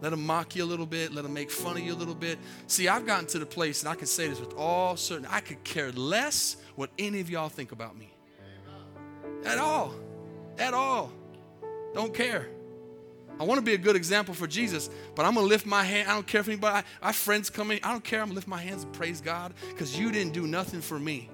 Let 0.00 0.10
them 0.10 0.26
mock 0.26 0.56
you 0.56 0.64
a 0.64 0.66
little 0.66 0.84
bit. 0.84 1.14
Let 1.14 1.22
them 1.22 1.32
make 1.32 1.48
fun 1.48 1.76
of 1.76 1.84
you 1.84 1.94
a 1.94 1.94
little 1.94 2.14
bit. 2.14 2.38
See, 2.66 2.88
I've 2.88 3.06
gotten 3.06 3.26
to 3.28 3.38
the 3.38 3.46
place, 3.46 3.82
and 3.82 3.88
I 3.88 3.94
can 3.94 4.08
say 4.08 4.26
this 4.26 4.40
with 4.40 4.52
all 4.54 4.96
certain, 4.96 5.26
I 5.30 5.38
could 5.38 5.62
care 5.62 5.92
less 5.92 6.56
what 6.74 6.90
any 6.98 7.20
of 7.20 7.30
y'all 7.30 7.48
think 7.48 7.70
about 7.70 7.96
me. 7.96 8.12
At 9.44 9.58
all. 9.58 9.94
At 10.58 10.74
all. 10.74 11.12
Don't 11.94 12.12
care. 12.12 12.48
I 13.38 13.44
want 13.44 13.58
to 13.58 13.64
be 13.64 13.74
a 13.74 13.78
good 13.78 13.94
example 13.96 14.34
for 14.34 14.48
Jesus, 14.48 14.90
but 15.14 15.24
I'm 15.24 15.34
going 15.34 15.46
to 15.46 15.48
lift 15.48 15.66
my 15.66 15.84
hand. 15.84 16.08
I 16.08 16.14
don't 16.14 16.26
care 16.26 16.40
if 16.40 16.48
anybody, 16.48 16.84
I, 17.00 17.12
friends 17.12 17.48
come 17.48 17.70
in. 17.70 17.78
I 17.82 17.92
don't 17.92 18.04
care. 18.04 18.20
I'm 18.20 18.26
going 18.26 18.32
to 18.32 18.36
lift 18.36 18.48
my 18.48 18.60
hands 18.60 18.82
and 18.82 18.92
praise 18.92 19.20
God 19.20 19.54
because 19.68 19.98
you 19.98 20.10
didn't 20.10 20.32
do 20.32 20.46
nothing 20.46 20.80
for 20.80 20.98
me. 20.98 21.30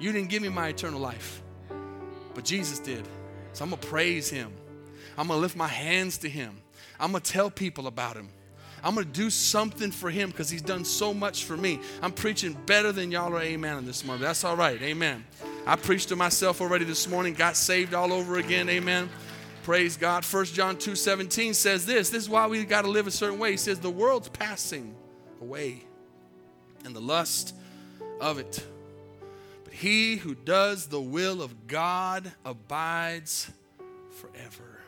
You 0.00 0.12
didn't 0.12 0.30
give 0.30 0.42
me 0.42 0.48
my 0.48 0.68
eternal 0.68 0.98
life, 0.98 1.42
but 2.34 2.44
Jesus 2.44 2.78
did. 2.78 3.06
So 3.52 3.64
I'm 3.64 3.70
going 3.70 3.80
to 3.82 3.86
praise 3.86 4.30
Him. 4.30 4.50
I'm 5.18 5.28
going 5.28 5.36
to 5.36 5.42
lift 5.42 5.56
my 5.56 5.68
hands 5.68 6.18
to 6.18 6.28
Him. 6.28 6.56
I'm 6.98 7.12
going 7.12 7.22
to 7.22 7.30
tell 7.30 7.50
people 7.50 7.86
about 7.86 8.16
Him. 8.16 8.30
I'm 8.82 8.94
going 8.94 9.06
to 9.06 9.12
do 9.12 9.28
something 9.28 9.90
for 9.90 10.08
Him 10.08 10.30
because 10.30 10.48
He's 10.48 10.62
done 10.62 10.86
so 10.86 11.12
much 11.12 11.44
for 11.44 11.56
me. 11.56 11.80
I'm 12.00 12.12
preaching 12.12 12.56
better 12.64 12.92
than 12.92 13.10
y'all 13.10 13.34
are 13.34 13.42
amen 13.42 13.84
this 13.84 14.04
morning. 14.04 14.22
That's 14.22 14.42
all 14.42 14.56
right. 14.56 14.80
Amen. 14.80 15.24
I 15.66 15.76
preached 15.76 16.08
to 16.08 16.16
myself 16.16 16.62
already 16.62 16.86
this 16.86 17.06
morning, 17.06 17.34
got 17.34 17.56
saved 17.56 17.92
all 17.92 18.12
over 18.12 18.38
again. 18.38 18.70
Amen. 18.70 19.10
Praise 19.62 19.98
God. 19.98 20.24
1 20.24 20.44
John 20.46 20.78
2 20.78 20.96
17 20.96 21.52
says 21.52 21.84
this. 21.84 22.08
This 22.08 22.22
is 22.22 22.28
why 22.28 22.46
we 22.46 22.64
got 22.64 22.82
to 22.82 22.90
live 22.90 23.06
a 23.06 23.10
certain 23.10 23.38
way. 23.38 23.50
He 23.50 23.56
says, 23.58 23.78
The 23.78 23.90
world's 23.90 24.30
passing 24.30 24.94
away 25.42 25.84
and 26.84 26.96
the 26.96 27.00
lust 27.00 27.54
of 28.20 28.38
it. 28.38 28.64
He 29.80 30.16
who 30.16 30.34
does 30.34 30.88
the 30.88 31.00
will 31.00 31.40
of 31.40 31.66
God 31.66 32.30
abides 32.44 33.50
forever. 34.10 34.78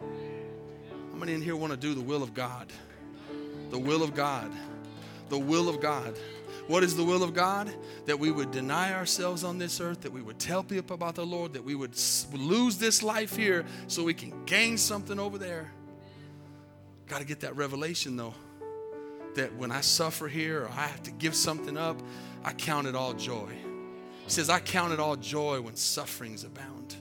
How 0.00 1.16
many 1.18 1.34
in 1.34 1.40
here 1.40 1.54
want 1.54 1.72
to 1.72 1.76
do 1.76 1.94
the 1.94 2.00
will 2.00 2.24
of 2.24 2.34
God? 2.34 2.72
The 3.70 3.78
will 3.78 4.02
of 4.02 4.12
God. 4.12 4.50
The 5.28 5.38
will 5.38 5.68
of 5.68 5.80
God. 5.80 6.18
What 6.66 6.82
is 6.82 6.96
the 6.96 7.04
will 7.04 7.22
of 7.22 7.32
God? 7.32 7.72
That 8.06 8.18
we 8.18 8.32
would 8.32 8.50
deny 8.50 8.92
ourselves 8.92 9.44
on 9.44 9.58
this 9.58 9.80
earth, 9.80 10.00
that 10.00 10.10
we 10.10 10.20
would 10.20 10.40
tell 10.40 10.64
people 10.64 10.94
about 10.94 11.14
the 11.14 11.24
Lord, 11.24 11.52
that 11.52 11.62
we 11.62 11.76
would 11.76 11.96
lose 12.32 12.76
this 12.76 13.04
life 13.04 13.36
here 13.36 13.64
so 13.86 14.02
we 14.02 14.14
can 14.14 14.32
gain 14.46 14.76
something 14.76 15.20
over 15.20 15.38
there. 15.38 15.70
Got 17.06 17.20
to 17.20 17.24
get 17.24 17.38
that 17.40 17.54
revelation 17.54 18.16
though. 18.16 18.34
That 19.36 19.54
when 19.54 19.70
I 19.70 19.80
suffer 19.80 20.26
here 20.26 20.64
or 20.64 20.70
I 20.70 20.88
have 20.88 21.04
to 21.04 21.12
give 21.12 21.36
something 21.36 21.76
up, 21.76 22.02
I 22.42 22.52
count 22.52 22.88
it 22.88 22.96
all 22.96 23.12
joy. 23.12 23.69
He 24.30 24.34
says, 24.34 24.48
I 24.48 24.60
count 24.60 24.92
it 24.92 25.00
all 25.00 25.16
joy 25.16 25.60
when 25.60 25.74
sufferings 25.74 26.44
abound. 26.44 26.94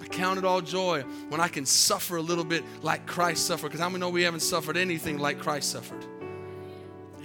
I 0.00 0.06
count 0.06 0.38
it 0.38 0.44
all 0.46 0.62
joy 0.62 1.02
when 1.28 1.38
I 1.38 1.48
can 1.48 1.66
suffer 1.66 2.16
a 2.16 2.22
little 2.22 2.44
bit 2.44 2.64
like 2.80 3.04
Christ 3.04 3.44
suffered. 3.44 3.66
Because 3.66 3.80
how 3.80 3.90
many 3.90 4.00
know 4.00 4.08
we 4.08 4.22
haven't 4.22 4.40
suffered 4.40 4.78
anything 4.78 5.18
like 5.18 5.38
Christ 5.38 5.70
suffered? 5.70 6.02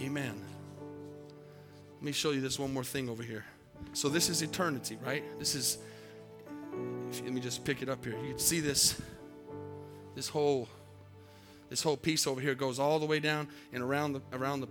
Amen. 0.02 0.36
Let 1.94 2.04
me 2.04 2.12
show 2.12 2.32
you 2.32 2.42
this 2.42 2.60
one 2.60 2.74
more 2.74 2.84
thing 2.84 3.08
over 3.08 3.24
here. 3.24 3.46
So 3.94 4.10
this 4.10 4.28
is 4.28 4.42
eternity, 4.42 4.98
right? 5.02 5.24
This 5.40 5.56
is. 5.56 5.78
Let 7.24 7.32
me 7.32 7.40
just 7.40 7.64
pick 7.64 7.82
it 7.82 7.88
up 7.88 8.04
here. 8.04 8.18
You 8.22 8.32
can 8.32 8.40
see 8.40 8.60
this. 8.60 9.02
This 10.14 10.28
whole. 10.28 10.68
This 11.70 11.82
whole 11.82 11.96
piece 11.96 12.28
over 12.28 12.42
here 12.42 12.54
goes 12.54 12.80
all 12.80 13.00
the 13.00 13.06
way 13.06 13.22
down 13.22 13.48
and 13.72 13.82
around 13.82 14.12
the 14.12 14.22
around 14.34 14.60
the, 14.60 14.68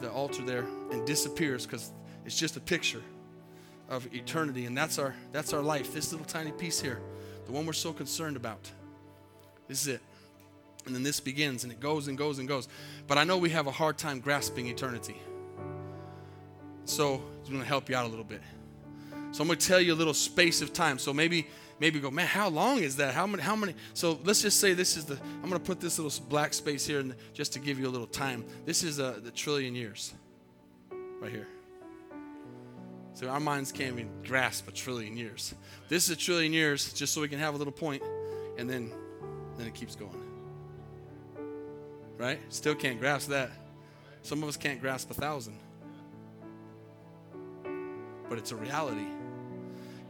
the 0.00 0.10
altar 0.10 0.42
there 0.42 0.66
and 0.90 1.06
disappears 1.06 1.66
because 1.66 1.92
it's 2.26 2.36
just 2.36 2.56
a 2.56 2.60
picture 2.60 3.00
of 3.88 4.12
eternity, 4.14 4.66
and 4.66 4.76
that's 4.76 4.98
our 4.98 5.14
that's 5.32 5.52
our 5.52 5.62
life. 5.62 5.92
This 5.92 6.12
little 6.12 6.26
tiny 6.26 6.52
piece 6.52 6.80
here, 6.80 7.00
the 7.46 7.52
one 7.52 7.66
we're 7.66 7.72
so 7.72 7.92
concerned 7.92 8.36
about. 8.36 8.70
This 9.68 9.82
is 9.82 9.88
it. 9.88 10.00
And 10.84 10.94
then 10.94 11.02
this 11.02 11.20
begins 11.20 11.62
and 11.62 11.72
it 11.72 11.80
goes 11.80 12.08
and 12.08 12.18
goes 12.18 12.38
and 12.38 12.48
goes. 12.48 12.68
But 13.06 13.16
I 13.16 13.24
know 13.24 13.38
we 13.38 13.50
have 13.50 13.66
a 13.66 13.70
hard 13.70 13.98
time 13.98 14.20
grasping 14.20 14.66
eternity. 14.66 15.16
So 16.84 17.22
I'm 17.44 17.52
going 17.52 17.60
to 17.60 17.66
help 17.66 17.88
you 17.88 17.94
out 17.94 18.04
a 18.04 18.08
little 18.08 18.24
bit. 18.24 18.40
So 19.30 19.42
I'm 19.42 19.46
going 19.46 19.58
to 19.58 19.66
tell 19.66 19.80
you 19.80 19.94
a 19.94 19.96
little 19.96 20.14
space 20.14 20.60
of 20.60 20.72
time. 20.72 20.98
So 20.98 21.12
maybe 21.12 21.46
maybe 21.78 22.00
go, 22.00 22.10
man, 22.10 22.26
how 22.26 22.48
long 22.48 22.78
is 22.78 22.96
that? 22.96 23.14
How 23.14 23.26
many? 23.26 23.42
How 23.42 23.56
many? 23.56 23.74
So 23.94 24.18
let's 24.24 24.42
just 24.42 24.60
say 24.60 24.74
this 24.74 24.96
is 24.96 25.04
the. 25.04 25.14
I'm 25.42 25.48
going 25.48 25.52
to 25.52 25.58
put 25.60 25.80
this 25.80 25.98
little 25.98 26.26
black 26.28 26.52
space 26.52 26.86
here, 26.86 27.00
and 27.00 27.14
just 27.32 27.52
to 27.54 27.58
give 27.58 27.78
you 27.78 27.88
a 27.88 27.90
little 27.90 28.06
time. 28.06 28.44
This 28.66 28.82
is 28.82 29.00
uh, 29.00 29.20
the 29.22 29.30
trillion 29.30 29.74
years, 29.74 30.12
right 31.20 31.30
here. 31.30 31.48
Our 33.28 33.40
minds 33.40 33.72
can't 33.72 33.92
even 33.92 34.10
grasp 34.24 34.68
a 34.68 34.72
trillion 34.72 35.16
years. 35.16 35.54
This 35.88 36.04
is 36.04 36.10
a 36.10 36.16
trillion 36.16 36.52
years, 36.52 36.92
just 36.92 37.12
so 37.14 37.20
we 37.20 37.28
can 37.28 37.38
have 37.38 37.54
a 37.54 37.56
little 37.56 37.72
point, 37.72 38.02
and 38.58 38.68
then 38.68 38.92
then 39.58 39.66
it 39.66 39.74
keeps 39.74 39.94
going. 39.94 40.22
Right? 42.18 42.40
Still 42.48 42.74
can't 42.74 42.98
grasp 42.98 43.28
that. 43.30 43.50
Some 44.22 44.42
of 44.42 44.48
us 44.48 44.56
can't 44.56 44.80
grasp 44.80 45.10
a 45.10 45.14
thousand 45.14 45.58
but 48.32 48.38
it's 48.38 48.50
a 48.50 48.56
reality. 48.56 49.04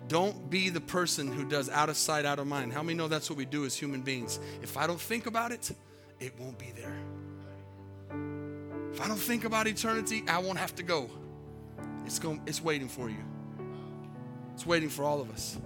Don't 0.06 0.48
be 0.48 0.68
the 0.68 0.80
person 0.80 1.26
who 1.26 1.44
does 1.44 1.68
out 1.68 1.88
of 1.88 1.96
sight, 1.96 2.24
out 2.24 2.38
of 2.38 2.46
mind. 2.46 2.72
How 2.72 2.80
many 2.80 2.96
know 2.96 3.08
that's 3.08 3.28
what 3.28 3.36
we 3.36 3.44
do 3.44 3.64
as 3.64 3.74
human 3.74 4.00
beings? 4.00 4.38
If 4.62 4.76
I 4.76 4.86
don't 4.86 5.00
think 5.00 5.26
about 5.26 5.50
it, 5.50 5.72
it 6.20 6.32
won't 6.38 6.56
be 6.56 6.70
there. 6.70 6.94
If 8.92 9.00
I 9.00 9.08
don't 9.08 9.18
think 9.18 9.44
about 9.44 9.66
eternity, 9.66 10.22
I 10.28 10.38
won't 10.38 10.58
have 10.58 10.72
to 10.76 10.84
go. 10.84 11.10
It's 12.12 12.18
going 12.18 12.42
it's 12.44 12.62
waiting 12.62 12.88
for 12.88 13.08
you. 13.08 13.24
It's 14.52 14.66
waiting 14.66 14.90
for 14.90 15.02
all 15.02 15.22
of 15.22 15.30
us. 15.30 15.58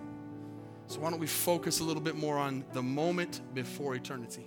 So 0.86 1.00
why 1.00 1.10
don't 1.10 1.18
we 1.18 1.26
focus 1.26 1.80
a 1.80 1.82
little 1.82 2.00
bit 2.00 2.14
more 2.14 2.38
on 2.38 2.64
the 2.72 2.84
moment 2.84 3.40
before 3.52 3.96
eternity? 3.96 4.46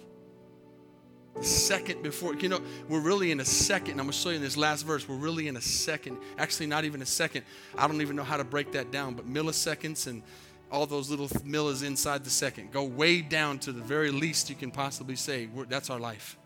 The 1.35 1.43
second 1.43 2.01
before, 2.01 2.35
you 2.35 2.47
know, 2.47 2.61
we're 2.87 3.01
really 3.01 3.31
in 3.31 3.41
a 3.41 3.45
second. 3.45 3.99
I'm 3.99 4.05
going 4.05 4.11
to 4.11 4.17
show 4.17 4.29
you 4.29 4.37
in 4.37 4.41
this 4.41 4.55
last 4.55 4.83
verse. 4.83 5.09
We're 5.09 5.17
really 5.17 5.49
in 5.49 5.57
a 5.57 5.61
second. 5.61 6.19
Actually, 6.37 6.67
not 6.67 6.85
even 6.85 7.01
a 7.01 7.05
second. 7.05 7.43
I 7.77 7.85
don't 7.85 7.99
even 7.99 8.15
know 8.15 8.23
how 8.23 8.37
to 8.37 8.45
break 8.45 8.71
that 8.71 8.91
down, 8.91 9.15
but 9.15 9.27
milliseconds 9.29 10.07
and 10.07 10.23
all 10.71 10.85
those 10.85 11.09
little 11.09 11.27
millis 11.27 11.85
inside 11.85 12.23
the 12.23 12.29
second. 12.29 12.71
Go 12.71 12.85
way 12.85 13.21
down 13.21 13.59
to 13.59 13.73
the 13.73 13.81
very 13.81 14.09
least 14.09 14.49
you 14.49 14.55
can 14.55 14.71
possibly 14.71 15.17
say. 15.17 15.47
We're, 15.47 15.65
that's 15.65 15.89
our 15.89 15.99
life. 15.99 16.37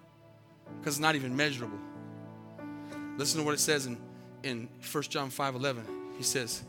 Because 0.79 0.95
it's 0.95 1.01
not 1.01 1.13
even 1.13 1.35
measurable. 1.35 1.77
Listen 3.19 3.41
to 3.41 3.45
what 3.45 3.53
it 3.53 3.59
says 3.59 3.85
in, 3.85 3.99
in 4.43 4.69
1 4.91 5.03
John 5.03 5.29
5 5.29 5.55
11. 5.55 5.85
He 6.17 6.23
says, 6.23 6.63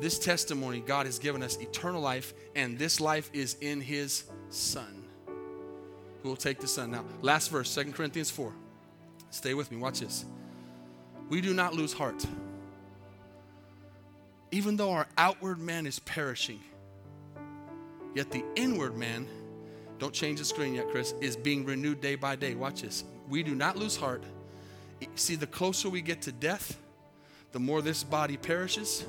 This 0.00 0.18
testimony 0.18 0.80
God 0.80 1.06
has 1.06 1.18
given 1.18 1.42
us 1.42 1.56
eternal 1.56 2.00
life, 2.00 2.34
and 2.54 2.78
this 2.78 3.00
life 3.00 3.30
is 3.32 3.56
in 3.60 3.80
His 3.80 4.24
Son 4.50 5.04
who 6.24 6.30
will 6.30 6.36
take 6.36 6.58
the 6.58 6.66
Son. 6.66 6.90
Now, 6.90 7.04
last 7.20 7.50
verse, 7.50 7.72
2 7.74 7.92
Corinthians 7.92 8.30
4. 8.30 8.50
Stay 9.28 9.52
with 9.52 9.70
me, 9.70 9.76
watch 9.76 10.00
this. 10.00 10.24
We 11.28 11.42
do 11.42 11.52
not 11.52 11.74
lose 11.74 11.92
heart. 11.92 12.24
Even 14.50 14.76
though 14.76 14.92
our 14.92 15.06
outward 15.18 15.58
man 15.58 15.86
is 15.86 15.98
perishing, 15.98 16.60
yet 18.14 18.30
the 18.30 18.42
inward 18.56 18.96
man, 18.96 19.28
don't 19.98 20.14
change 20.14 20.38
the 20.38 20.46
screen 20.46 20.74
yet, 20.74 20.88
Chris, 20.88 21.14
is 21.20 21.36
being 21.36 21.64
renewed 21.66 22.00
day 22.00 22.14
by 22.14 22.36
day. 22.36 22.54
Watch 22.54 22.80
this. 22.80 23.04
We 23.28 23.42
do 23.42 23.54
not 23.54 23.76
lose 23.76 23.94
heart. 23.94 24.24
See, 25.16 25.36
the 25.36 25.46
closer 25.46 25.90
we 25.90 26.00
get 26.00 26.22
to 26.22 26.32
death, 26.32 26.80
the 27.54 27.60
more 27.60 27.80
this 27.80 28.02
body 28.02 28.36
perishes, 28.36 29.04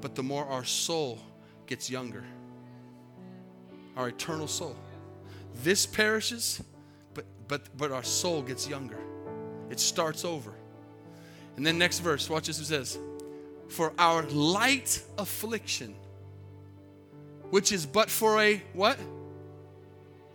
but 0.00 0.14
the 0.14 0.22
more 0.22 0.46
our 0.46 0.64
soul 0.64 1.18
gets 1.66 1.90
younger. 1.90 2.24
Our 3.98 4.08
eternal 4.08 4.46
soul. 4.48 4.74
This 5.62 5.84
perishes, 5.84 6.62
but 7.12 7.26
but 7.48 7.68
but 7.76 7.92
our 7.92 8.02
soul 8.02 8.40
gets 8.40 8.66
younger. 8.66 8.96
It 9.68 9.78
starts 9.78 10.24
over. 10.24 10.54
And 11.56 11.66
then 11.66 11.76
next 11.76 11.98
verse, 11.98 12.30
watch 12.30 12.46
this 12.46 12.58
it 12.60 12.64
says, 12.64 12.98
For 13.68 13.92
our 13.98 14.22
light 14.22 15.02
affliction, 15.18 15.94
which 17.50 17.72
is 17.72 17.84
but 17.84 18.08
for 18.08 18.40
a 18.40 18.62
what? 18.72 18.98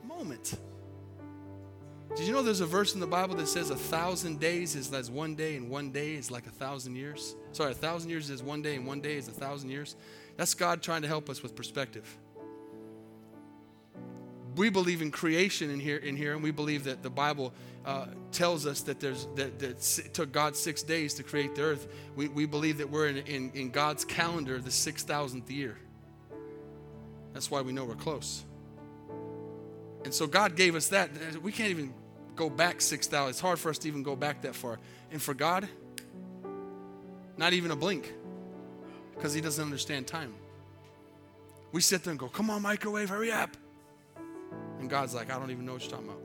Moment. 0.04 0.56
Did 2.18 2.26
you 2.26 2.34
know 2.34 2.42
there's 2.42 2.62
a 2.62 2.66
verse 2.66 2.96
in 2.96 3.00
the 3.00 3.08
Bible 3.08 3.36
that 3.36 3.48
says 3.48 3.70
a 3.70 3.76
thousand 3.76 4.40
days 4.40 4.76
is 4.76 4.92
as 4.92 5.12
one 5.12 5.36
day, 5.36 5.56
and 5.56 5.70
one 5.70 5.92
day 5.92 6.16
is 6.16 6.32
like 6.32 6.48
a 6.48 6.52
thousand 6.52 6.96
years? 6.96 7.36
Sorry, 7.52 7.72
a 7.72 7.76
thousand 7.76 8.10
years 8.10 8.30
is 8.30 8.42
one 8.42 8.62
day, 8.62 8.76
and 8.76 8.88
one 8.88 9.02
day 9.02 9.18
is 9.18 9.28
a 9.28 9.32
thousand 9.32 9.70
years. 9.70 9.96
That's 10.36 10.54
God 10.54 10.82
trying 10.82 11.04
to 11.04 11.08
help 11.08 11.30
us 11.30 11.44
with 11.44 11.56
perspective 11.56 12.18
we 14.58 14.70
believe 14.70 15.02
in 15.02 15.12
creation 15.12 15.70
in 15.70 15.80
here, 15.80 15.98
in 15.98 16.18
here, 16.18 16.34
and 16.34 16.44
we 16.44 16.52
believe 16.52 16.84
that 16.86 17.04
the 17.04 17.10
Bible 17.10 17.54
uh, 17.86 18.08
tells 18.32 18.66
us 18.66 18.82
that 18.82 19.00
there's 19.00 19.28
that, 19.36 19.60
that 19.60 20.00
it 20.00 20.14
took 20.14 20.32
God 20.32 20.56
six 20.56 20.84
days 20.84 21.14
to 21.16 21.24
create 21.24 21.56
the 21.56 21.62
earth. 21.62 21.88
We, 22.16 22.28
we 22.28 22.46
believe 22.46 22.80
that 22.80 22.90
we're 22.90 23.08
in, 23.08 23.18
in, 23.18 23.52
in 23.54 23.70
God's 23.70 24.04
calendar 24.04 24.60
the 24.60 24.72
six 24.72 25.04
thousandth 25.04 25.50
year. 25.50 25.78
That's 27.34 27.52
why 27.52 27.62
we 27.62 27.72
know 27.72 27.86
we're 27.86 27.96
close. 27.96 28.44
And 30.04 30.14
so 30.14 30.26
God 30.26 30.56
gave 30.56 30.76
us 30.76 30.90
that. 30.90 31.12
We 31.42 31.52
can't 31.52 31.70
even 31.70 31.94
go 32.38 32.50
back 32.50 32.80
six 32.80 33.08
thousand. 33.08 33.32
It's 33.32 33.42
hard 33.42 33.60
for 33.60 33.70
us 33.70 33.78
to 33.80 33.88
even 33.90 34.04
go 34.04 34.16
back 34.16 34.44
that 34.44 34.56
far. 34.56 34.80
And 35.12 35.22
for 35.22 35.34
God, 35.34 35.68
not 37.36 37.52
even 37.52 37.72
a 37.72 37.76
blink, 37.76 38.14
because 39.16 39.34
He 39.34 39.42
doesn't 39.42 39.64
understand 39.64 40.08
time. 40.08 40.34
We 41.74 41.82
sit 41.82 42.04
there 42.04 42.12
and 42.12 42.20
go, 42.20 42.30
"Come 42.30 42.50
on, 42.50 42.62
microwave, 42.62 43.10
hurry 43.10 43.32
up." 43.32 43.58
And 44.80 44.90
God's 44.90 45.16
like, 45.16 45.34
I 45.34 45.40
don't 45.40 45.50
even 45.50 45.66
know 45.66 45.74
what 45.74 45.82
you're 45.82 45.92
talking 45.92 46.06
about. 46.06 46.22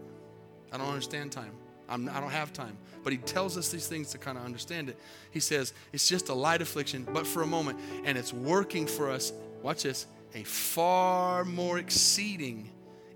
I 0.72 0.76
don't 0.76 0.88
understand 0.88 1.32
time. 1.32 1.52
I'm, 1.88 2.06
I 2.08 2.16
do 2.16 2.20
not 2.20 2.32
have 2.32 2.52
time. 2.52 2.76
But 3.02 3.14
He 3.14 3.18
tells 3.18 3.56
us 3.56 3.70
these 3.70 3.86
things 3.86 4.10
to 4.10 4.18
kind 4.18 4.36
of 4.36 4.44
understand 4.44 4.90
it. 4.90 4.98
He 5.30 5.40
says, 5.40 5.72
it's 5.92 6.06
just 6.06 6.28
a 6.28 6.34
light 6.34 6.60
affliction, 6.60 7.08
but 7.12 7.26
for 7.26 7.42
a 7.42 7.46
moment. 7.46 7.80
And 8.04 8.18
it's 8.18 8.32
working 8.32 8.86
for 8.86 9.10
us, 9.10 9.32
watch 9.62 9.84
this, 9.84 10.06
a 10.34 10.44
far 10.44 11.46
more 11.46 11.78
exceeding 11.78 12.70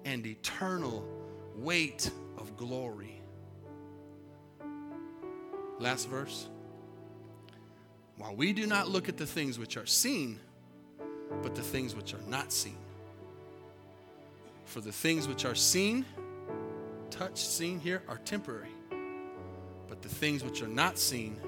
and 0.06 0.26
eternal 0.26 1.06
weight 1.56 2.10
glory. 2.56 3.20
Last 5.78 6.08
verse. 6.08 6.48
While 8.16 8.34
we 8.34 8.52
do 8.52 8.66
not 8.66 8.88
look 8.88 9.08
at 9.08 9.16
the 9.16 9.26
things 9.26 9.58
which 9.58 9.76
are 9.76 9.86
seen, 9.86 10.40
but 11.42 11.54
the 11.54 11.62
things 11.62 11.94
which 11.94 12.14
are 12.14 12.22
not 12.26 12.50
seen. 12.50 12.78
For 14.64 14.80
the 14.80 14.92
things 14.92 15.28
which 15.28 15.44
are 15.44 15.54
seen, 15.54 16.04
touched, 17.10 17.38
seen 17.38 17.78
here, 17.78 18.02
are 18.08 18.18
temporary. 18.18 18.70
But 19.88 20.02
the 20.02 20.08
things 20.08 20.42
which 20.42 20.62
are 20.62 20.68
not 20.68 20.98
seen 20.98 21.38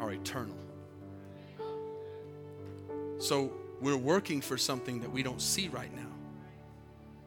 are 0.00 0.12
eternal. 0.12 0.56
So 3.18 3.52
we're 3.80 3.96
working 3.96 4.40
for 4.40 4.56
something 4.56 5.00
that 5.00 5.10
we 5.10 5.22
don't 5.22 5.40
see 5.40 5.68
right 5.68 5.94
now. 5.94 6.09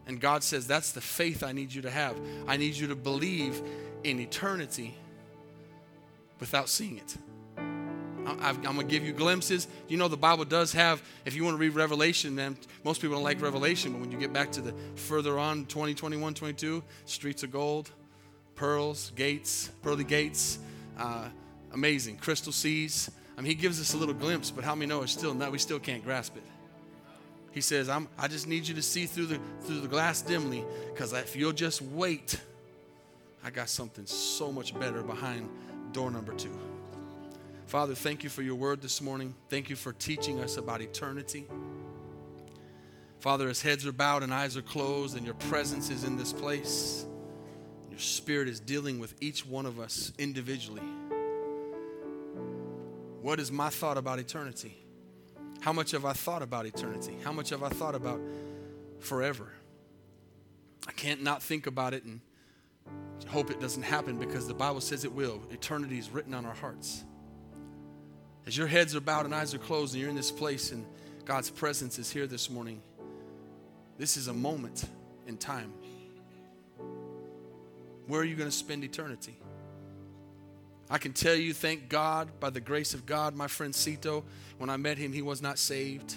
And 0.07 0.19
God 0.19 0.43
says, 0.43 0.67
That's 0.67 0.91
the 0.91 1.01
faith 1.01 1.43
I 1.43 1.51
need 1.51 1.73
you 1.73 1.81
to 1.83 1.89
have. 1.89 2.17
I 2.47 2.57
need 2.57 2.75
you 2.75 2.87
to 2.87 2.95
believe 2.95 3.61
in 4.03 4.19
eternity 4.19 4.95
without 6.39 6.69
seeing 6.69 6.97
it. 6.97 7.17
I'm 8.25 8.61
going 8.61 8.77
to 8.77 8.83
give 8.83 9.03
you 9.03 9.11
glimpses. 9.11 9.67
You 9.87 9.97
know, 9.97 10.07
the 10.07 10.17
Bible 10.17 10.45
does 10.45 10.71
have, 10.73 11.03
if 11.25 11.35
you 11.35 11.43
want 11.43 11.55
to 11.55 11.59
read 11.59 11.73
Revelation, 11.73 12.35
man, 12.35 12.57
most 12.83 13.01
people 13.01 13.17
don't 13.17 13.23
like 13.23 13.41
Revelation, 13.41 13.91
but 13.91 14.01
when 14.01 14.11
you 14.11 14.17
get 14.17 14.31
back 14.31 14.51
to 14.53 14.61
the 14.61 14.73
further 14.95 15.37
on, 15.37 15.65
20, 15.65 15.93
21, 15.93 16.33
22, 16.33 16.83
streets 17.05 17.43
of 17.43 17.51
gold, 17.51 17.91
pearls, 18.55 19.11
gates, 19.15 19.71
pearly 19.81 20.03
gates, 20.03 20.59
uh, 20.97 21.27
amazing, 21.73 22.17
crystal 22.17 22.53
seas. 22.53 23.11
I 23.37 23.41
mean, 23.41 23.49
he 23.49 23.55
gives 23.55 23.81
us 23.81 23.93
a 23.93 23.97
little 23.97 24.13
glimpse, 24.13 24.51
but 24.51 24.63
how 24.63 24.75
many 24.75 24.87
know 24.87 25.01
it's 25.01 25.11
still 25.11 25.33
we 25.33 25.57
still 25.57 25.79
can't 25.79 26.03
grasp 26.03 26.37
it. 26.37 26.43
He 27.53 27.61
says, 27.61 27.87
I'm, 27.87 28.07
I 28.17 28.27
just 28.27 28.47
need 28.47 28.67
you 28.67 28.73
to 28.73 28.81
see 28.81 29.05
through 29.05 29.27
the, 29.27 29.39
through 29.61 29.81
the 29.81 29.87
glass 29.87 30.21
dimly, 30.21 30.65
because 30.91 31.13
if 31.13 31.35
you'll 31.35 31.53
just 31.53 31.81
wait, 31.81 32.39
I 33.43 33.51
got 33.51 33.69
something 33.69 34.05
so 34.07 34.51
much 34.51 34.77
better 34.77 35.03
behind 35.03 35.49
door 35.91 36.09
number 36.09 36.33
two. 36.33 36.57
Father, 37.67 37.93
thank 37.93 38.23
you 38.23 38.29
for 38.29 38.41
your 38.41 38.55
word 38.55 38.81
this 38.81 39.01
morning. 39.01 39.35
Thank 39.49 39.69
you 39.69 39.75
for 39.75 39.93
teaching 39.93 40.39
us 40.39 40.57
about 40.57 40.81
eternity. 40.81 41.45
Father, 43.19 43.47
as 43.47 43.61
heads 43.61 43.85
are 43.85 43.93
bowed 43.93 44.23
and 44.23 44.33
eyes 44.33 44.57
are 44.57 44.61
closed, 44.63 45.15
and 45.15 45.25
your 45.25 45.35
presence 45.35 45.89
is 45.89 46.03
in 46.03 46.17
this 46.17 46.33
place, 46.33 47.05
your 47.89 47.99
spirit 47.99 48.49
is 48.49 48.59
dealing 48.59 48.99
with 48.99 49.13
each 49.21 49.45
one 49.45 49.67
of 49.67 49.79
us 49.79 50.11
individually. 50.17 50.81
What 53.21 53.39
is 53.39 53.51
my 53.51 53.69
thought 53.69 53.97
about 53.97 54.19
eternity? 54.19 54.82
How 55.63 55.71
much 55.71 55.91
have 55.91 56.03
I 56.03 56.11
thought 56.11 56.41
about 56.41 56.65
eternity? 56.65 57.15
How 57.23 57.31
much 57.31 57.49
have 57.51 57.63
I 57.63 57.69
thought 57.69 57.95
about 57.95 58.19
forever? 58.99 59.47
I 60.85 60.91
can't 60.91 61.23
not 61.23 61.41
think 61.41 61.67
about 61.67 61.93
it 61.93 62.03
and 62.03 62.19
hope 63.29 63.49
it 63.49 63.61
doesn't 63.61 63.83
happen 63.83 64.17
because 64.17 64.45
the 64.45 64.53
Bible 64.53 64.81
says 64.81 65.05
it 65.05 65.13
will. 65.13 65.41
Eternity 65.51 65.97
is 65.97 66.09
written 66.09 66.33
on 66.33 66.45
our 66.45 66.53
hearts. 66.53 67.05
As 68.45 68.57
your 68.57 68.67
heads 68.67 68.93
are 68.93 68.99
bowed 68.99 69.23
and 69.23 69.33
eyes 69.33 69.53
are 69.53 69.57
closed, 69.57 69.93
and 69.93 70.01
you're 70.01 70.09
in 70.09 70.17
this 70.17 70.31
place 70.31 70.73
and 70.73 70.85
God's 71.23 71.49
presence 71.49 71.97
is 71.97 72.11
here 72.11 72.27
this 72.27 72.49
morning, 72.49 72.81
this 73.97 74.17
is 74.17 74.27
a 74.27 74.33
moment 74.33 74.83
in 75.27 75.37
time. 75.37 75.71
Where 78.07 78.19
are 78.19 78.25
you 78.25 78.35
going 78.35 78.49
to 78.49 78.55
spend 78.55 78.83
eternity? 78.83 79.37
I 80.93 80.99
can 80.99 81.11
tell 81.11 81.33
you, 81.33 81.53
thank 81.53 81.89
God, 81.89 82.39
by 82.39 82.51
the 82.51 82.61
grace 82.61 82.93
of 82.93 83.07
God, 83.07 83.35
my 83.35 83.47
friend 83.47 83.73
Cito, 83.73 84.23
when 84.59 84.69
I 84.69 84.77
met 84.77 84.99
him, 84.99 85.11
he 85.11 85.23
was 85.23 85.41
not 85.41 85.57
saved. 85.57 86.13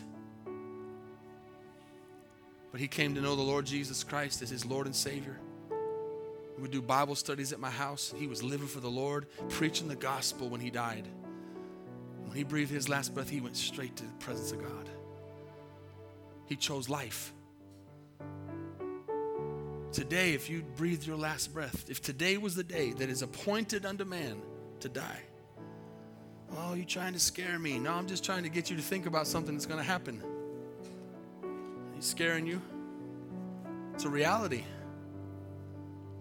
But 2.71 2.79
he 2.83 2.87
came 2.87 3.15
to 3.15 3.23
know 3.23 3.37
the 3.37 3.43
Lord 3.43 3.65
Jesus 3.65 4.05
Christ 4.05 4.43
as 4.43 4.51
his 4.51 4.67
Lord 4.67 4.85
and 4.85 4.95
Savior. 4.95 5.41
We 6.57 6.61
would 6.61 6.73
do 6.73 6.83
Bible 6.83 7.15
studies 7.15 7.55
at 7.55 7.59
my 7.59 7.71
house. 7.71 8.13
He 8.19 8.27
was 8.27 8.43
living 8.43 8.67
for 8.67 8.81
the 8.81 8.91
Lord, 8.91 9.29
preaching 9.49 9.89
the 9.89 9.97
gospel 9.97 10.51
when 10.51 10.61
he 10.61 10.69
died. 10.69 11.09
When 12.27 12.37
he 12.37 12.45
breathed 12.45 12.71
his 12.71 12.87
last 12.87 13.15
breath, 13.15 13.31
he 13.31 13.41
went 13.41 13.57
straight 13.57 13.97
to 13.97 14.05
the 14.05 14.13
presence 14.19 14.53
of 14.53 14.61
God. 14.61 14.91
He 16.45 16.55
chose 16.55 16.91
life. 16.91 17.33
Today, 19.91 20.35
if 20.35 20.51
you 20.51 20.65
breathe 20.77 21.05
your 21.05 21.17
last 21.17 21.55
breath, 21.55 21.87
if 21.89 22.03
today 22.03 22.37
was 22.37 22.55
the 22.55 22.63
day 22.63 22.93
that 22.93 23.09
is 23.09 23.23
appointed 23.23 23.87
unto 23.87 24.05
man, 24.05 24.43
to 24.81 24.89
die. 24.89 25.21
Oh, 26.57 26.75
you're 26.75 26.85
trying 26.85 27.13
to 27.13 27.19
scare 27.19 27.59
me? 27.59 27.79
No, 27.79 27.93
I'm 27.93 28.07
just 28.07 28.25
trying 28.25 28.45
to 28.45 28.49
get 28.49 28.71
you 28.71 28.77
to 28.77 28.83
think 28.83 29.07
about 29.07 29.27
something 29.27 29.55
that's 29.55 29.67
going 29.67 29.81
to 29.81 29.85
happen. 29.85 30.23
He's 31.95 32.05
scaring 32.05 32.47
you. 32.47 32.61
It's 33.95 34.05
a 34.05 34.09
reality. 34.09 34.65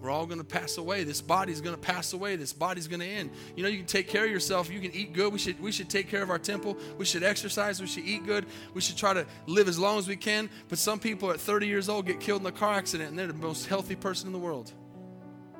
We're 0.01 0.11
all 0.11 0.25
going 0.25 0.37
to 0.37 0.45
pass 0.45 0.77
away. 0.77 1.03
This 1.03 1.19
body's 1.19 1.61
going 1.61 1.75
to 1.75 1.81
pass 1.81 2.13
away. 2.13 2.35
This 2.35 2.53
body's 2.53 2.87
going 2.87 2.99
to 2.99 3.07
end. 3.07 3.31
You 3.55 3.63
know, 3.63 3.69
you 3.69 3.77
can 3.77 3.87
take 3.87 4.07
care 4.07 4.25
of 4.25 4.29
yourself. 4.29 4.71
You 4.71 4.79
can 4.79 4.93
eat 4.93 5.13
good. 5.13 5.33
We 5.33 5.39
should, 5.39 5.59
we 5.59 5.71
should 5.71 5.89
take 5.89 6.09
care 6.09 6.21
of 6.21 6.29
our 6.29 6.37
temple. 6.37 6.77
We 6.97 7.05
should 7.05 7.23
exercise. 7.23 7.81
We 7.81 7.87
should 7.87 8.03
eat 8.03 8.25
good. 8.25 8.45
We 8.73 8.81
should 8.81 8.97
try 8.97 9.13
to 9.13 9.25
live 9.47 9.67
as 9.67 9.79
long 9.79 9.97
as 9.97 10.07
we 10.07 10.15
can. 10.15 10.49
But 10.69 10.77
some 10.77 10.99
people 10.99 11.31
at 11.31 11.39
30 11.39 11.65
years 11.67 11.89
old 11.89 12.05
get 12.05 12.19
killed 12.19 12.41
in 12.41 12.47
a 12.47 12.51
car 12.51 12.75
accident 12.75 13.09
and 13.09 13.17
they're 13.17 13.27
the 13.27 13.33
most 13.33 13.65
healthy 13.65 13.95
person 13.95 14.27
in 14.27 14.33
the 14.33 14.39
world. 14.39 14.71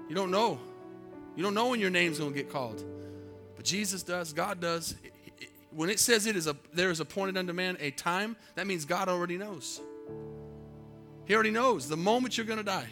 You 0.10 0.16
don't 0.16 0.32
know. 0.32 0.60
You 1.36 1.44
don't 1.44 1.54
know 1.54 1.68
when 1.70 1.80
your 1.80 1.90
name's 1.90 2.20
going 2.20 2.32
to 2.32 2.38
get 2.38 2.52
called. 2.52 2.84
But 3.56 3.66
Jesus 3.66 4.04
does, 4.04 4.34
God 4.34 4.60
does. 4.60 4.96
When 5.72 5.90
it 5.90 6.00
says 6.00 6.26
it 6.26 6.36
is 6.36 6.48
a 6.48 6.56
there 6.74 6.90
is 6.90 7.02
appointed 7.02 7.38
unto 7.38 7.52
man 7.52 7.78
a 7.80 7.92
time, 7.92 8.38
that 8.56 8.66
means 8.66 8.86
God 8.86 9.10
already 9.10 9.38
knows. 9.38 9.82
He 11.26 11.34
already 11.34 11.52
knows 11.52 11.90
the 11.90 11.98
moment 11.98 12.38
you're 12.38 12.46
going 12.46 12.60
to 12.60 12.64
die. 12.64 12.88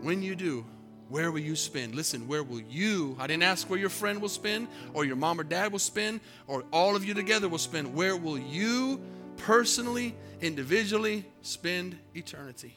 When 0.00 0.22
you 0.22 0.34
do, 0.36 0.64
where 1.08 1.30
will 1.30 1.40
you 1.40 1.56
spend? 1.56 1.94
Listen, 1.94 2.26
where 2.28 2.42
will 2.42 2.60
you? 2.60 3.16
I 3.18 3.26
didn't 3.26 3.42
ask 3.42 3.68
where 3.68 3.78
your 3.78 3.90
friend 3.90 4.22
will 4.22 4.28
spend, 4.28 4.68
or 4.94 5.04
your 5.04 5.16
mom 5.16 5.40
or 5.40 5.44
dad 5.44 5.72
will 5.72 5.78
spend, 5.78 6.20
or 6.46 6.64
all 6.72 6.96
of 6.96 7.04
you 7.04 7.14
together 7.14 7.48
will 7.48 7.58
spend. 7.58 7.94
Where 7.94 8.16
will 8.16 8.38
you 8.38 9.00
personally, 9.38 10.14
individually 10.40 11.24
spend 11.42 11.98
eternity? 12.14 12.74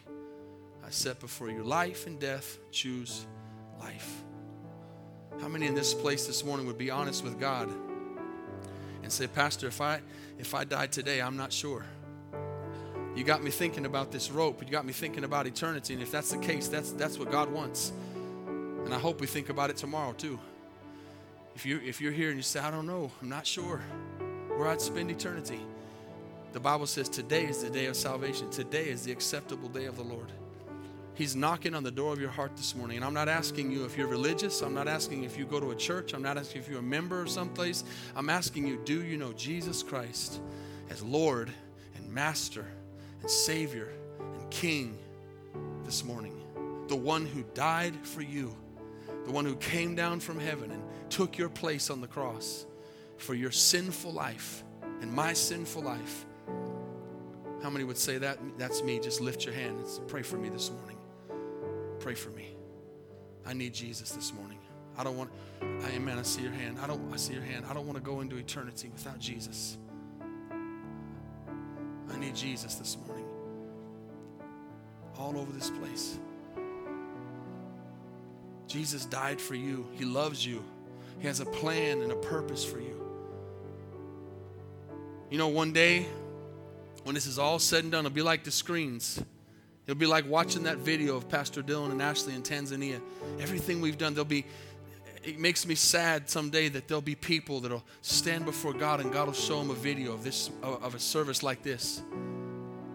I 0.85 0.89
set 0.89 1.19
before 1.19 1.49
you 1.49 1.63
life 1.63 2.07
and 2.07 2.19
death. 2.19 2.57
Choose 2.71 3.25
life. 3.79 4.23
How 5.41 5.47
many 5.47 5.67
in 5.67 5.75
this 5.75 5.93
place 5.93 6.25
this 6.25 6.43
morning 6.43 6.65
would 6.67 6.77
be 6.77 6.89
honest 6.89 7.23
with 7.23 7.39
God 7.39 7.69
and 9.03 9.11
say, 9.11 9.27
Pastor, 9.27 9.67
if 9.67 9.81
I 9.81 10.01
if 10.39 10.53
I 10.53 10.63
died 10.63 10.91
today, 10.91 11.21
I'm 11.21 11.37
not 11.37 11.51
sure. 11.51 11.85
You 13.15 13.23
got 13.23 13.43
me 13.43 13.49
thinking 13.49 13.85
about 13.85 14.11
this 14.11 14.29
rope. 14.29 14.61
You 14.63 14.69
got 14.69 14.85
me 14.85 14.93
thinking 14.93 15.23
about 15.23 15.47
eternity. 15.47 15.93
And 15.93 16.03
if 16.03 16.11
that's 16.11 16.31
the 16.31 16.37
case, 16.37 16.67
that's 16.67 16.91
that's 16.91 17.17
what 17.17 17.31
God 17.31 17.51
wants. 17.51 17.91
And 18.85 18.93
I 18.93 18.99
hope 18.99 19.19
we 19.19 19.27
think 19.27 19.49
about 19.49 19.69
it 19.69 19.77
tomorrow 19.77 20.13
too. 20.13 20.39
If 21.55 21.65
you 21.65 21.79
if 21.83 21.99
you're 21.99 22.11
here 22.11 22.29
and 22.29 22.37
you 22.37 22.43
say, 22.43 22.59
I 22.59 22.69
don't 22.69 22.85
know, 22.85 23.11
I'm 23.21 23.29
not 23.29 23.47
sure 23.47 23.81
where 24.55 24.67
I'd 24.67 24.81
spend 24.81 25.09
eternity. 25.11 25.61
The 26.53 26.59
Bible 26.59 26.87
says 26.87 27.09
today 27.09 27.45
is 27.45 27.63
the 27.63 27.69
day 27.69 27.85
of 27.85 27.95
salvation. 27.95 28.49
Today 28.49 28.89
is 28.89 29.03
the 29.03 29.11
acceptable 29.11 29.69
day 29.69 29.85
of 29.85 29.95
the 29.95 30.03
Lord. 30.03 30.31
He's 31.17 31.35
knocking 31.35 31.73
on 31.73 31.81
the 31.81 31.89
door 31.89 32.13
of 32.13 32.21
your 32.21 32.29
heart 32.29 32.55
this 32.55 32.75
morning. 32.75 32.97
And 32.97 33.05
I'm 33.05 33.13
not 33.15 33.27
asking 33.27 33.71
you 33.71 33.85
if 33.85 33.97
you're 33.97 34.07
religious. 34.07 34.61
I'm 34.61 34.75
not 34.75 34.87
asking 34.87 35.23
if 35.23 35.35
you 35.35 35.45
go 35.45 35.59
to 35.59 35.71
a 35.71 35.75
church. 35.75 36.13
I'm 36.13 36.21
not 36.21 36.37
asking 36.37 36.61
if 36.61 36.69
you're 36.69 36.77
a 36.77 36.83
member 36.83 37.19
of 37.23 37.29
someplace. 37.29 37.83
I'm 38.15 38.29
asking 38.29 38.67
you, 38.67 38.79
do 38.85 39.01
you 39.01 39.17
know 39.17 39.33
Jesus 39.33 39.81
Christ 39.81 40.39
as 40.91 41.01
Lord 41.01 41.51
and 41.95 42.07
Master 42.13 42.67
and 43.21 43.29
Savior 43.31 43.91
and 44.19 44.47
King 44.51 44.95
this 45.85 46.05
morning? 46.05 46.39
The 46.87 46.95
one 46.95 47.25
who 47.25 47.43
died 47.55 47.95
for 48.03 48.21
you, 48.21 48.55
the 49.25 49.31
one 49.31 49.43
who 49.43 49.55
came 49.55 49.95
down 49.95 50.19
from 50.19 50.39
heaven 50.39 50.69
and 50.69 50.83
took 51.09 51.35
your 51.35 51.49
place 51.49 51.89
on 51.89 51.99
the 51.99 52.07
cross 52.07 52.67
for 53.17 53.33
your 53.33 53.51
sinful 53.51 54.13
life 54.13 54.63
and 55.01 55.11
my 55.11 55.33
sinful 55.33 55.81
life. 55.81 56.25
How 57.63 57.71
many 57.71 57.85
would 57.85 57.97
say 57.97 58.19
that? 58.19 58.37
That's 58.59 58.83
me. 58.83 58.99
Just 58.99 59.19
lift 59.19 59.45
your 59.45 59.55
hand 59.55 59.79
and 59.79 60.07
pray 60.07 60.21
for 60.21 60.37
me 60.37 60.49
this 60.49 60.69
morning. 60.69 60.96
Pray 62.07 62.15
for 62.15 62.29
me. 62.29 62.55
I 63.45 63.51
need 63.51 63.73
Jesus 63.73 64.11
this 64.11 64.31
morning. 64.31 64.59
I 64.97 65.03
don't 65.03 65.17
want, 65.17 65.29
amen. 65.93 66.17
I 66.17 66.21
see 66.21 66.41
your 66.41 66.53
hand. 66.53 66.77
I 66.81 66.87
don't, 66.87 67.13
I 67.13 67.17
see 67.17 67.33
your 67.33 67.43
hand. 67.43 67.65
I 67.69 67.73
don't 67.73 67.85
want 67.85 67.97
to 67.97 68.01
go 68.01 68.21
into 68.21 68.37
eternity 68.37 68.89
without 68.93 69.19
Jesus. 69.19 69.77
I 72.09 72.17
need 72.17 72.33
Jesus 72.33 72.75
this 72.75 72.97
morning. 73.05 73.25
All 75.17 75.37
over 75.37 75.51
this 75.51 75.69
place. 75.69 76.17
Jesus 78.67 79.03
died 79.03 79.41
for 79.41 79.55
you. 79.55 79.85
He 79.95 80.05
loves 80.05 80.45
you. 80.45 80.63
He 81.19 81.27
has 81.27 81.41
a 81.41 81.45
plan 81.45 82.01
and 82.01 82.13
a 82.13 82.15
purpose 82.15 82.63
for 82.63 82.79
you. 82.79 83.05
You 85.29 85.37
know, 85.37 85.49
one 85.49 85.73
day 85.73 86.05
when 87.03 87.15
this 87.15 87.25
is 87.25 87.37
all 87.37 87.59
said 87.59 87.83
and 87.83 87.91
done, 87.91 88.05
it'll 88.05 88.15
be 88.15 88.21
like 88.21 88.45
the 88.45 88.51
screens. 88.51 89.21
It'll 89.87 89.97
be 89.97 90.05
like 90.05 90.27
watching 90.27 90.63
that 90.63 90.79
video 90.79 91.15
of 91.15 91.29
Pastor 91.29 91.63
Dylan 91.63 91.91
and 91.91 92.01
Ashley 92.01 92.35
in 92.35 92.43
Tanzania. 92.43 92.99
Everything 93.39 93.79
we've 93.79 93.97
done, 93.97 94.13
there'll 94.13 94.25
be, 94.25 94.45
it 95.23 95.39
makes 95.39 95.65
me 95.65 95.75
sad 95.75 96.29
someday 96.29 96.67
that 96.67 96.89
there'll 96.89 97.01
be 97.01 97.15
people 97.15 97.61
that'll 97.61 97.85
stand 98.01 98.43
before 98.43 98.73
God 98.73 98.99
and 98.99 99.13
God 99.13 99.27
will 99.27 99.33
show 99.33 99.59
them 99.59 99.69
a 99.69 99.75
video 99.75 100.11
of 100.11 100.25
this, 100.25 100.51
of 100.61 100.93
a 100.93 100.99
service 100.99 101.41
like 101.41 101.63
this. 101.63 102.01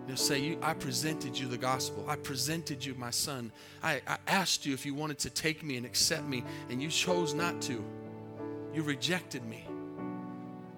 They'll 0.06 0.16
say, 0.16 0.58
I 0.60 0.74
presented 0.74 1.38
you 1.38 1.48
the 1.48 1.56
gospel. 1.56 2.04
I 2.06 2.16
presented 2.16 2.84
you 2.84 2.94
my 2.94 3.10
son. 3.10 3.52
I, 3.82 4.02
I 4.06 4.18
asked 4.26 4.66
you 4.66 4.74
if 4.74 4.84
you 4.84 4.94
wanted 4.94 5.18
to 5.20 5.30
take 5.30 5.62
me 5.62 5.78
and 5.78 5.86
accept 5.86 6.24
me, 6.24 6.44
and 6.68 6.82
you 6.82 6.90
chose 6.90 7.32
not 7.32 7.62
to. 7.62 7.82
You 8.74 8.82
rejected 8.82 9.44
me. 9.46 9.64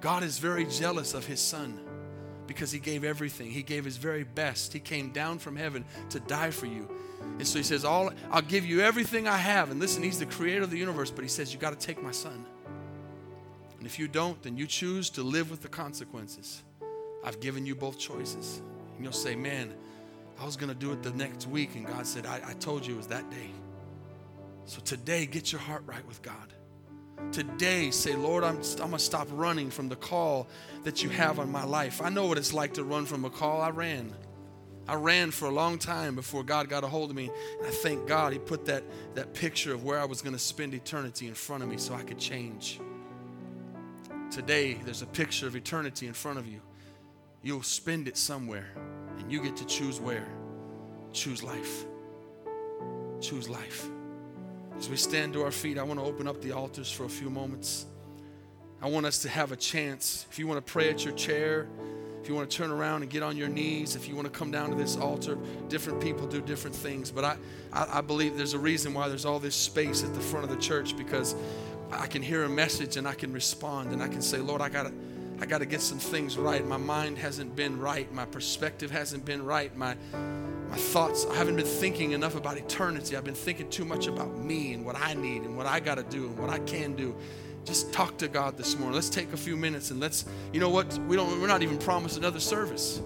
God 0.00 0.22
is 0.22 0.38
very 0.38 0.66
jealous 0.66 1.14
of 1.14 1.26
his 1.26 1.40
son 1.40 1.80
because 2.46 2.72
he 2.72 2.78
gave 2.78 3.04
everything. 3.04 3.50
He 3.50 3.62
gave 3.62 3.84
his 3.84 3.96
very 3.96 4.24
best. 4.24 4.72
He 4.72 4.80
came 4.80 5.10
down 5.10 5.38
from 5.38 5.56
heaven 5.56 5.84
to 6.10 6.20
die 6.20 6.50
for 6.50 6.66
you. 6.66 6.88
And 7.38 7.46
so 7.46 7.58
he 7.58 7.64
says, 7.64 7.84
All 7.84 8.10
I'll 8.30 8.42
give 8.42 8.64
you 8.64 8.80
everything 8.80 9.26
I 9.26 9.36
have. 9.36 9.70
And 9.70 9.80
listen, 9.80 10.02
he's 10.02 10.18
the 10.18 10.26
creator 10.26 10.62
of 10.62 10.70
the 10.70 10.78
universe, 10.78 11.10
but 11.10 11.22
he 11.22 11.28
says, 11.28 11.52
You 11.52 11.58
got 11.58 11.78
to 11.78 11.86
take 11.86 12.02
my 12.02 12.12
son. 12.12 12.44
And 13.78 13.86
if 13.86 13.98
you 13.98 14.08
don't, 14.08 14.40
then 14.42 14.56
you 14.56 14.66
choose 14.66 15.10
to 15.10 15.22
live 15.22 15.50
with 15.50 15.62
the 15.62 15.68
consequences. 15.68 16.62
I've 17.24 17.40
given 17.40 17.66
you 17.66 17.74
both 17.74 17.98
choices. 17.98 18.60
And 18.94 19.04
you'll 19.04 19.12
say, 19.12 19.34
Man, 19.34 19.74
I 20.40 20.44
was 20.44 20.56
going 20.56 20.68
to 20.68 20.74
do 20.74 20.92
it 20.92 21.02
the 21.02 21.12
next 21.12 21.48
week. 21.48 21.74
And 21.74 21.86
God 21.86 22.06
said, 22.06 22.26
I, 22.26 22.40
I 22.46 22.52
told 22.54 22.86
you 22.86 22.94
it 22.94 22.98
was 22.98 23.06
that 23.08 23.30
day. 23.30 23.50
So 24.66 24.80
today, 24.80 25.26
get 25.26 25.52
your 25.52 25.60
heart 25.60 25.82
right 25.86 26.06
with 26.06 26.22
God. 26.22 26.52
Today, 27.32 27.90
say, 27.90 28.14
Lord, 28.14 28.44
I'm, 28.44 28.56
I'm 28.56 28.76
going 28.76 28.92
to 28.92 28.98
stop 28.98 29.28
running 29.32 29.70
from 29.70 29.88
the 29.88 29.96
call 29.96 30.46
that 30.84 31.02
you 31.02 31.08
have 31.08 31.38
on 31.38 31.50
my 31.50 31.64
life. 31.64 32.00
I 32.02 32.08
know 32.08 32.26
what 32.26 32.38
it's 32.38 32.52
like 32.52 32.74
to 32.74 32.84
run 32.84 33.06
from 33.06 33.24
a 33.24 33.30
call. 33.30 33.60
I 33.60 33.70
ran. 33.70 34.14
I 34.86 34.94
ran 34.94 35.30
for 35.30 35.46
a 35.46 35.50
long 35.50 35.78
time 35.78 36.14
before 36.14 36.44
God 36.44 36.68
got 36.68 36.84
a 36.84 36.86
hold 36.86 37.10
of 37.10 37.16
me. 37.16 37.30
And 37.58 37.66
I 37.66 37.70
thank 37.70 38.06
God 38.06 38.32
He 38.32 38.38
put 38.38 38.66
that, 38.66 38.84
that 39.14 39.32
picture 39.34 39.72
of 39.72 39.84
where 39.84 39.98
I 39.98 40.04
was 40.04 40.22
going 40.22 40.34
to 40.34 40.38
spend 40.38 40.74
eternity 40.74 41.26
in 41.26 41.34
front 41.34 41.62
of 41.62 41.68
me 41.68 41.78
so 41.78 41.94
I 41.94 42.02
could 42.02 42.18
change. 42.18 42.80
Today, 44.30 44.74
there's 44.84 45.02
a 45.02 45.06
picture 45.06 45.46
of 45.46 45.56
eternity 45.56 46.06
in 46.06 46.12
front 46.12 46.38
of 46.38 46.46
you. 46.46 46.60
You'll 47.42 47.62
spend 47.62 48.08
it 48.08 48.16
somewhere, 48.16 48.66
and 49.18 49.30
you 49.30 49.42
get 49.42 49.56
to 49.56 49.66
choose 49.66 50.00
where. 50.00 50.26
Choose 51.12 51.42
life. 51.42 51.84
Choose 53.20 53.48
life. 53.48 53.88
As 54.78 54.88
we 54.88 54.96
stand 54.96 55.32
to 55.34 55.42
our 55.42 55.50
feet, 55.50 55.78
I 55.78 55.82
want 55.82 56.00
to 56.00 56.06
open 56.06 56.26
up 56.26 56.42
the 56.42 56.52
altars 56.52 56.90
for 56.90 57.04
a 57.04 57.08
few 57.08 57.30
moments. 57.30 57.86
I 58.82 58.88
want 58.88 59.06
us 59.06 59.20
to 59.22 59.28
have 59.28 59.52
a 59.52 59.56
chance. 59.56 60.26
If 60.30 60.38
you 60.38 60.46
want 60.46 60.64
to 60.64 60.72
pray 60.72 60.90
at 60.90 61.04
your 61.04 61.14
chair, 61.14 61.68
if 62.20 62.28
you 62.28 62.34
want 62.34 62.50
to 62.50 62.56
turn 62.56 62.70
around 62.70 63.02
and 63.02 63.10
get 63.10 63.22
on 63.22 63.36
your 63.36 63.48
knees, 63.48 63.96
if 63.96 64.08
you 64.08 64.16
want 64.16 64.32
to 64.32 64.36
come 64.36 64.50
down 64.50 64.70
to 64.70 64.74
this 64.74 64.96
altar, 64.96 65.38
different 65.68 66.00
people 66.00 66.26
do 66.26 66.40
different 66.40 66.74
things. 66.74 67.10
But 67.10 67.24
I, 67.24 67.36
I, 67.72 67.98
I 67.98 68.00
believe 68.00 68.36
there's 68.36 68.54
a 68.54 68.58
reason 68.58 68.94
why 68.94 69.08
there's 69.08 69.24
all 69.24 69.38
this 69.38 69.54
space 69.54 70.02
at 70.02 70.12
the 70.12 70.20
front 70.20 70.44
of 70.44 70.50
the 70.50 70.60
church 70.60 70.96
because 70.96 71.36
I 71.92 72.06
can 72.06 72.22
hear 72.22 72.44
a 72.44 72.48
message 72.48 72.96
and 72.96 73.06
I 73.06 73.14
can 73.14 73.32
respond 73.32 73.92
and 73.92 74.02
I 74.02 74.08
can 74.08 74.22
say, 74.22 74.38
Lord, 74.38 74.60
I 74.60 74.68
got 74.68 74.84
to. 74.84 74.92
I 75.40 75.46
got 75.46 75.58
to 75.58 75.66
get 75.66 75.80
some 75.80 75.98
things 75.98 76.38
right. 76.38 76.66
My 76.66 76.76
mind 76.76 77.18
hasn't 77.18 77.54
been 77.56 77.78
right. 77.78 78.12
My 78.12 78.24
perspective 78.24 78.90
hasn't 78.90 79.24
been 79.24 79.44
right. 79.44 79.76
My 79.76 79.96
my 80.70 80.76
thoughts, 80.76 81.26
I 81.26 81.36
haven't 81.36 81.56
been 81.56 81.66
thinking 81.66 82.12
enough 82.12 82.34
about 82.34 82.56
eternity. 82.56 83.16
I've 83.16 83.24
been 83.24 83.34
thinking 83.34 83.70
too 83.70 83.84
much 83.84 84.08
about 84.08 84.36
me 84.38 84.72
and 84.72 84.84
what 84.84 84.96
I 84.96 85.14
need 85.14 85.42
and 85.42 85.56
what 85.56 85.66
I 85.66 85.78
got 85.78 85.96
to 85.96 86.02
do 86.02 86.26
and 86.26 86.38
what 86.38 86.50
I 86.50 86.58
can 86.60 86.96
do 86.96 87.14
just 87.64 87.92
talk 87.92 88.16
to 88.18 88.28
God 88.28 88.56
this 88.56 88.78
morning. 88.78 88.94
Let's 88.94 89.08
take 89.08 89.32
a 89.32 89.36
few 89.36 89.56
minutes 89.56 89.90
and 89.90 90.00
let's, 90.00 90.24
you 90.52 90.60
know 90.60 90.68
what? 90.68 90.98
We 91.06 91.16
don't, 91.16 91.40
we're 91.40 91.46
not 91.46 91.62
even 91.62 91.78
promised 91.78 92.18
another 92.18 92.40
service. 92.40 93.00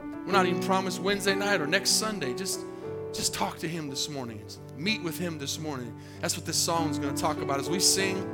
We're 0.00 0.32
not 0.32 0.46
even 0.46 0.62
promised 0.62 1.00
Wednesday 1.00 1.34
night 1.34 1.60
or 1.60 1.66
next 1.66 1.90
Sunday. 1.90 2.34
Just, 2.34 2.60
just 3.12 3.34
talk 3.34 3.58
to 3.58 3.68
Him 3.68 3.88
this 3.88 4.08
morning. 4.08 4.42
Meet 4.76 5.02
with 5.02 5.18
Him 5.18 5.38
this 5.38 5.58
morning. 5.58 5.96
That's 6.20 6.36
what 6.36 6.44
this 6.44 6.56
song 6.56 6.90
is 6.90 6.98
going 6.98 7.14
to 7.14 7.20
talk 7.20 7.40
about. 7.40 7.60
As 7.60 7.70
we 7.70 7.78
sing, 7.80 8.26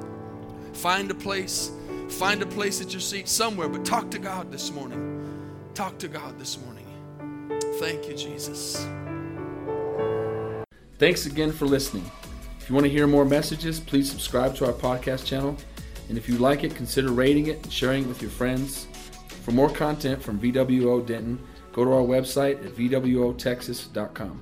find 0.72 1.10
a 1.10 1.14
place, 1.14 1.70
find 2.08 2.42
a 2.42 2.46
place 2.46 2.80
at 2.80 2.92
your 2.92 3.00
seat 3.00 3.28
somewhere, 3.28 3.68
but 3.68 3.84
talk 3.84 4.10
to 4.10 4.18
God 4.18 4.50
this 4.50 4.72
morning. 4.72 5.10
Talk 5.74 5.98
to 5.98 6.08
God 6.08 6.38
this 6.38 6.58
morning. 6.58 6.86
Thank 7.78 8.08
you, 8.08 8.14
Jesus. 8.14 8.86
Thanks 10.98 11.26
again 11.26 11.52
for 11.52 11.66
listening. 11.66 12.10
If 12.60 12.68
you 12.68 12.74
want 12.74 12.86
to 12.86 12.90
hear 12.90 13.06
more 13.06 13.24
messages, 13.24 13.80
please 13.80 14.10
subscribe 14.10 14.54
to 14.56 14.66
our 14.66 14.72
podcast 14.72 15.26
channel. 15.26 15.56
And 16.08 16.16
if 16.16 16.28
you 16.28 16.38
like 16.38 16.64
it, 16.64 16.74
consider 16.74 17.12
rating 17.12 17.48
it 17.48 17.62
and 17.62 17.72
sharing 17.72 18.04
it 18.04 18.06
with 18.06 18.22
your 18.22 18.30
friends. 18.30 18.86
For 19.42 19.52
more 19.52 19.68
content 19.68 20.22
from 20.22 20.38
VWO 20.40 21.04
Denton, 21.04 21.38
go 21.72 21.84
to 21.84 21.92
our 21.92 22.02
website 22.02 22.64
at 22.64 22.72
VWOTexas.com. 22.72 24.40